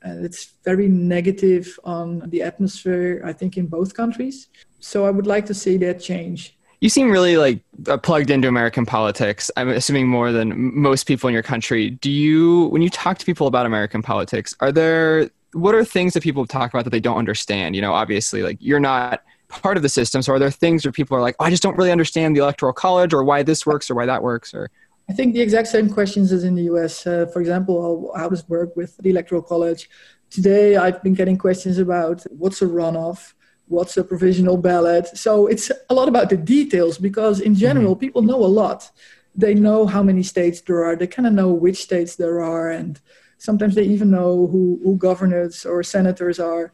and 0.00 0.24
it's 0.24 0.54
very 0.64 0.88
negative 0.88 1.78
on 1.84 2.22
the 2.30 2.42
atmosphere 2.42 3.22
i 3.24 3.32
think 3.32 3.58
in 3.58 3.66
both 3.66 3.94
countries 3.94 4.48
so 4.80 5.04
i 5.04 5.10
would 5.10 5.26
like 5.26 5.44
to 5.44 5.54
see 5.54 5.76
that 5.76 6.00
change 6.00 6.56
you 6.80 6.88
seem 6.88 7.12
really 7.12 7.36
like 7.36 7.62
uh, 7.86 7.96
plugged 7.96 8.28
into 8.28 8.48
American 8.48 8.84
politics. 8.84 9.52
I'm 9.56 9.68
assuming 9.68 10.08
more 10.08 10.32
than 10.32 10.76
most 10.76 11.06
people 11.06 11.28
in 11.28 11.32
your 11.32 11.44
country. 11.44 11.90
Do 11.90 12.10
you, 12.10 12.66
when 12.72 12.82
you 12.82 12.90
talk 12.90 13.18
to 13.18 13.24
people 13.24 13.46
about 13.46 13.66
American 13.66 14.02
politics, 14.02 14.52
are 14.58 14.72
there 14.72 15.30
what 15.52 15.74
are 15.74 15.84
things 15.84 16.14
that 16.14 16.22
people 16.22 16.46
talk 16.46 16.72
about 16.72 16.84
that 16.84 16.90
they 16.90 17.00
don't 17.00 17.18
understand? 17.18 17.74
You 17.76 17.82
know, 17.82 17.92
obviously, 17.92 18.42
like 18.42 18.58
you're 18.60 18.80
not 18.80 19.22
part 19.48 19.76
of 19.76 19.82
the 19.82 19.88
system. 19.88 20.22
So 20.22 20.32
are 20.32 20.38
there 20.38 20.50
things 20.50 20.84
where 20.84 20.92
people 20.92 21.16
are 21.16 21.20
like, 21.20 21.36
oh, 21.38 21.44
I 21.44 21.50
just 21.50 21.62
don't 21.62 21.76
really 21.76 21.92
understand 21.92 22.34
the 22.34 22.40
electoral 22.40 22.72
college 22.72 23.12
or 23.12 23.22
why 23.22 23.42
this 23.42 23.66
works 23.66 23.90
or 23.90 23.94
why 23.94 24.06
that 24.06 24.22
works 24.22 24.54
or 24.54 24.70
I 25.08 25.12
think 25.12 25.34
the 25.34 25.40
exact 25.40 25.68
same 25.68 25.90
questions 25.90 26.32
as 26.32 26.44
in 26.44 26.54
the 26.54 26.62
US. 26.74 27.06
Uh, 27.06 27.26
for 27.26 27.40
example, 27.40 28.12
how 28.16 28.28
does 28.28 28.40
it 28.40 28.48
work 28.48 28.76
with 28.76 28.96
the 28.98 29.10
Electoral 29.10 29.42
College? 29.42 29.90
Today, 30.30 30.76
I've 30.76 31.02
been 31.02 31.14
getting 31.14 31.36
questions 31.36 31.78
about 31.78 32.22
what's 32.30 32.62
a 32.62 32.66
runoff, 32.66 33.34
what's 33.66 33.96
a 33.96 34.04
provisional 34.04 34.56
ballot. 34.56 35.08
So 35.18 35.48
it's 35.48 35.70
a 35.90 35.94
lot 35.94 36.08
about 36.08 36.30
the 36.30 36.36
details 36.36 36.98
because, 36.98 37.40
in 37.40 37.54
general, 37.54 37.94
mm-hmm. 37.94 38.00
people 38.00 38.22
know 38.22 38.42
a 38.42 38.46
lot. 38.46 38.90
They 39.34 39.54
know 39.54 39.86
how 39.86 40.02
many 40.02 40.22
states 40.22 40.60
there 40.62 40.84
are, 40.84 40.94
they 40.94 41.06
kind 41.06 41.26
of 41.26 41.32
know 41.34 41.52
which 41.52 41.82
states 41.82 42.16
there 42.16 42.40
are, 42.40 42.70
and 42.70 43.00
sometimes 43.42 43.74
they 43.74 43.82
even 43.82 44.10
know 44.10 44.46
who, 44.46 44.80
who 44.84 44.96
governors 44.96 45.66
or 45.66 45.82
senators 45.82 46.38
are. 46.38 46.72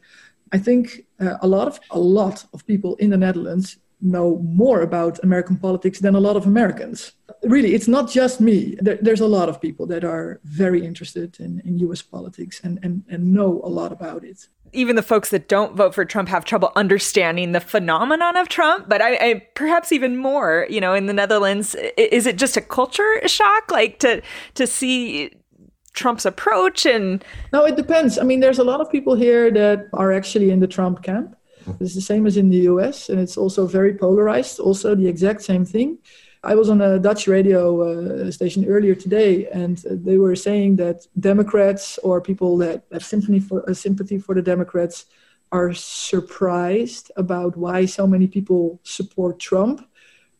I 0.51 0.57
think 0.57 1.05
uh, 1.19 1.37
a 1.41 1.47
lot 1.47 1.67
of 1.67 1.79
a 1.91 1.99
lot 1.99 2.45
of 2.53 2.65
people 2.65 2.95
in 2.95 3.09
the 3.09 3.17
Netherlands 3.17 3.77
know 4.01 4.37
more 4.39 4.81
about 4.81 5.21
American 5.23 5.57
politics 5.57 5.99
than 5.99 6.15
a 6.15 6.19
lot 6.19 6.35
of 6.37 6.45
Americans. 6.45 7.11
Really, 7.43 7.73
it's 7.75 7.87
not 7.87 8.09
just 8.09 8.39
me. 8.39 8.77
There, 8.79 8.97
there's 9.01 9.19
a 9.19 9.27
lot 9.27 9.49
of 9.49 9.59
people 9.59 9.85
that 9.87 10.03
are 10.03 10.39
very 10.45 10.85
interested 10.85 11.39
in, 11.39 11.61
in 11.65 11.77
US 11.79 12.01
politics 12.01 12.61
and, 12.63 12.79
and, 12.81 13.03
and 13.09 13.33
know 13.33 13.61
a 13.63 13.69
lot 13.69 13.91
about 13.91 14.23
it. 14.23 14.47
Even 14.71 14.95
the 14.95 15.03
folks 15.03 15.29
that 15.31 15.49
don't 15.49 15.75
vote 15.75 15.93
for 15.93 16.05
Trump 16.05 16.29
have 16.29 16.45
trouble 16.45 16.71
understanding 16.75 17.51
the 17.51 17.59
phenomenon 17.59 18.37
of 18.37 18.47
Trump, 18.47 18.87
but 18.87 19.01
I, 19.01 19.15
I 19.15 19.41
perhaps 19.53 19.91
even 19.91 20.15
more, 20.15 20.65
you 20.69 20.79
know, 20.79 20.93
in 20.93 21.07
the 21.07 21.13
Netherlands, 21.13 21.75
is 21.97 22.25
it 22.25 22.37
just 22.37 22.55
a 22.55 22.61
culture 22.61 23.27
shock, 23.27 23.71
like 23.71 23.99
to 23.99 24.21
to 24.53 24.67
see 24.67 25.31
Trump's 25.99 26.25
approach 26.25 26.85
and 26.85 27.23
No, 27.53 27.65
it 27.65 27.75
depends. 27.75 28.17
I 28.21 28.23
mean, 28.23 28.39
there's 28.39 28.59
a 28.59 28.69
lot 28.71 28.79
of 28.81 28.87
people 28.95 29.15
here 29.15 29.51
that 29.51 29.87
are 29.93 30.11
actually 30.19 30.49
in 30.49 30.59
the 30.59 30.67
Trump 30.67 31.03
camp 31.03 31.35
it's 31.79 31.95
the 31.95 32.01
same 32.01 32.25
as 32.25 32.37
in 32.37 32.49
the 32.49 32.63
US, 32.71 33.09
and 33.09 33.19
it's 33.19 33.37
also 33.37 33.65
very 33.67 33.93
polarized, 33.93 34.59
also 34.59 34.95
the 34.95 35.07
exact 35.07 35.41
same 35.41 35.65
thing. 35.65 35.97
I 36.43 36.55
was 36.55 36.69
on 36.69 36.81
a 36.81 36.99
Dutch 36.99 37.27
radio 37.27 37.81
uh, 37.81 38.31
station 38.31 38.65
earlier 38.65 38.95
today, 38.95 39.47
and 39.47 39.77
they 39.85 40.17
were 40.17 40.35
saying 40.35 40.77
that 40.77 41.05
Democrats 41.19 41.97
or 41.99 42.21
people 42.21 42.57
that 42.59 42.83
have 42.93 43.03
sympathy 43.03 43.41
for, 43.41 43.69
uh, 43.69 43.73
sympathy 43.73 44.17
for 44.19 44.33
the 44.33 44.41
Democrats 44.41 45.05
are 45.51 45.73
surprised 45.73 47.11
about 47.17 47.57
why 47.57 47.85
so 47.85 48.07
many 48.07 48.27
people 48.27 48.79
support 48.83 49.39
Trump. 49.39 49.85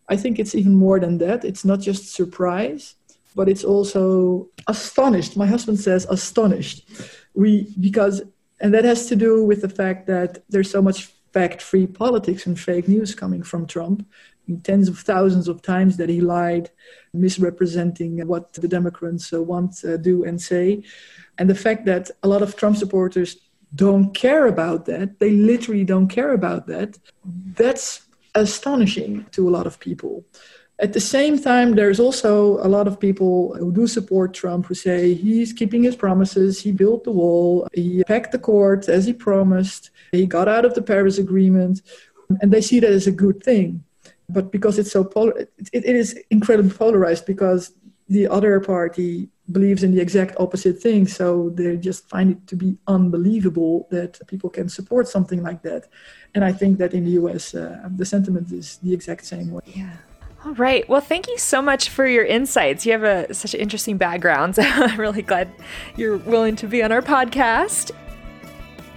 I 0.08 0.16
think 0.16 0.40
it's 0.40 0.56
even 0.56 0.76
more 0.76 1.00
than 1.00 1.18
that. 1.18 1.44
It's 1.44 1.66
not 1.66 1.82
just 1.82 2.14
surprise, 2.14 2.96
but 3.36 3.50
it's 3.50 3.64
also 3.64 4.48
astonished. 4.68 5.38
My 5.38 5.46
husband 5.46 5.80
says 5.80 6.06
astonished. 6.10 6.88
We 7.34 7.74
because 7.80 8.22
and 8.62 8.74
that 8.74 8.86
has 8.86 9.06
to 9.08 9.16
do 9.16 9.44
with 9.44 9.62
the 9.62 9.70
fact 9.70 10.08
that 10.08 10.44
there's 10.50 10.70
so 10.70 10.82
much 10.82 11.14
fact 11.32 11.62
free 11.62 11.88
politics 11.88 12.46
and 12.46 12.60
fake 12.60 12.88
news 12.88 13.16
coming 13.16 13.44
from 13.44 13.66
Trump. 13.66 14.06
Tens 14.64 14.90
of 14.90 14.98
thousands 14.98 15.48
of 15.48 15.62
times 15.62 15.98
that 15.98 16.10
he 16.10 16.22
lied, 16.22 16.72
misrepresenting 17.14 18.26
what 18.28 18.52
the 18.54 18.68
Democrats 18.68 19.32
uh, 19.32 19.44
want, 19.44 19.86
uh, 19.86 19.96
do, 19.98 20.24
and 20.24 20.42
say. 20.42 20.84
And 21.38 21.48
the 21.48 21.56
fact 21.56 21.86
that 21.86 22.10
a 22.24 22.28
lot 22.28 22.42
of 22.42 22.56
Trump 22.56 22.76
supporters 22.76 23.38
don't 23.76 24.12
care 24.16 24.48
about 24.48 24.86
that, 24.86 25.20
they 25.20 25.30
literally 25.30 25.84
don't 25.84 26.08
care 26.08 26.34
about 26.34 26.66
that, 26.66 26.98
that's 27.24 28.08
astonishing 28.34 29.26
to 29.32 29.48
a 29.48 29.52
lot 29.52 29.68
of 29.68 29.80
people. 29.80 30.26
At 30.82 30.94
the 30.94 31.02
same 31.02 31.38
time, 31.38 31.76
there's 31.76 32.00
also 32.00 32.58
a 32.66 32.70
lot 32.70 32.88
of 32.88 33.02
people 33.02 33.54
who 33.56 33.70
do 33.72 33.86
support 33.86 34.34
Trump 34.34 34.66
who 34.66 34.74
say 34.74 35.14
he's 35.14 35.52
keeping 35.52 35.84
his 35.84 35.96
promises. 35.96 36.62
He 36.62 36.72
built 36.72 37.04
the 37.04 37.12
wall. 37.12 37.68
He 37.74 38.02
packed 38.06 38.32
the 38.32 38.40
court 38.40 38.88
as 38.88 39.06
he 39.06 39.12
promised. 39.12 39.92
He 40.14 40.26
got 40.26 40.48
out 40.48 40.64
of 40.64 40.76
the 40.76 40.82
Paris 40.82 41.18
Agreement. 41.18 41.82
And 42.42 42.54
they 42.54 42.62
see 42.62 42.80
that 42.80 42.92
as 42.92 43.08
a 43.08 43.12
good 43.12 43.44
thing. 43.44 43.84
But 44.30 44.54
because 44.54 44.80
it's 44.80 44.92
so 44.92 45.04
polar, 45.04 45.34
it, 45.38 45.50
it 45.74 45.96
is 45.96 46.18
incredibly 46.30 46.72
polarized 46.72 47.26
because 47.26 47.74
the 48.08 48.28
other 48.28 48.60
party 48.62 49.30
believes 49.52 49.84
in 49.84 49.94
the 49.94 50.00
exact 50.00 50.36
opposite 50.40 50.80
thing. 50.82 51.08
So 51.08 51.50
they 51.50 51.76
just 51.76 52.08
find 52.08 52.32
it 52.32 52.48
to 52.48 52.56
be 52.56 52.78
unbelievable 52.88 53.88
that 53.92 54.20
people 54.28 54.50
can 54.50 54.70
support 54.70 55.10
something 55.10 55.44
like 55.44 55.62
that. 55.64 55.88
And 56.36 56.46
I 56.46 56.54
think 56.54 56.78
that 56.78 56.94
in 56.94 57.04
the 57.04 57.12
US, 57.22 57.54
uh, 57.54 57.90
the 57.94 58.06
sentiment 58.06 58.52
is 58.52 58.78
the 58.78 58.94
exact 58.94 59.26
same 59.26 59.52
way. 59.52 59.62
Yeah. 59.66 59.98
All 60.46 60.54
right. 60.54 60.88
Well, 60.88 61.02
thank 61.02 61.28
you 61.28 61.38
so 61.38 61.62
much 61.62 61.90
for 61.90 62.08
your 62.08 62.24
insights. 62.24 62.86
You 62.86 62.94
have 62.94 63.04
a, 63.04 63.34
such 63.34 63.54
an 63.54 63.60
interesting 63.60 63.98
background. 63.98 64.56
So 64.56 64.62
I'm 64.66 65.00
really 65.00 65.22
glad 65.22 65.52
you're 65.98 66.18
willing 66.18 66.56
to 66.58 66.68
be 66.68 66.82
on 66.82 66.92
our 66.92 67.02
podcast. 67.02 67.92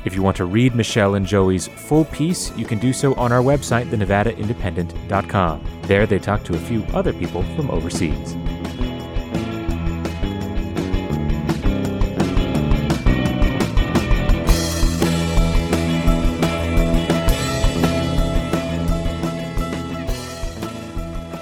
If 0.05 0.15
you 0.15 0.23
want 0.23 0.37
to 0.39 0.45
read 0.45 0.75
Michelle 0.75 1.15
and 1.15 1.27
Joey's 1.27 1.69
full 1.69 2.05
piece, 2.07 2.57
you 2.57 2.65
can 2.65 2.79
do 2.79 2.93
so 2.93 3.15
on 3.15 3.33
our 3.33 3.43
website, 3.43 3.89
thenevadaindependent.com. 3.91 5.65
There 5.83 6.07
they 6.07 6.19
talk 6.19 6.43
to 6.45 6.55
a 6.55 6.59
few 6.59 6.85
other 6.93 7.13
people 7.13 7.43
from 7.55 7.71
overseas. 7.71 8.35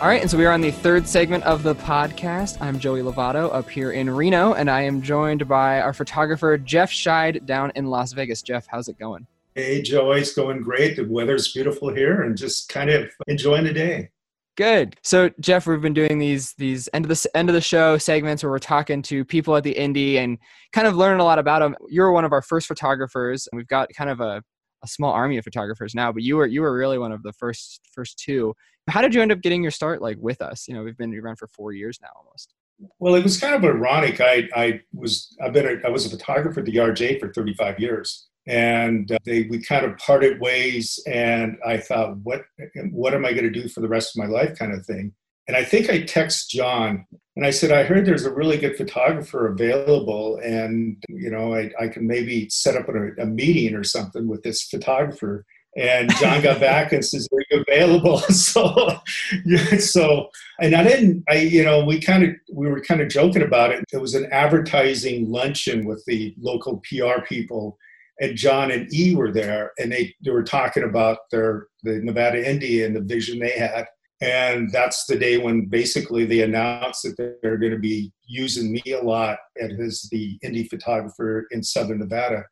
All 0.01 0.09
right, 0.09 0.23
and 0.23 0.31
so 0.31 0.39
we 0.39 0.47
are 0.47 0.53
on 0.53 0.63
the 0.63 0.71
third 0.71 1.07
segment 1.07 1.45
of 1.45 1.63
the 1.63 1.75
podcast. 1.75 2.57
I'm 2.63 2.79
Joey 2.79 3.03
Lovato 3.03 3.53
up 3.55 3.69
here 3.69 3.93
in 3.93 4.09
Reno, 4.09 4.55
and 4.55 4.71
I 4.71 4.81
am 4.81 5.03
joined 5.03 5.47
by 5.47 5.79
our 5.83 5.93
photographer, 5.93 6.57
Jeff 6.57 6.91
Scheid, 6.91 7.45
down 7.45 7.71
in 7.75 7.85
Las 7.85 8.15
Vegas. 8.15 8.41
Jeff, 8.41 8.67
how's 8.67 8.89
it 8.89 8.99
going? 8.99 9.27
Hey, 9.55 9.83
Joey, 9.83 10.21
it's 10.21 10.33
going 10.33 10.63
great. 10.63 10.97
The 10.97 11.05
weather's 11.05 11.53
beautiful 11.53 11.93
here 11.95 12.23
and 12.23 12.35
just 12.35 12.71
kind 12.71 12.89
of 12.89 13.11
enjoying 13.27 13.65
the 13.65 13.75
day. 13.75 14.09
Good. 14.57 14.97
So, 15.03 15.29
Jeff, 15.39 15.67
we've 15.67 15.83
been 15.83 15.93
doing 15.93 16.19
these 16.19 16.55
these 16.55 16.89
end 16.95 17.05
of 17.05 17.11
the 17.11 17.31
end 17.37 17.51
of 17.51 17.55
the 17.55 17.61
show 17.61 17.99
segments 17.99 18.43
where 18.43 18.51
we're 18.51 18.59
talking 18.59 19.03
to 19.03 19.23
people 19.23 19.55
at 19.55 19.65
the 19.65 19.75
indie 19.75 20.15
and 20.15 20.39
kind 20.73 20.87
of 20.87 20.97
learning 20.97 21.21
a 21.21 21.25
lot 21.25 21.39
about 21.39 21.59
them. 21.59 21.77
You're 21.91 22.11
one 22.13 22.25
of 22.25 22.33
our 22.33 22.41
first 22.41 22.69
photographers, 22.69 23.49
and 23.53 23.59
we've 23.59 23.69
got 23.69 23.91
kind 23.95 24.09
of 24.09 24.21
a, 24.21 24.43
a 24.83 24.89
small 24.89 25.13
army 25.13 25.37
of 25.37 25.45
photographers 25.45 25.95
now, 25.95 26.13
but 26.13 26.23
you 26.23 26.37
were 26.37 26.47
you 26.47 26.63
were 26.63 26.75
really 26.75 26.99
one 26.99 27.13
of 27.13 27.23
the 27.23 27.33
first 27.33 27.81
first 27.95 28.19
two 28.19 28.55
how 28.91 29.01
did 29.01 29.15
you 29.15 29.23
end 29.23 29.33
up 29.33 29.41
getting 29.41 29.63
your 29.63 29.71
start 29.71 30.03
like 30.03 30.17
with 30.21 30.43
us? 30.43 30.69
You 30.69 30.75
know, 30.75 30.83
we've 30.83 30.97
been 30.97 31.15
around 31.15 31.37
for 31.37 31.47
four 31.47 31.73
years 31.73 31.99
now 32.03 32.09
almost. 32.17 32.55
Well, 32.99 33.15
it 33.15 33.23
was 33.23 33.39
kind 33.39 33.55
of 33.55 33.65
ironic. 33.65 34.21
I, 34.21 34.49
I 34.55 34.81
was 34.93 35.37
I've 35.43 35.53
been 35.53 35.67
a, 35.67 35.87
I 35.87 35.91
was 35.91 36.07
a 36.07 36.11
photographer 36.11 36.61
at 36.61 36.67
the 36.67 36.77
RJ 36.77 37.21
for 37.21 37.33
35 37.33 37.79
years, 37.79 38.29
and 38.47 39.11
uh, 39.13 39.19
they 39.25 39.43
we 39.45 39.63
kind 39.63 39.85
of 39.85 39.99
parted 39.99 40.41
ways. 40.41 40.99
And 41.07 41.59
I 41.67 41.77
thought, 41.77 42.17
what 42.19 42.43
what 42.91 43.15
am 43.15 43.27
I 43.27 43.33
going 43.33 43.51
to 43.53 43.61
do 43.61 43.69
for 43.69 43.81
the 43.81 43.89
rest 43.89 44.17
of 44.17 44.23
my 44.23 44.29
life, 44.29 44.59
kind 44.59 44.73
of 44.73 44.85
thing. 44.87 45.13
And 45.51 45.57
I 45.57 45.65
think 45.65 45.91
I 45.91 46.03
text 46.03 46.49
John 46.51 47.05
and 47.35 47.45
I 47.45 47.51
said, 47.51 47.73
I 47.73 47.83
heard 47.83 48.07
there's 48.07 48.25
a 48.25 48.33
really 48.33 48.57
good 48.57 48.77
photographer 48.77 49.49
available, 49.49 50.39
and 50.45 51.03
you 51.09 51.29
know, 51.29 51.57
I, 51.57 51.73
I 51.77 51.89
can 51.89 52.07
maybe 52.07 52.49
set 52.49 52.77
up 52.77 52.89
a, 52.89 53.21
a 53.21 53.27
meeting 53.27 53.75
or 53.75 53.83
something 53.83 54.29
with 54.29 54.45
this 54.45 54.63
photographer. 54.63 55.45
And 55.77 56.09
John 56.19 56.41
got 56.41 56.61
back 56.71 56.93
and 56.93 57.05
says, 57.05 57.29
"Are 57.33 57.43
you 57.51 57.65
available?" 57.67 58.19
So, 58.31 59.01
yeah, 59.45 59.79
so, 59.79 60.31
and 60.61 60.73
I 60.73 60.85
didn't. 60.85 61.25
I, 61.29 61.39
you 61.39 61.65
know, 61.65 61.85
we 61.85 62.01
kind 62.01 62.23
of 62.23 62.31
we 62.53 62.69
were 62.69 62.81
kind 62.81 63.01
of 63.01 63.09
joking 63.09 63.43
about 63.43 63.73
it. 63.73 63.85
It 63.93 64.01
was 64.01 64.15
an 64.15 64.29
advertising 64.31 65.33
luncheon 65.33 65.85
with 65.85 66.05
the 66.07 66.33
local 66.39 66.81
PR 66.89 67.23
people, 67.29 67.77
and 68.21 68.37
John 68.37 68.71
and 68.71 68.87
E 68.95 69.17
were 69.17 69.33
there, 69.33 69.73
and 69.81 69.91
they 69.91 70.15
they 70.25 70.31
were 70.31 70.45
talking 70.45 70.85
about 70.85 71.29
their 71.33 71.67
the 71.83 71.99
Nevada 71.99 72.49
Indy 72.49 72.85
and 72.85 72.95
the 72.95 73.01
vision 73.01 73.41
they 73.41 73.59
had. 73.59 73.89
And 74.21 74.71
that's 74.71 75.07
the 75.07 75.17
day 75.17 75.39
when 75.39 75.67
basically 75.67 76.27
they 76.27 76.43
announced 76.43 77.03
that 77.05 77.39
they're 77.43 77.57
going 77.57 77.73
to 77.73 77.79
be 77.79 78.13
using 78.27 78.73
me 78.73 78.83
a 78.93 79.01
lot 79.01 79.39
as 79.59 80.09
the 80.11 80.39
indie 80.45 80.69
photographer 80.69 81.47
in 81.51 81.63
Southern 81.63 82.01
Nevada. 82.01 82.45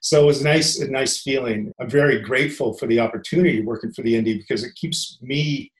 So 0.00 0.22
it 0.22 0.26
was 0.26 0.42
nice, 0.42 0.80
a 0.80 0.90
nice 0.90 1.22
feeling. 1.22 1.72
I'm 1.80 1.88
very 1.88 2.20
grateful 2.20 2.74
for 2.74 2.88
the 2.88 2.98
opportunity 2.98 3.62
working 3.62 3.92
for 3.92 4.02
the 4.02 4.14
indie 4.14 4.36
because 4.36 4.64
it 4.64 4.74
keeps 4.74 5.18
me 5.22 5.70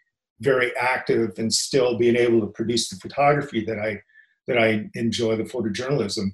very 0.40 0.76
active 0.76 1.32
and 1.38 1.52
still 1.52 1.98
being 1.98 2.14
able 2.14 2.40
to 2.40 2.46
produce 2.48 2.88
the 2.88 2.96
photography 2.96 3.64
that 3.64 3.78
I 3.78 4.00
that 4.48 4.58
I 4.58 4.90
enjoy, 4.94 5.36
the 5.36 5.44
photojournalism. 5.44 6.32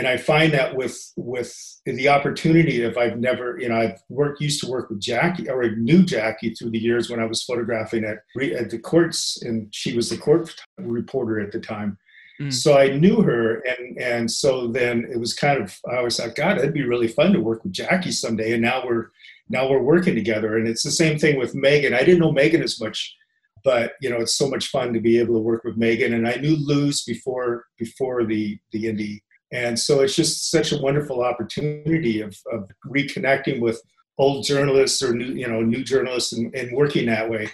And 0.00 0.08
I 0.08 0.16
find 0.16 0.50
that 0.54 0.74
with 0.76 0.98
with 1.16 1.54
the 1.84 2.08
opportunity 2.08 2.80
if 2.80 2.96
I've 2.96 3.18
never, 3.18 3.58
you 3.60 3.68
know, 3.68 3.76
I've 3.76 4.00
worked 4.08 4.40
used 4.40 4.62
to 4.62 4.70
work 4.70 4.88
with 4.88 4.98
Jackie 4.98 5.46
or 5.46 5.62
I 5.62 5.74
knew 5.76 6.02
Jackie 6.02 6.54
through 6.54 6.70
the 6.70 6.78
years 6.78 7.10
when 7.10 7.20
I 7.20 7.26
was 7.26 7.42
photographing 7.42 8.04
at 8.06 8.20
at 8.40 8.70
the 8.70 8.78
courts, 8.78 9.42
and 9.42 9.68
she 9.74 9.94
was 9.94 10.08
the 10.08 10.16
court 10.16 10.54
reporter 10.78 11.38
at 11.38 11.52
the 11.52 11.60
time. 11.60 11.98
Mm. 12.40 12.50
So 12.50 12.78
I 12.78 12.96
knew 12.96 13.20
her, 13.20 13.60
and 13.60 13.98
and 13.98 14.30
so 14.30 14.68
then 14.68 15.06
it 15.12 15.20
was 15.20 15.34
kind 15.34 15.62
of 15.62 15.78
I 15.92 16.00
was 16.00 16.18
like, 16.18 16.34
God, 16.34 16.56
it'd 16.56 16.72
be 16.72 16.84
really 16.84 17.08
fun 17.08 17.34
to 17.34 17.40
work 17.40 17.62
with 17.62 17.74
Jackie 17.74 18.10
someday. 18.10 18.54
And 18.54 18.62
now 18.62 18.82
we're 18.86 19.10
now 19.50 19.68
we're 19.68 19.82
working 19.82 20.14
together, 20.14 20.56
and 20.56 20.66
it's 20.66 20.82
the 20.82 20.90
same 20.90 21.18
thing 21.18 21.38
with 21.38 21.54
Megan. 21.54 21.92
I 21.92 22.04
didn't 22.04 22.20
know 22.20 22.32
Megan 22.32 22.62
as 22.62 22.80
much, 22.80 23.14
but 23.62 23.92
you 24.00 24.08
know, 24.08 24.16
it's 24.16 24.38
so 24.38 24.48
much 24.48 24.68
fun 24.68 24.94
to 24.94 25.00
be 25.00 25.18
able 25.18 25.34
to 25.34 25.40
work 25.40 25.62
with 25.62 25.76
Megan. 25.76 26.14
And 26.14 26.26
I 26.26 26.36
knew 26.36 26.56
Luz 26.58 27.04
before 27.04 27.66
before 27.78 28.24
the 28.24 28.58
the 28.72 28.86
Indy, 28.86 29.22
and 29.52 29.78
so 29.78 30.00
it's 30.00 30.14
just 30.14 30.50
such 30.50 30.72
a 30.72 30.80
wonderful 30.80 31.22
opportunity 31.22 32.20
of 32.20 32.36
of 32.52 32.68
reconnecting 32.86 33.60
with 33.60 33.80
old 34.18 34.44
journalists 34.44 35.02
or 35.02 35.14
new 35.14 35.32
you 35.32 35.48
know 35.48 35.60
new 35.60 35.82
journalists 35.82 36.32
and, 36.32 36.54
and 36.54 36.76
working 36.76 37.06
that 37.06 37.28
way 37.28 37.50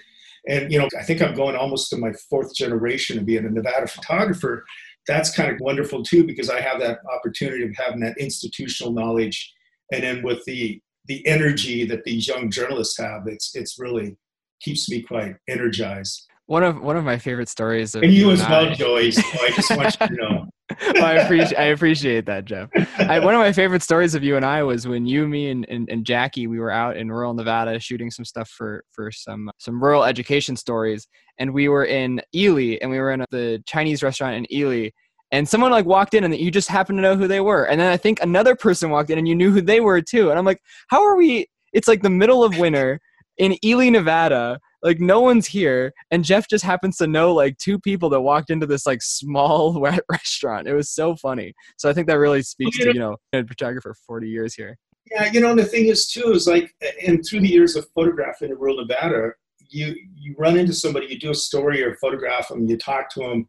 And, 0.49 0.71
you 0.71 0.79
know, 0.79 0.89
I 0.99 1.03
think 1.03 1.21
I'm 1.21 1.35
going 1.35 1.57
almost 1.57 1.91
to 1.91 1.97
my 1.97 2.13
fourth 2.31 2.55
generation 2.55 3.19
of 3.19 3.27
being 3.27 3.45
a 3.45 3.51
Nevada 3.51 3.87
photographer. 3.89 4.65
That's 5.09 5.35
kind 5.35 5.51
of 5.53 5.61
wonderful 5.61 6.03
too, 6.05 6.25
because 6.25 6.51
I 6.51 6.61
have 6.61 6.79
that 6.81 6.99
opportunity 7.13 7.65
of 7.65 7.75
having 7.77 8.01
that 8.01 8.17
institutional 8.19 8.93
knowledge. 8.93 9.53
And 9.93 10.03
then 10.03 10.23
with 10.23 10.45
the, 10.45 10.81
the 11.07 11.27
energy 11.27 11.85
that 11.87 12.05
these 12.05 12.29
young 12.29 12.51
journalists 12.51 12.99
have, 12.99 13.23
it's, 13.27 13.55
it's 13.57 13.79
really 13.79 14.17
keeps 14.61 14.89
me 14.89 15.03
quite 15.03 15.37
energized. 15.49 16.27
One 16.47 16.63
of 16.63 16.81
one 16.81 16.97
of 16.97 17.05
my 17.05 17.19
favorite 17.19 17.49
stories 17.49 17.95
of 17.95 18.05
and 18.05 18.13
you 18.13 18.31
as 18.31 18.41
well, 18.41 18.73
Joey. 18.73 19.11
So 19.11 19.23
I 19.23 19.51
just 19.51 19.77
want 19.77 19.97
you 20.01 20.07
to 20.07 20.15
know. 20.15 20.47
well, 20.95 21.05
I 21.05 21.15
appreciate 21.15 21.59
I 21.59 21.65
appreciate 21.65 22.27
that, 22.27 22.45
Jeff. 22.45 22.71
I, 22.99 23.19
one 23.19 23.35
of 23.35 23.41
my 23.41 23.53
favorite 23.53 23.83
stories 23.83 24.15
of 24.15 24.23
you 24.23 24.37
and 24.37 24.45
I 24.45 24.63
was 24.63 24.87
when 24.87 25.07
you, 25.07 25.27
me, 25.27 25.51
and, 25.51 25.67
and, 25.69 25.89
and, 25.89 26.05
Jackie 26.05 26.47
we 26.47 26.59
were 26.59 26.71
out 26.71 26.97
in 26.97 27.11
rural 27.11 27.35
Nevada 27.35 27.79
shooting 27.81 28.11
some 28.11 28.25
stuff 28.25 28.49
for 28.49 28.85
for 28.91 29.11
some 29.11 29.51
some 29.59 29.83
rural 29.83 30.05
education 30.05 30.57
stories, 30.57 31.09
and 31.39 31.53
we 31.53 31.69
were 31.69 31.85
in 31.85 32.21
Ely, 32.35 32.79
and 32.81 32.91
we 32.91 32.99
were 32.99 33.13
in 33.13 33.25
the 33.31 33.63
Chinese 33.67 34.03
restaurant 34.03 34.37
in 34.37 34.53
Ely, 34.53 34.91
and 35.33 35.49
someone 35.49 35.71
like 35.71 35.87
walked 35.87 36.15
in, 36.15 36.25
and 36.25 36.37
you 36.37 36.51
just 36.51 36.69
happened 36.69 36.99
to 36.99 37.03
know 37.03 37.17
who 37.17 37.29
they 37.29 37.41
were, 37.41 37.65
and 37.65 37.81
then 37.81 37.91
I 37.91 37.97
think 37.97 38.21
another 38.23 38.55
person 38.55 38.91
walked 38.91 39.11
in, 39.11 39.19
and 39.19 39.27
you 39.27 39.35
knew 39.35 39.53
who 39.53 39.61
they 39.61 39.81
were 39.81 40.01
too, 40.01 40.31
and 40.31 40.39
I'm 40.39 40.45
like, 40.45 40.61
how 40.89 41.05
are 41.05 41.17
we? 41.17 41.47
It's 41.73 41.89
like 41.89 42.03
the 42.03 42.11
middle 42.11 42.45
of 42.45 42.59
winter 42.59 43.01
in 43.39 43.57
Ely, 43.65 43.89
Nevada 43.89 44.59
like 44.87 45.01
no 45.01 45.21
one's 45.21 45.47
here 45.47 45.93
and 46.13 46.25
jeff 46.25 46.49
just 46.49 46.65
happens 46.65 46.97
to 46.97 47.09
know 47.09 47.35
like 47.35 47.59
two 47.59 47.79
people 47.79 48.09
that 48.09 48.21
walked 48.21 48.51
into 48.51 48.67
this 48.67 48.87
like 48.87 49.03
small 49.03 49.79
wet 49.81 50.01
restaurant. 50.11 50.69
It 50.69 50.75
was 50.75 50.91
so 50.91 51.17
funny. 51.17 51.53
So 51.77 51.91
i 51.91 51.93
think 51.93 52.07
that 52.07 52.19
really 52.19 52.43
speaks 52.43 52.79
to 52.79 52.87
you 52.95 53.01
know 53.01 53.17
a 53.33 53.45
photographer 53.45 53.93
for 53.93 54.15
40 54.15 54.29
years 54.29 54.55
here. 54.55 54.79
Yeah 55.11 55.31
you 55.33 55.41
know 55.41 55.55
the 55.55 55.65
thing 55.65 55.87
is 55.87 56.07
too 56.07 56.31
is 56.33 56.47
like 56.47 56.73
and 57.07 57.23
through 57.29 57.41
the 57.41 57.49
years 57.49 57.77
of 57.77 57.87
photographing 57.95 58.51
in 58.51 58.59
rural 58.59 58.77
nevada 58.77 59.33
you 59.69 59.95
you 60.15 60.35
run 60.39 60.57
into 60.57 60.73
somebody 60.73 61.07
you 61.07 61.19
do 61.19 61.31
a 61.31 61.35
story 61.35 61.83
or 61.83 61.97
photograph 61.97 62.49
them 62.49 62.67
you 62.67 62.77
talk 62.77 63.11
to 63.11 63.21
them 63.21 63.49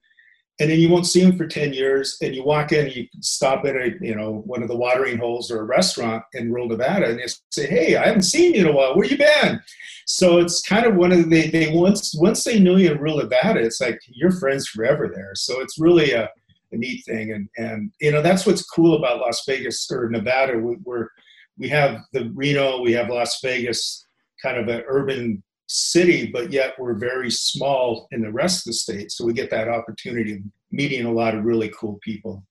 and 0.60 0.72
then 0.72 0.80
you 0.80 0.90
won't 0.90 1.06
see 1.06 1.24
them 1.24 1.38
for 1.38 1.46
10 1.46 1.74
years 1.74 2.18
and 2.22 2.36
you 2.36 2.44
walk 2.44 2.72
in 2.72 2.86
and 2.86 2.96
you 2.96 3.08
stop 3.20 3.66
at 3.66 3.76
a 3.76 3.96
you 4.02 4.16
know 4.16 4.42
one 4.46 4.62
of 4.62 4.68
the 4.68 4.76
watering 4.76 5.18
holes 5.18 5.52
or 5.52 5.62
a 5.62 5.66
restaurant 5.66 6.24
in 6.34 6.52
rural 6.52 6.68
nevada 6.68 7.10
and 7.10 7.20
they 7.20 7.28
say 7.52 7.68
hey 7.68 7.96
i 7.96 8.08
haven't 8.08 8.24
seen 8.24 8.54
you 8.54 8.62
in 8.62 8.68
a 8.68 8.72
while. 8.72 8.96
Where 8.96 9.08
you 9.08 9.18
been? 9.18 9.62
So 10.06 10.40
it's 10.40 10.62
kind 10.62 10.86
of 10.86 10.96
one 10.96 11.12
of 11.12 11.18
the 11.18 11.24
they, 11.30 11.50
they 11.50 11.74
once 11.74 12.16
once 12.16 12.44
they 12.44 12.60
know 12.60 12.78
you 12.78 12.92
in 12.92 12.98
rural 12.98 13.18
nevada 13.18 13.60
it's 13.60 13.82
like 13.82 14.00
you're 14.08 14.32
friends 14.32 14.68
forever 14.68 15.12
there. 15.14 15.32
So 15.36 15.60
it's 15.62 15.80
really 15.80 16.12
a, 16.12 16.30
a 16.72 16.78
neat 16.78 17.04
thing 17.06 17.34
and 17.34 17.50
and 17.58 17.92
you 18.00 18.12
know 18.12 18.22
that's 18.22 18.46
what's 18.46 18.64
cool 18.64 18.96
about 18.96 19.20
las 19.20 19.44
vegas 19.46 19.88
or 19.92 20.10
nevada. 20.10 20.58
We, 20.58 20.78
we're 20.84 21.08
we 21.58 21.68
have 21.70 22.02
the 22.14 22.32
reno 22.34 22.82
we 22.82 22.94
have 22.94 23.10
las 23.10 23.40
vegas 23.42 24.06
kind 24.42 24.58
of 24.58 24.68
an 24.68 24.84
urban 24.88 25.44
city, 25.68 26.28
but 26.32 26.52
yet 26.52 26.74
we're 26.80 26.96
very 26.96 27.30
small 27.30 28.08
in 28.12 28.22
the 28.22 28.32
rest 28.32 28.62
of 28.62 28.72
the 28.72 28.74
state. 28.74 29.12
So 29.12 29.26
we 29.26 29.34
get 29.34 29.50
that 29.52 29.68
opportunity 29.68 30.34
of 30.34 30.40
meeting 30.72 31.06
a 31.06 31.12
lot 31.12 31.36
of 31.36 31.44
really 31.44 31.72
cool 31.78 32.00
people. 32.02 32.44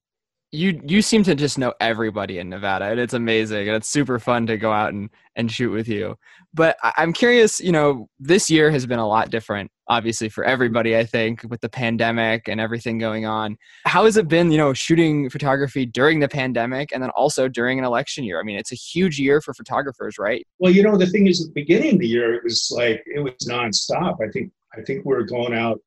You 0.51 0.81
you 0.85 1.01
seem 1.01 1.23
to 1.23 1.35
just 1.35 1.57
know 1.57 1.73
everybody 1.81 2.39
in 2.39 2.47
Nevada, 2.47 2.85
and 2.85 2.99
it's 2.99 3.13
amazing, 3.13 3.67
and 3.67 3.75
it's 3.75 3.89
super 3.89 4.17
fun 4.17 4.47
to 4.47 4.57
go 4.57 4.71
out 4.71 4.93
and 4.93 5.09
and 5.35 5.51
shoot 5.51 5.71
with 5.71 5.87
you. 5.89 6.17
But 6.53 6.77
I'm 6.81 7.13
curious, 7.13 7.59
you 7.59 7.71
know, 7.71 8.07
this 8.19 8.49
year 8.49 8.71
has 8.71 8.85
been 8.85 8.97
a 8.97 9.07
lot 9.07 9.29
different, 9.29 9.69
obviously, 9.87 10.29
for 10.29 10.43
everybody, 10.43 10.97
I 10.97 11.05
think, 11.05 11.43
with 11.49 11.61
the 11.61 11.69
pandemic 11.69 12.47
and 12.47 12.59
everything 12.59 12.97
going 12.97 13.25
on. 13.25 13.57
How 13.85 14.05
has 14.05 14.17
it 14.17 14.27
been, 14.27 14.51
you 14.51 14.57
know, 14.57 14.73
shooting 14.73 15.29
photography 15.29 15.85
during 15.85 16.19
the 16.19 16.29
pandemic 16.29 16.91
and 16.93 17.03
then 17.03 17.11
also 17.11 17.47
during 17.47 17.77
an 17.77 17.85
election 17.85 18.23
year? 18.23 18.39
I 18.39 18.43
mean, 18.43 18.57
it's 18.57 18.71
a 18.71 18.75
huge 18.75 19.19
year 19.19 19.41
for 19.41 19.53
photographers, 19.53 20.17
right? 20.17 20.47
Well, 20.59 20.71
you 20.71 20.81
know, 20.81 20.97
the 20.97 21.07
thing 21.07 21.27
is, 21.27 21.41
at 21.41 21.53
the 21.53 21.61
beginning 21.61 21.95
of 21.95 21.99
the 21.99 22.07
year, 22.07 22.33
it 22.33 22.43
was 22.43 22.71
like, 22.73 23.03
it 23.05 23.19
was 23.19 23.33
nonstop. 23.47 24.17
I 24.21 24.31
think, 24.31 24.51
I 24.73 24.81
think 24.81 25.05
we 25.05 25.13
we're 25.13 25.23
going 25.23 25.53
out 25.53 25.79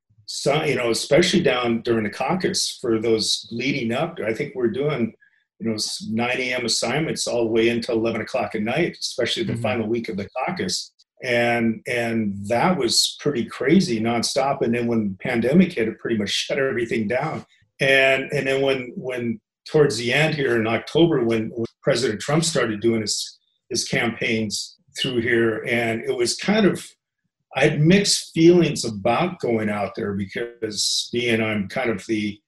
you 0.64 0.76
know, 0.76 0.90
especially 0.90 1.42
down 1.42 1.82
during 1.82 2.04
the 2.04 2.10
caucus 2.10 2.78
for 2.80 3.00
those 3.00 3.48
leading 3.50 3.92
up. 3.92 4.18
I 4.24 4.32
think 4.32 4.54
we're 4.54 4.68
doing 4.68 5.12
you 5.58 5.68
know 5.68 5.76
9 6.08 6.30
a.m. 6.38 6.64
assignments 6.64 7.26
all 7.26 7.44
the 7.44 7.50
way 7.50 7.68
until 7.68 7.96
11 7.96 8.20
o'clock 8.20 8.54
at 8.54 8.62
night, 8.62 8.96
especially 8.98 9.44
the 9.44 9.54
mm-hmm. 9.54 9.62
final 9.62 9.88
week 9.88 10.08
of 10.08 10.16
the 10.16 10.28
caucus. 10.30 10.92
And 11.22 11.82
and 11.86 12.34
that 12.48 12.78
was 12.78 13.16
pretty 13.20 13.44
crazy 13.44 14.00
nonstop. 14.00 14.62
And 14.62 14.74
then 14.74 14.86
when 14.86 15.10
the 15.10 15.16
pandemic 15.28 15.72
hit, 15.72 15.88
it 15.88 15.98
pretty 15.98 16.16
much 16.16 16.30
shut 16.46 16.58
everything 16.58 17.08
down. 17.08 17.44
And 17.80 18.30
and 18.32 18.46
then 18.46 18.62
when 18.62 18.92
when 18.96 19.40
towards 19.66 19.96
the 19.96 20.12
end 20.12 20.34
here 20.34 20.56
in 20.56 20.66
October, 20.66 21.24
when, 21.24 21.50
when 21.50 21.66
President 21.82 22.20
Trump 22.20 22.44
started 22.44 22.80
doing 22.80 23.02
his 23.02 23.38
his 23.68 23.84
campaigns 23.84 24.76
through 24.98 25.20
here, 25.20 25.64
and 25.66 26.02
it 26.02 26.16
was 26.16 26.36
kind 26.36 26.66
of 26.66 26.86
I 27.56 27.64
had 27.64 27.80
mixed 27.80 28.32
feelings 28.32 28.84
about 28.84 29.40
going 29.40 29.68
out 29.68 29.94
there 29.96 30.14
because 30.14 31.08
being 31.12 31.42
I'm 31.42 31.68
kind 31.68 31.90
of 31.90 32.04
the 32.06 32.40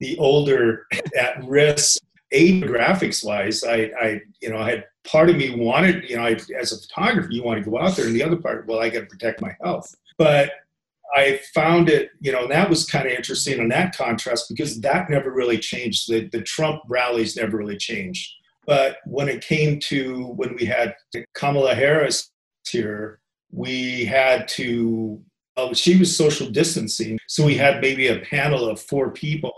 the 0.00 0.16
older 0.18 0.86
at 1.18 1.42
risk 1.44 2.02
age 2.32 2.62
graphics 2.64 3.24
wise, 3.24 3.64
I, 3.64 3.90
I, 4.00 4.20
you 4.40 4.50
know, 4.50 4.58
I 4.58 4.70
had 4.70 4.84
part 5.04 5.30
of 5.30 5.36
me 5.36 5.54
wanted, 5.54 6.08
you 6.08 6.16
know, 6.16 6.24
I, 6.24 6.36
as 6.58 6.72
a 6.72 6.80
photographer, 6.80 7.30
you 7.30 7.42
want 7.42 7.62
to 7.62 7.70
go 7.70 7.78
out 7.78 7.96
there, 7.96 8.06
and 8.06 8.14
the 8.14 8.22
other 8.22 8.36
part, 8.36 8.66
well, 8.66 8.80
I 8.80 8.90
got 8.90 9.00
to 9.00 9.06
protect 9.06 9.40
my 9.40 9.56
health. 9.62 9.94
But 10.18 10.52
I 11.14 11.40
found 11.54 11.88
it, 11.88 12.10
you 12.20 12.32
know, 12.32 12.46
that 12.48 12.68
was 12.68 12.84
kind 12.84 13.06
of 13.06 13.12
interesting 13.12 13.60
on 13.60 13.68
that 13.68 13.96
contrast 13.96 14.48
because 14.48 14.80
that 14.82 15.08
never 15.08 15.32
really 15.32 15.58
changed. 15.58 16.10
The, 16.10 16.28
the 16.28 16.42
Trump 16.42 16.82
rallies 16.86 17.36
never 17.36 17.56
really 17.56 17.78
changed. 17.78 18.30
But 18.66 18.98
when 19.06 19.28
it 19.28 19.42
came 19.42 19.80
to 19.80 20.26
when 20.36 20.54
we 20.56 20.66
had 20.66 20.94
Kamala 21.34 21.74
Harris 21.74 22.30
here, 22.68 23.20
we 23.50 24.04
had 24.04 24.48
to, 24.48 25.22
oh, 25.56 25.72
she 25.72 25.98
was 25.98 26.16
social 26.16 26.48
distancing. 26.50 27.18
So 27.26 27.44
we 27.44 27.56
had 27.56 27.80
maybe 27.80 28.08
a 28.08 28.20
panel 28.20 28.68
of 28.68 28.80
four 28.80 29.10
people. 29.10 29.52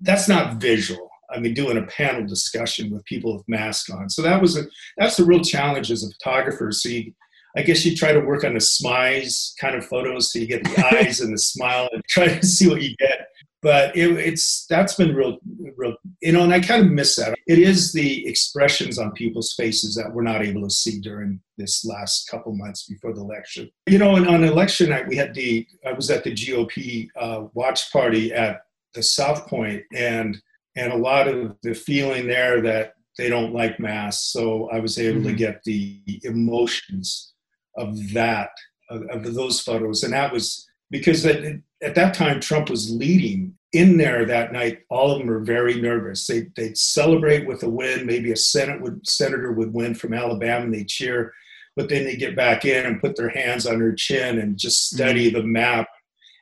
That's 0.00 0.28
not 0.28 0.60
visual. 0.60 1.10
I 1.30 1.40
mean, 1.40 1.54
doing 1.54 1.76
a 1.76 1.86
panel 1.86 2.26
discussion 2.26 2.90
with 2.90 3.04
people 3.04 3.36
with 3.36 3.48
masks 3.48 3.90
on. 3.90 4.08
So 4.08 4.22
that 4.22 4.40
was 4.40 4.56
a 4.56 4.64
that's 4.96 5.16
the 5.16 5.24
real 5.24 5.42
challenge 5.42 5.90
as 5.90 6.04
a 6.04 6.10
photographer. 6.10 6.70
So 6.70 6.88
you, 6.88 7.12
I 7.56 7.62
guess 7.62 7.84
you 7.84 7.96
try 7.96 8.12
to 8.12 8.20
work 8.20 8.44
on 8.44 8.54
the 8.54 8.60
smize 8.60 9.52
kind 9.60 9.74
of 9.74 9.84
photos, 9.84 10.32
so 10.32 10.38
you 10.38 10.46
get 10.46 10.62
the 10.62 10.86
eyes 10.94 11.20
and 11.20 11.32
the 11.32 11.38
smile, 11.38 11.88
and 11.92 12.02
try 12.08 12.28
to 12.28 12.46
see 12.46 12.68
what 12.68 12.82
you 12.82 12.94
get. 12.98 13.28
But 13.66 13.96
it, 13.96 14.12
it's 14.12 14.64
that's 14.70 14.94
been 14.94 15.12
real, 15.12 15.38
real, 15.76 15.96
you 16.22 16.30
know, 16.30 16.44
and 16.44 16.54
I 16.54 16.60
kind 16.60 16.86
of 16.86 16.92
miss 16.92 17.16
that. 17.16 17.36
It 17.48 17.58
is 17.58 17.92
the 17.92 18.24
expressions 18.24 18.96
on 18.96 19.10
people's 19.10 19.54
faces 19.54 19.96
that 19.96 20.14
we're 20.14 20.22
not 20.22 20.44
able 20.44 20.62
to 20.62 20.70
see 20.70 21.00
during 21.00 21.40
this 21.58 21.84
last 21.84 22.30
couple 22.30 22.54
months 22.54 22.84
before 22.86 23.12
the 23.12 23.22
election. 23.22 23.68
You 23.88 23.98
know, 23.98 24.14
and 24.14 24.28
on 24.28 24.44
election 24.44 24.90
night, 24.90 25.08
we 25.08 25.16
had 25.16 25.34
the 25.34 25.66
I 25.84 25.94
was 25.94 26.12
at 26.12 26.22
the 26.22 26.32
GOP 26.32 27.08
uh, 27.18 27.46
watch 27.54 27.90
party 27.92 28.32
at 28.32 28.60
the 28.94 29.02
South 29.02 29.48
Point, 29.48 29.82
and 29.92 30.40
and 30.76 30.92
a 30.92 30.96
lot 30.96 31.26
of 31.26 31.56
the 31.64 31.74
feeling 31.74 32.28
there 32.28 32.60
that 32.62 32.92
they 33.18 33.28
don't 33.28 33.52
like 33.52 33.80
masks. 33.80 34.30
So 34.30 34.70
I 34.70 34.78
was 34.78 34.96
able 34.96 35.22
mm-hmm. 35.22 35.30
to 35.30 35.34
get 35.34 35.64
the 35.64 36.20
emotions 36.22 37.32
of 37.76 38.12
that, 38.12 38.50
of, 38.90 39.02
of, 39.10 39.34
those 39.34 39.60
photos. 39.60 40.04
And 40.04 40.12
that 40.12 40.32
was 40.32 40.64
because 40.88 41.26
at, 41.26 41.42
at 41.82 41.94
that 41.94 42.14
time, 42.14 42.40
Trump 42.40 42.70
was 42.70 42.90
leading 42.90 43.54
in 43.72 43.96
there 43.96 44.24
that 44.24 44.52
night. 44.52 44.80
All 44.88 45.10
of 45.10 45.18
them 45.18 45.28
were 45.28 45.40
very 45.40 45.80
nervous. 45.80 46.26
They, 46.26 46.46
they'd 46.56 46.78
celebrate 46.78 47.46
with 47.46 47.62
a 47.62 47.68
win. 47.68 48.06
Maybe 48.06 48.32
a 48.32 48.36
Senate 48.36 48.80
would, 48.80 49.06
senator 49.06 49.52
would 49.52 49.72
win 49.74 49.94
from 49.94 50.14
Alabama 50.14 50.64
and 50.64 50.74
they'd 50.74 50.88
cheer. 50.88 51.32
But 51.74 51.90
then 51.90 52.04
they 52.04 52.16
get 52.16 52.36
back 52.36 52.64
in 52.64 52.86
and 52.86 53.00
put 53.00 53.16
their 53.16 53.28
hands 53.28 53.66
on 53.66 53.80
her 53.80 53.94
chin 53.94 54.38
and 54.38 54.58
just 54.58 54.86
study 54.86 55.28
mm-hmm. 55.28 55.36
the 55.36 55.42
map 55.44 55.88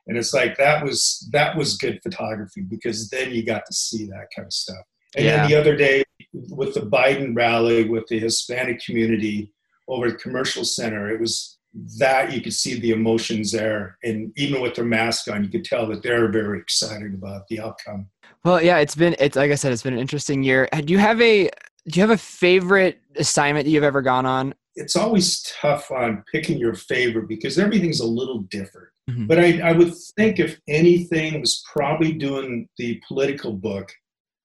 and 0.07 0.19
it's 0.19 0.35
like 0.35 0.57
that 0.57 0.85
was 0.85 1.29
that 1.33 1.57
was 1.57 1.77
good 1.77 2.01
photography 2.03 2.63
because 2.63 3.09
then 3.09 3.33
you 3.33 3.45
got 3.45 3.65
to 3.67 3.73
see 3.73 4.07
that 4.07 4.29
kind 4.35 4.47
of 4.47 4.53
stuff 4.53 4.85
and 5.17 5.25
yeah. 5.25 5.37
then 5.39 5.49
the 5.49 5.57
other 5.57 5.77
day 5.77 6.03
with 6.51 6.75
the 6.75 6.81
biden 6.81 7.35
rally 7.35 7.89
with 7.89 8.07
the 8.09 8.19
hispanic 8.19 8.81
community 8.85 9.53
over 9.89 10.11
the 10.11 10.17
commercial 10.17 10.65
center 10.65 11.11
it 11.11 11.21
was 11.21 11.59
that 11.99 12.33
you 12.33 12.41
could 12.41 12.53
see 12.53 12.79
the 12.79 12.91
emotions 12.91 13.53
there. 13.53 13.99
And 14.03 14.33
even 14.37 14.63
with 14.63 14.75
their 14.75 14.85
mask 14.85 15.29
on 15.29 15.45
you 15.45 15.51
could 15.51 15.65
tell 15.65 15.87
that 15.89 16.03
they're 16.03 16.31
very 16.31 16.59
excited 16.59 17.15
about 17.15 17.49
the 17.49 17.61
outcome. 17.61 18.09
Well 18.45 18.63
yeah 18.63 18.79
it's 18.79 18.95
been 18.95 19.17
it's 19.19 19.37
like 19.37 19.51
i 19.51 19.55
said 19.55 19.73
it's 19.73 19.83
been 19.83 19.95
an 19.95 19.99
interesting 19.99 20.43
year. 20.43 20.69
Do 20.73 20.93
you 20.93 20.99
have 20.99 21.21
a 21.21 21.51
do 21.89 22.01
you 22.01 22.03
have 22.03 22.11
a 22.11 22.19
favorite 22.19 23.01
assignment 23.17 23.65
that 23.65 23.71
you've 23.71 23.85
ever 23.85 24.03
gone 24.03 24.27
on? 24.27 24.55
It's 24.77 24.97
always 24.97 25.43
tough 25.61 25.91
on 25.91 26.25
picking 26.33 26.59
your 26.59 26.75
favorite 26.75 27.29
because 27.29 27.59
everything's 27.59 28.01
a 28.01 28.07
little 28.07 28.41
different. 28.51 28.89
Mm-hmm. 29.09 29.27
But 29.27 29.39
I, 29.39 29.61
I 29.61 29.73
would 29.73 29.93
think 30.17 30.41
if 30.41 30.59
anything 30.67 31.41
was 31.41 31.63
probably 31.71 32.13
doing 32.13 32.69
the 32.79 33.01
political 33.07 33.53
book, 33.53 33.93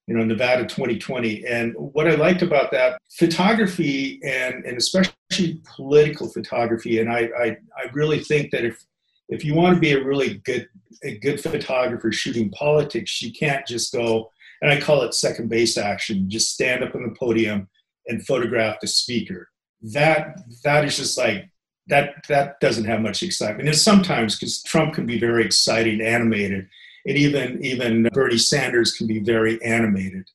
you 0.10 0.18
know, 0.18 0.26
Nevada 0.26 0.64
2020. 0.64 1.46
And 1.46 1.76
what 1.78 2.08
I 2.08 2.16
liked 2.16 2.42
about 2.42 2.72
that 2.72 3.00
photography 3.12 4.20
and, 4.24 4.66
and 4.66 4.76
especially 4.76 5.62
political 5.76 6.28
photography, 6.30 7.00
and 7.00 7.12
I, 7.12 7.30
I, 7.40 7.58
I 7.78 7.90
really 7.94 8.20
think 8.20 8.50
that 8.52 8.66
if 8.66 8.84
if 9.32 9.46
you 9.46 9.54
want 9.54 9.76
to 9.76 9.80
be 9.80 9.92
a 9.92 10.04
really 10.04 10.42
good 10.46 10.68
a 11.04 11.20
good 11.20 11.40
photographer 11.40 12.12
shooting 12.12 12.50
politics, 12.50 13.22
you 13.22 13.32
can't 13.32 13.66
just 13.68 13.94
go 13.94 14.32
and 14.64 14.72
I 14.72 14.82
call 14.82 15.04
it 15.04 15.14
second 15.14 15.48
base 15.48 15.78
action, 15.78 16.28
just 16.28 16.52
stand 16.52 16.84
up 16.84 16.96
on 16.96 17.04
the 17.04 17.16
podium 17.18 17.70
and 18.08 18.26
photograph 18.26 18.80
the 18.82 18.88
speaker. 18.88 19.50
That 19.84 20.40
that 20.64 20.86
is 20.86 20.98
just 20.98 21.20
like 21.20 21.52
that 21.86 22.26
that 22.28 22.60
doesn't 22.60 22.86
have 22.86 23.02
much 23.02 23.22
excitement. 23.22 23.70
And 23.70 23.78
sometimes 23.78 24.40
because 24.40 24.64
Trump 24.64 24.96
can 24.96 25.06
be 25.06 25.20
very 25.20 25.46
exciting, 25.46 26.02
animated, 26.02 26.68
and 27.06 27.18
even 27.18 27.64
even 27.64 28.10
Bernie 28.14 28.38
Sanders 28.38 28.94
can 28.94 29.08
be 29.08 29.20
very 29.20 29.62
animated, 29.64 30.30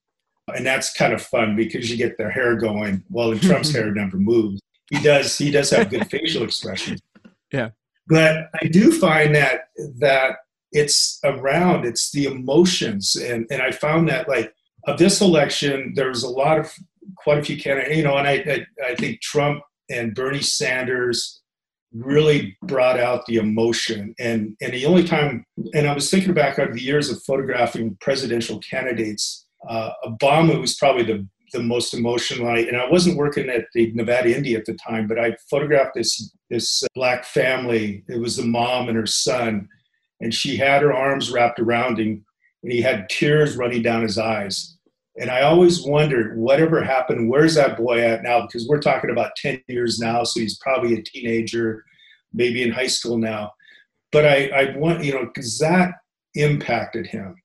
and 0.54 0.64
that's 0.64 0.92
kind 0.92 1.12
of 1.12 1.22
fun 1.22 1.56
because 1.56 1.90
you 1.90 1.96
get 1.96 2.18
their 2.18 2.30
hair 2.30 2.56
going. 2.56 3.04
Well, 3.10 3.36
Trump's 3.38 3.72
hair 3.74 3.92
never 3.92 4.16
moves. 4.16 4.60
He 4.90 5.00
does 5.02 5.36
he 5.38 5.50
does 5.50 5.70
have 5.70 5.90
good 5.90 6.08
facial 6.10 6.42
expressions. 6.42 7.00
Yeah, 7.52 7.70
but 8.08 8.50
I 8.60 8.66
do 8.66 8.90
find 8.90 9.32
that 9.36 9.68
that 10.00 10.38
it's 10.72 11.20
around 11.22 11.84
it's 11.84 12.10
the 12.10 12.24
emotions, 12.24 13.14
and 13.14 13.46
and 13.48 13.62
I 13.62 13.70
found 13.70 14.08
that 14.08 14.28
like 14.28 14.52
of 14.88 14.98
this 14.98 15.20
election, 15.20 15.92
there 15.94 16.08
was 16.08 16.24
a 16.24 16.28
lot 16.28 16.58
of 16.58 16.72
quite 17.16 17.38
a 17.38 17.42
few 17.42 17.60
candidates, 17.60 17.96
you 17.96 18.02
know, 18.02 18.16
and 18.16 18.26
I, 18.26 18.32
I, 18.32 18.90
I 18.90 18.94
think 18.96 19.20
Trump 19.20 19.62
and 19.90 20.14
Bernie 20.14 20.42
Sanders 20.42 21.42
really 21.94 22.56
brought 22.62 22.98
out 22.98 23.24
the 23.26 23.36
emotion. 23.36 24.14
And 24.18 24.56
and 24.60 24.72
the 24.72 24.86
only 24.86 25.04
time, 25.04 25.44
and 25.72 25.86
I 25.86 25.94
was 25.94 26.10
thinking 26.10 26.34
back 26.34 26.58
over 26.58 26.72
the 26.72 26.82
years 26.82 27.10
of 27.10 27.22
photographing 27.22 27.96
presidential 28.00 28.58
candidates, 28.58 29.46
uh, 29.68 29.90
Obama 30.04 30.60
was 30.60 30.74
probably 30.76 31.04
the 31.04 31.26
the 31.52 31.62
most 31.62 31.94
emotional. 31.94 32.48
I, 32.48 32.58
and 32.58 32.76
I 32.76 32.90
wasn't 32.90 33.16
working 33.16 33.48
at 33.48 33.66
the 33.74 33.92
Nevada 33.92 34.36
Indy 34.36 34.56
at 34.56 34.64
the 34.64 34.74
time, 34.74 35.06
but 35.06 35.18
I 35.18 35.36
photographed 35.48 35.94
this 35.94 36.32
this 36.50 36.82
black 36.94 37.24
family. 37.24 38.04
It 38.08 38.20
was 38.20 38.36
the 38.36 38.44
mom 38.44 38.88
and 38.88 38.96
her 38.96 39.06
son, 39.06 39.68
and 40.20 40.34
she 40.34 40.56
had 40.56 40.82
her 40.82 40.92
arms 40.92 41.30
wrapped 41.30 41.60
around 41.60 41.98
him, 41.98 42.24
and 42.62 42.72
he 42.72 42.82
had 42.82 43.08
tears 43.08 43.56
running 43.56 43.82
down 43.82 44.02
his 44.02 44.18
eyes 44.18 44.73
and 45.16 45.30
I 45.30 45.42
always 45.42 45.82
wondered 45.82 46.36
whatever 46.36 46.82
happened, 46.82 47.28
where's 47.28 47.54
that 47.54 47.76
boy 47.76 48.00
at 48.00 48.22
now? 48.22 48.42
Because 48.42 48.66
we're 48.66 48.80
talking 48.80 49.10
about 49.10 49.36
10 49.36 49.62
years 49.68 50.00
now, 50.00 50.24
so 50.24 50.40
he's 50.40 50.58
probably 50.58 50.94
a 50.94 51.02
teenager, 51.02 51.84
maybe 52.32 52.62
in 52.62 52.72
high 52.72 52.88
school 52.88 53.16
now. 53.16 53.52
But 54.10 54.26
I, 54.26 54.48
I 54.48 54.76
want, 54.76 55.04
you 55.04 55.12
know, 55.12 55.26
because 55.26 55.58
that 55.58 55.94
impacted 56.34 57.06
him. 57.06 57.36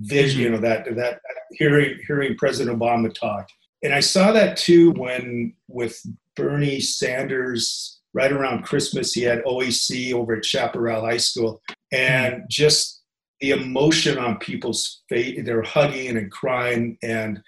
Vision, 0.00 0.42
mm-hmm. 0.42 0.54
you 0.54 0.60
know, 0.60 0.68
that 0.68 0.94
that 0.96 1.20
hearing 1.52 1.98
hearing 2.06 2.36
President 2.36 2.78
Obama 2.78 3.12
talk. 3.12 3.48
And 3.82 3.92
I 3.92 4.00
saw 4.00 4.32
that 4.32 4.56
too 4.56 4.92
when 4.92 5.54
with 5.66 6.00
Bernie 6.36 6.80
Sanders 6.80 8.00
right 8.14 8.32
around 8.32 8.62
Christmas, 8.62 9.12
he 9.12 9.22
had 9.22 9.42
OEC 9.44 10.12
over 10.12 10.36
at 10.36 10.44
Chaparral 10.44 11.04
High 11.04 11.16
School. 11.16 11.60
And 11.92 12.34
mm-hmm. 12.34 12.44
just 12.48 12.97
the 13.40 13.50
emotion 13.50 14.18
on 14.18 14.36
people's 14.38 15.02
face 15.08 15.40
they're 15.44 15.62
hugging 15.62 16.16
and 16.16 16.30
crying 16.30 16.98
and 17.02 17.42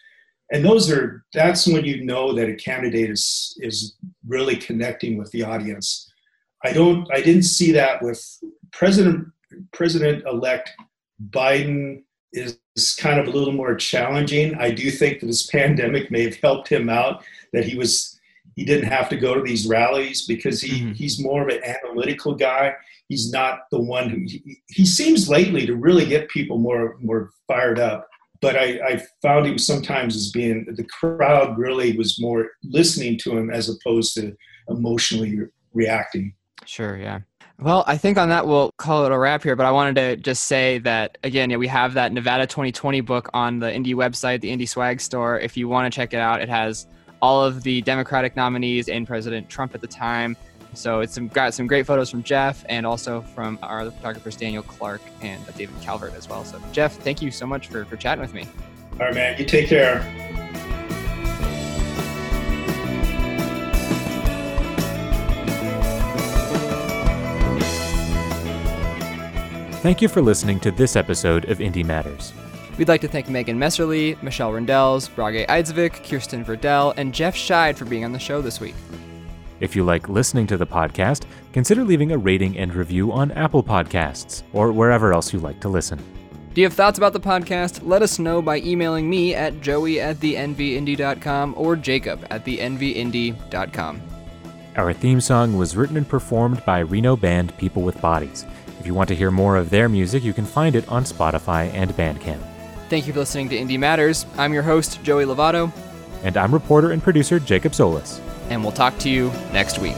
and 0.52 0.64
those 0.64 0.90
are 0.90 1.24
that's 1.32 1.66
when 1.66 1.84
you 1.84 2.04
know 2.04 2.32
that 2.34 2.48
a 2.48 2.54
candidate 2.54 3.10
is 3.10 3.56
is 3.60 3.96
really 4.26 4.56
connecting 4.56 5.16
with 5.16 5.30
the 5.30 5.42
audience. 5.42 6.10
I 6.64 6.72
don't 6.72 7.08
i 7.12 7.20
didn't 7.22 7.44
see 7.44 7.72
that 7.72 8.02
with 8.02 8.20
president 8.72 9.28
president 9.72 10.24
elect 10.26 10.70
biden 11.30 12.02
is 12.32 12.58
kind 12.98 13.18
of 13.18 13.26
a 13.26 13.30
little 13.30 13.52
more 13.52 13.74
challenging. 13.74 14.54
I 14.54 14.70
do 14.70 14.90
think 14.90 15.20
that 15.20 15.26
this 15.26 15.46
pandemic 15.46 16.10
may 16.10 16.22
have 16.22 16.36
helped 16.36 16.68
him 16.68 16.88
out 16.88 17.24
that 17.52 17.64
he 17.64 17.76
was 17.76 18.19
he 18.60 18.66
didn't 18.66 18.90
have 18.90 19.08
to 19.08 19.16
go 19.16 19.34
to 19.34 19.40
these 19.40 19.66
rallies 19.66 20.26
because 20.26 20.60
he 20.60 20.82
mm-hmm. 20.82 20.92
he's 20.92 21.18
more 21.18 21.48
of 21.48 21.48
an 21.48 21.62
analytical 21.64 22.34
guy 22.34 22.74
he's 23.08 23.32
not 23.32 23.60
the 23.70 23.80
one 23.80 24.10
who 24.10 24.18
he, 24.26 24.58
he 24.68 24.84
seems 24.84 25.30
lately 25.30 25.64
to 25.64 25.74
really 25.74 26.04
get 26.04 26.28
people 26.28 26.58
more 26.58 26.98
more 27.00 27.30
fired 27.48 27.78
up 27.78 28.06
but 28.42 28.56
I, 28.56 28.80
I, 28.86 29.02
found 29.22 29.46
him 29.46 29.58
sometimes 29.58 30.16
as 30.16 30.30
being 30.30 30.66
the 30.74 30.84
crowd 30.84 31.58
really 31.58 31.96
was 31.96 32.20
more 32.20 32.50
listening 32.64 33.18
to 33.18 33.36
him 33.36 33.50
as 33.50 33.68
opposed 33.68 34.14
to 34.14 34.34
emotionally 34.68 35.40
reacting. 35.72 36.34
Sure, 36.64 36.96
yeah. 36.96 37.20
Well, 37.58 37.84
I 37.86 37.98
think 37.98 38.16
on 38.16 38.30
that 38.30 38.46
we'll 38.46 38.72
call 38.78 39.04
it 39.04 39.12
a 39.12 39.18
wrap 39.18 39.42
here, 39.42 39.56
but 39.56 39.66
I 39.66 39.70
wanted 39.70 39.96
to 39.96 40.16
just 40.16 40.44
say 40.44 40.78
that 40.78 41.18
again, 41.22 41.50
yeah, 41.50 41.58
we 41.58 41.68
have 41.68 41.92
that 41.94 42.12
Nevada 42.12 42.46
2020 42.46 43.02
book 43.02 43.28
on 43.34 43.58
the 43.58 43.66
indie 43.66 43.94
website, 43.94 44.40
the 44.40 44.50
indie 44.50 44.68
Swag 44.68 45.00
store. 45.02 45.38
If 45.38 45.58
you 45.58 45.68
want 45.68 45.92
to 45.92 45.94
check 45.94 46.14
it 46.14 46.20
out, 46.20 46.40
it 46.40 46.48
has 46.48 46.86
all 47.22 47.44
of 47.44 47.62
the 47.62 47.82
Democratic 47.82 48.36
nominees 48.36 48.88
and 48.88 49.06
President 49.06 49.48
Trump 49.48 49.74
at 49.74 49.80
the 49.80 49.86
time. 49.86 50.36
So 50.74 51.00
it's 51.00 51.14
some, 51.14 51.28
got 51.28 51.52
some 51.52 51.66
great 51.66 51.84
photos 51.84 52.10
from 52.10 52.22
Jeff 52.22 52.64
and 52.68 52.86
also 52.86 53.22
from 53.22 53.58
our 53.62 53.80
other 53.80 53.90
photographers, 53.90 54.36
Daniel 54.36 54.62
Clark 54.62 55.00
and 55.20 55.44
David 55.56 55.74
Calvert 55.82 56.14
as 56.14 56.28
well. 56.28 56.44
So 56.44 56.60
Jeff, 56.72 56.96
thank 56.98 57.20
you 57.20 57.30
so 57.30 57.46
much 57.46 57.68
for, 57.68 57.84
for 57.84 57.96
chatting 57.96 58.22
with 58.22 58.34
me. 58.34 58.46
All 58.92 59.06
right, 59.06 59.14
man. 59.14 59.38
You 59.38 59.44
take 59.44 59.68
care. 59.68 60.00
Thank 69.80 70.02
you 70.02 70.08
for 70.08 70.20
listening 70.20 70.60
to 70.60 70.70
this 70.70 70.94
episode 70.94 71.48
of 71.48 71.56
Indie 71.58 71.84
Matters. 71.84 72.34
We'd 72.80 72.88
like 72.88 73.02
to 73.02 73.08
thank 73.08 73.28
Megan 73.28 73.58
Messerly, 73.58 74.20
Michelle 74.22 74.52
Rindels, 74.52 75.14
Brage 75.14 75.46
Eidsvik, 75.48 76.02
Kirsten 76.02 76.42
Verdell, 76.42 76.94
and 76.96 77.12
Jeff 77.12 77.36
Scheid 77.36 77.76
for 77.76 77.84
being 77.84 78.06
on 78.06 78.12
the 78.12 78.18
show 78.18 78.40
this 78.40 78.58
week. 78.58 78.74
If 79.60 79.76
you 79.76 79.84
like 79.84 80.08
listening 80.08 80.46
to 80.46 80.56
the 80.56 80.66
podcast, 80.66 81.26
consider 81.52 81.84
leaving 81.84 82.12
a 82.12 82.16
rating 82.16 82.56
and 82.56 82.74
review 82.74 83.12
on 83.12 83.32
Apple 83.32 83.62
Podcasts 83.62 84.44
or 84.54 84.72
wherever 84.72 85.12
else 85.12 85.30
you 85.30 85.40
like 85.40 85.60
to 85.60 85.68
listen. 85.68 85.98
Do 86.54 86.62
you 86.62 86.66
have 86.66 86.72
thoughts 86.72 86.96
about 86.96 87.12
the 87.12 87.20
podcast? 87.20 87.86
Let 87.86 88.00
us 88.00 88.18
know 88.18 88.40
by 88.40 88.60
emailing 88.60 89.10
me 89.10 89.34
at 89.34 89.60
joey 89.60 90.00
at 90.00 90.16
thenvindy.com 90.16 91.56
or 91.58 91.76
jacob 91.76 92.26
at 92.30 92.46
thenvindy.com. 92.46 94.00
Our 94.76 94.94
theme 94.94 95.20
song 95.20 95.58
was 95.58 95.76
written 95.76 95.98
and 95.98 96.08
performed 96.08 96.64
by 96.64 96.78
Reno 96.78 97.14
band 97.14 97.54
People 97.58 97.82
with 97.82 98.00
Bodies. 98.00 98.46
If 98.78 98.86
you 98.86 98.94
want 98.94 99.08
to 99.10 99.14
hear 99.14 99.30
more 99.30 99.58
of 99.58 99.68
their 99.68 99.90
music, 99.90 100.24
you 100.24 100.32
can 100.32 100.46
find 100.46 100.74
it 100.74 100.88
on 100.88 101.04
Spotify 101.04 101.70
and 101.74 101.90
Bandcamp. 101.90 102.40
Thank 102.90 103.06
you 103.06 103.14
for 103.14 103.20
listening 103.20 103.48
to 103.48 103.56
Indie 103.56 103.78
Matters. 103.78 104.26
I'm 104.36 104.52
your 104.52 104.62
host, 104.62 105.02
Joey 105.02 105.24
Lovato. 105.24 105.72
And 106.22 106.36
I'm 106.36 106.52
reporter 106.52 106.90
and 106.90 107.02
producer 107.02 107.40
Jacob 107.40 107.74
Solis 107.74 108.20
and 108.50 108.62
we'll 108.62 108.72
talk 108.72 108.98
to 108.98 109.08
you 109.08 109.32
next 109.52 109.78
week. 109.78 109.96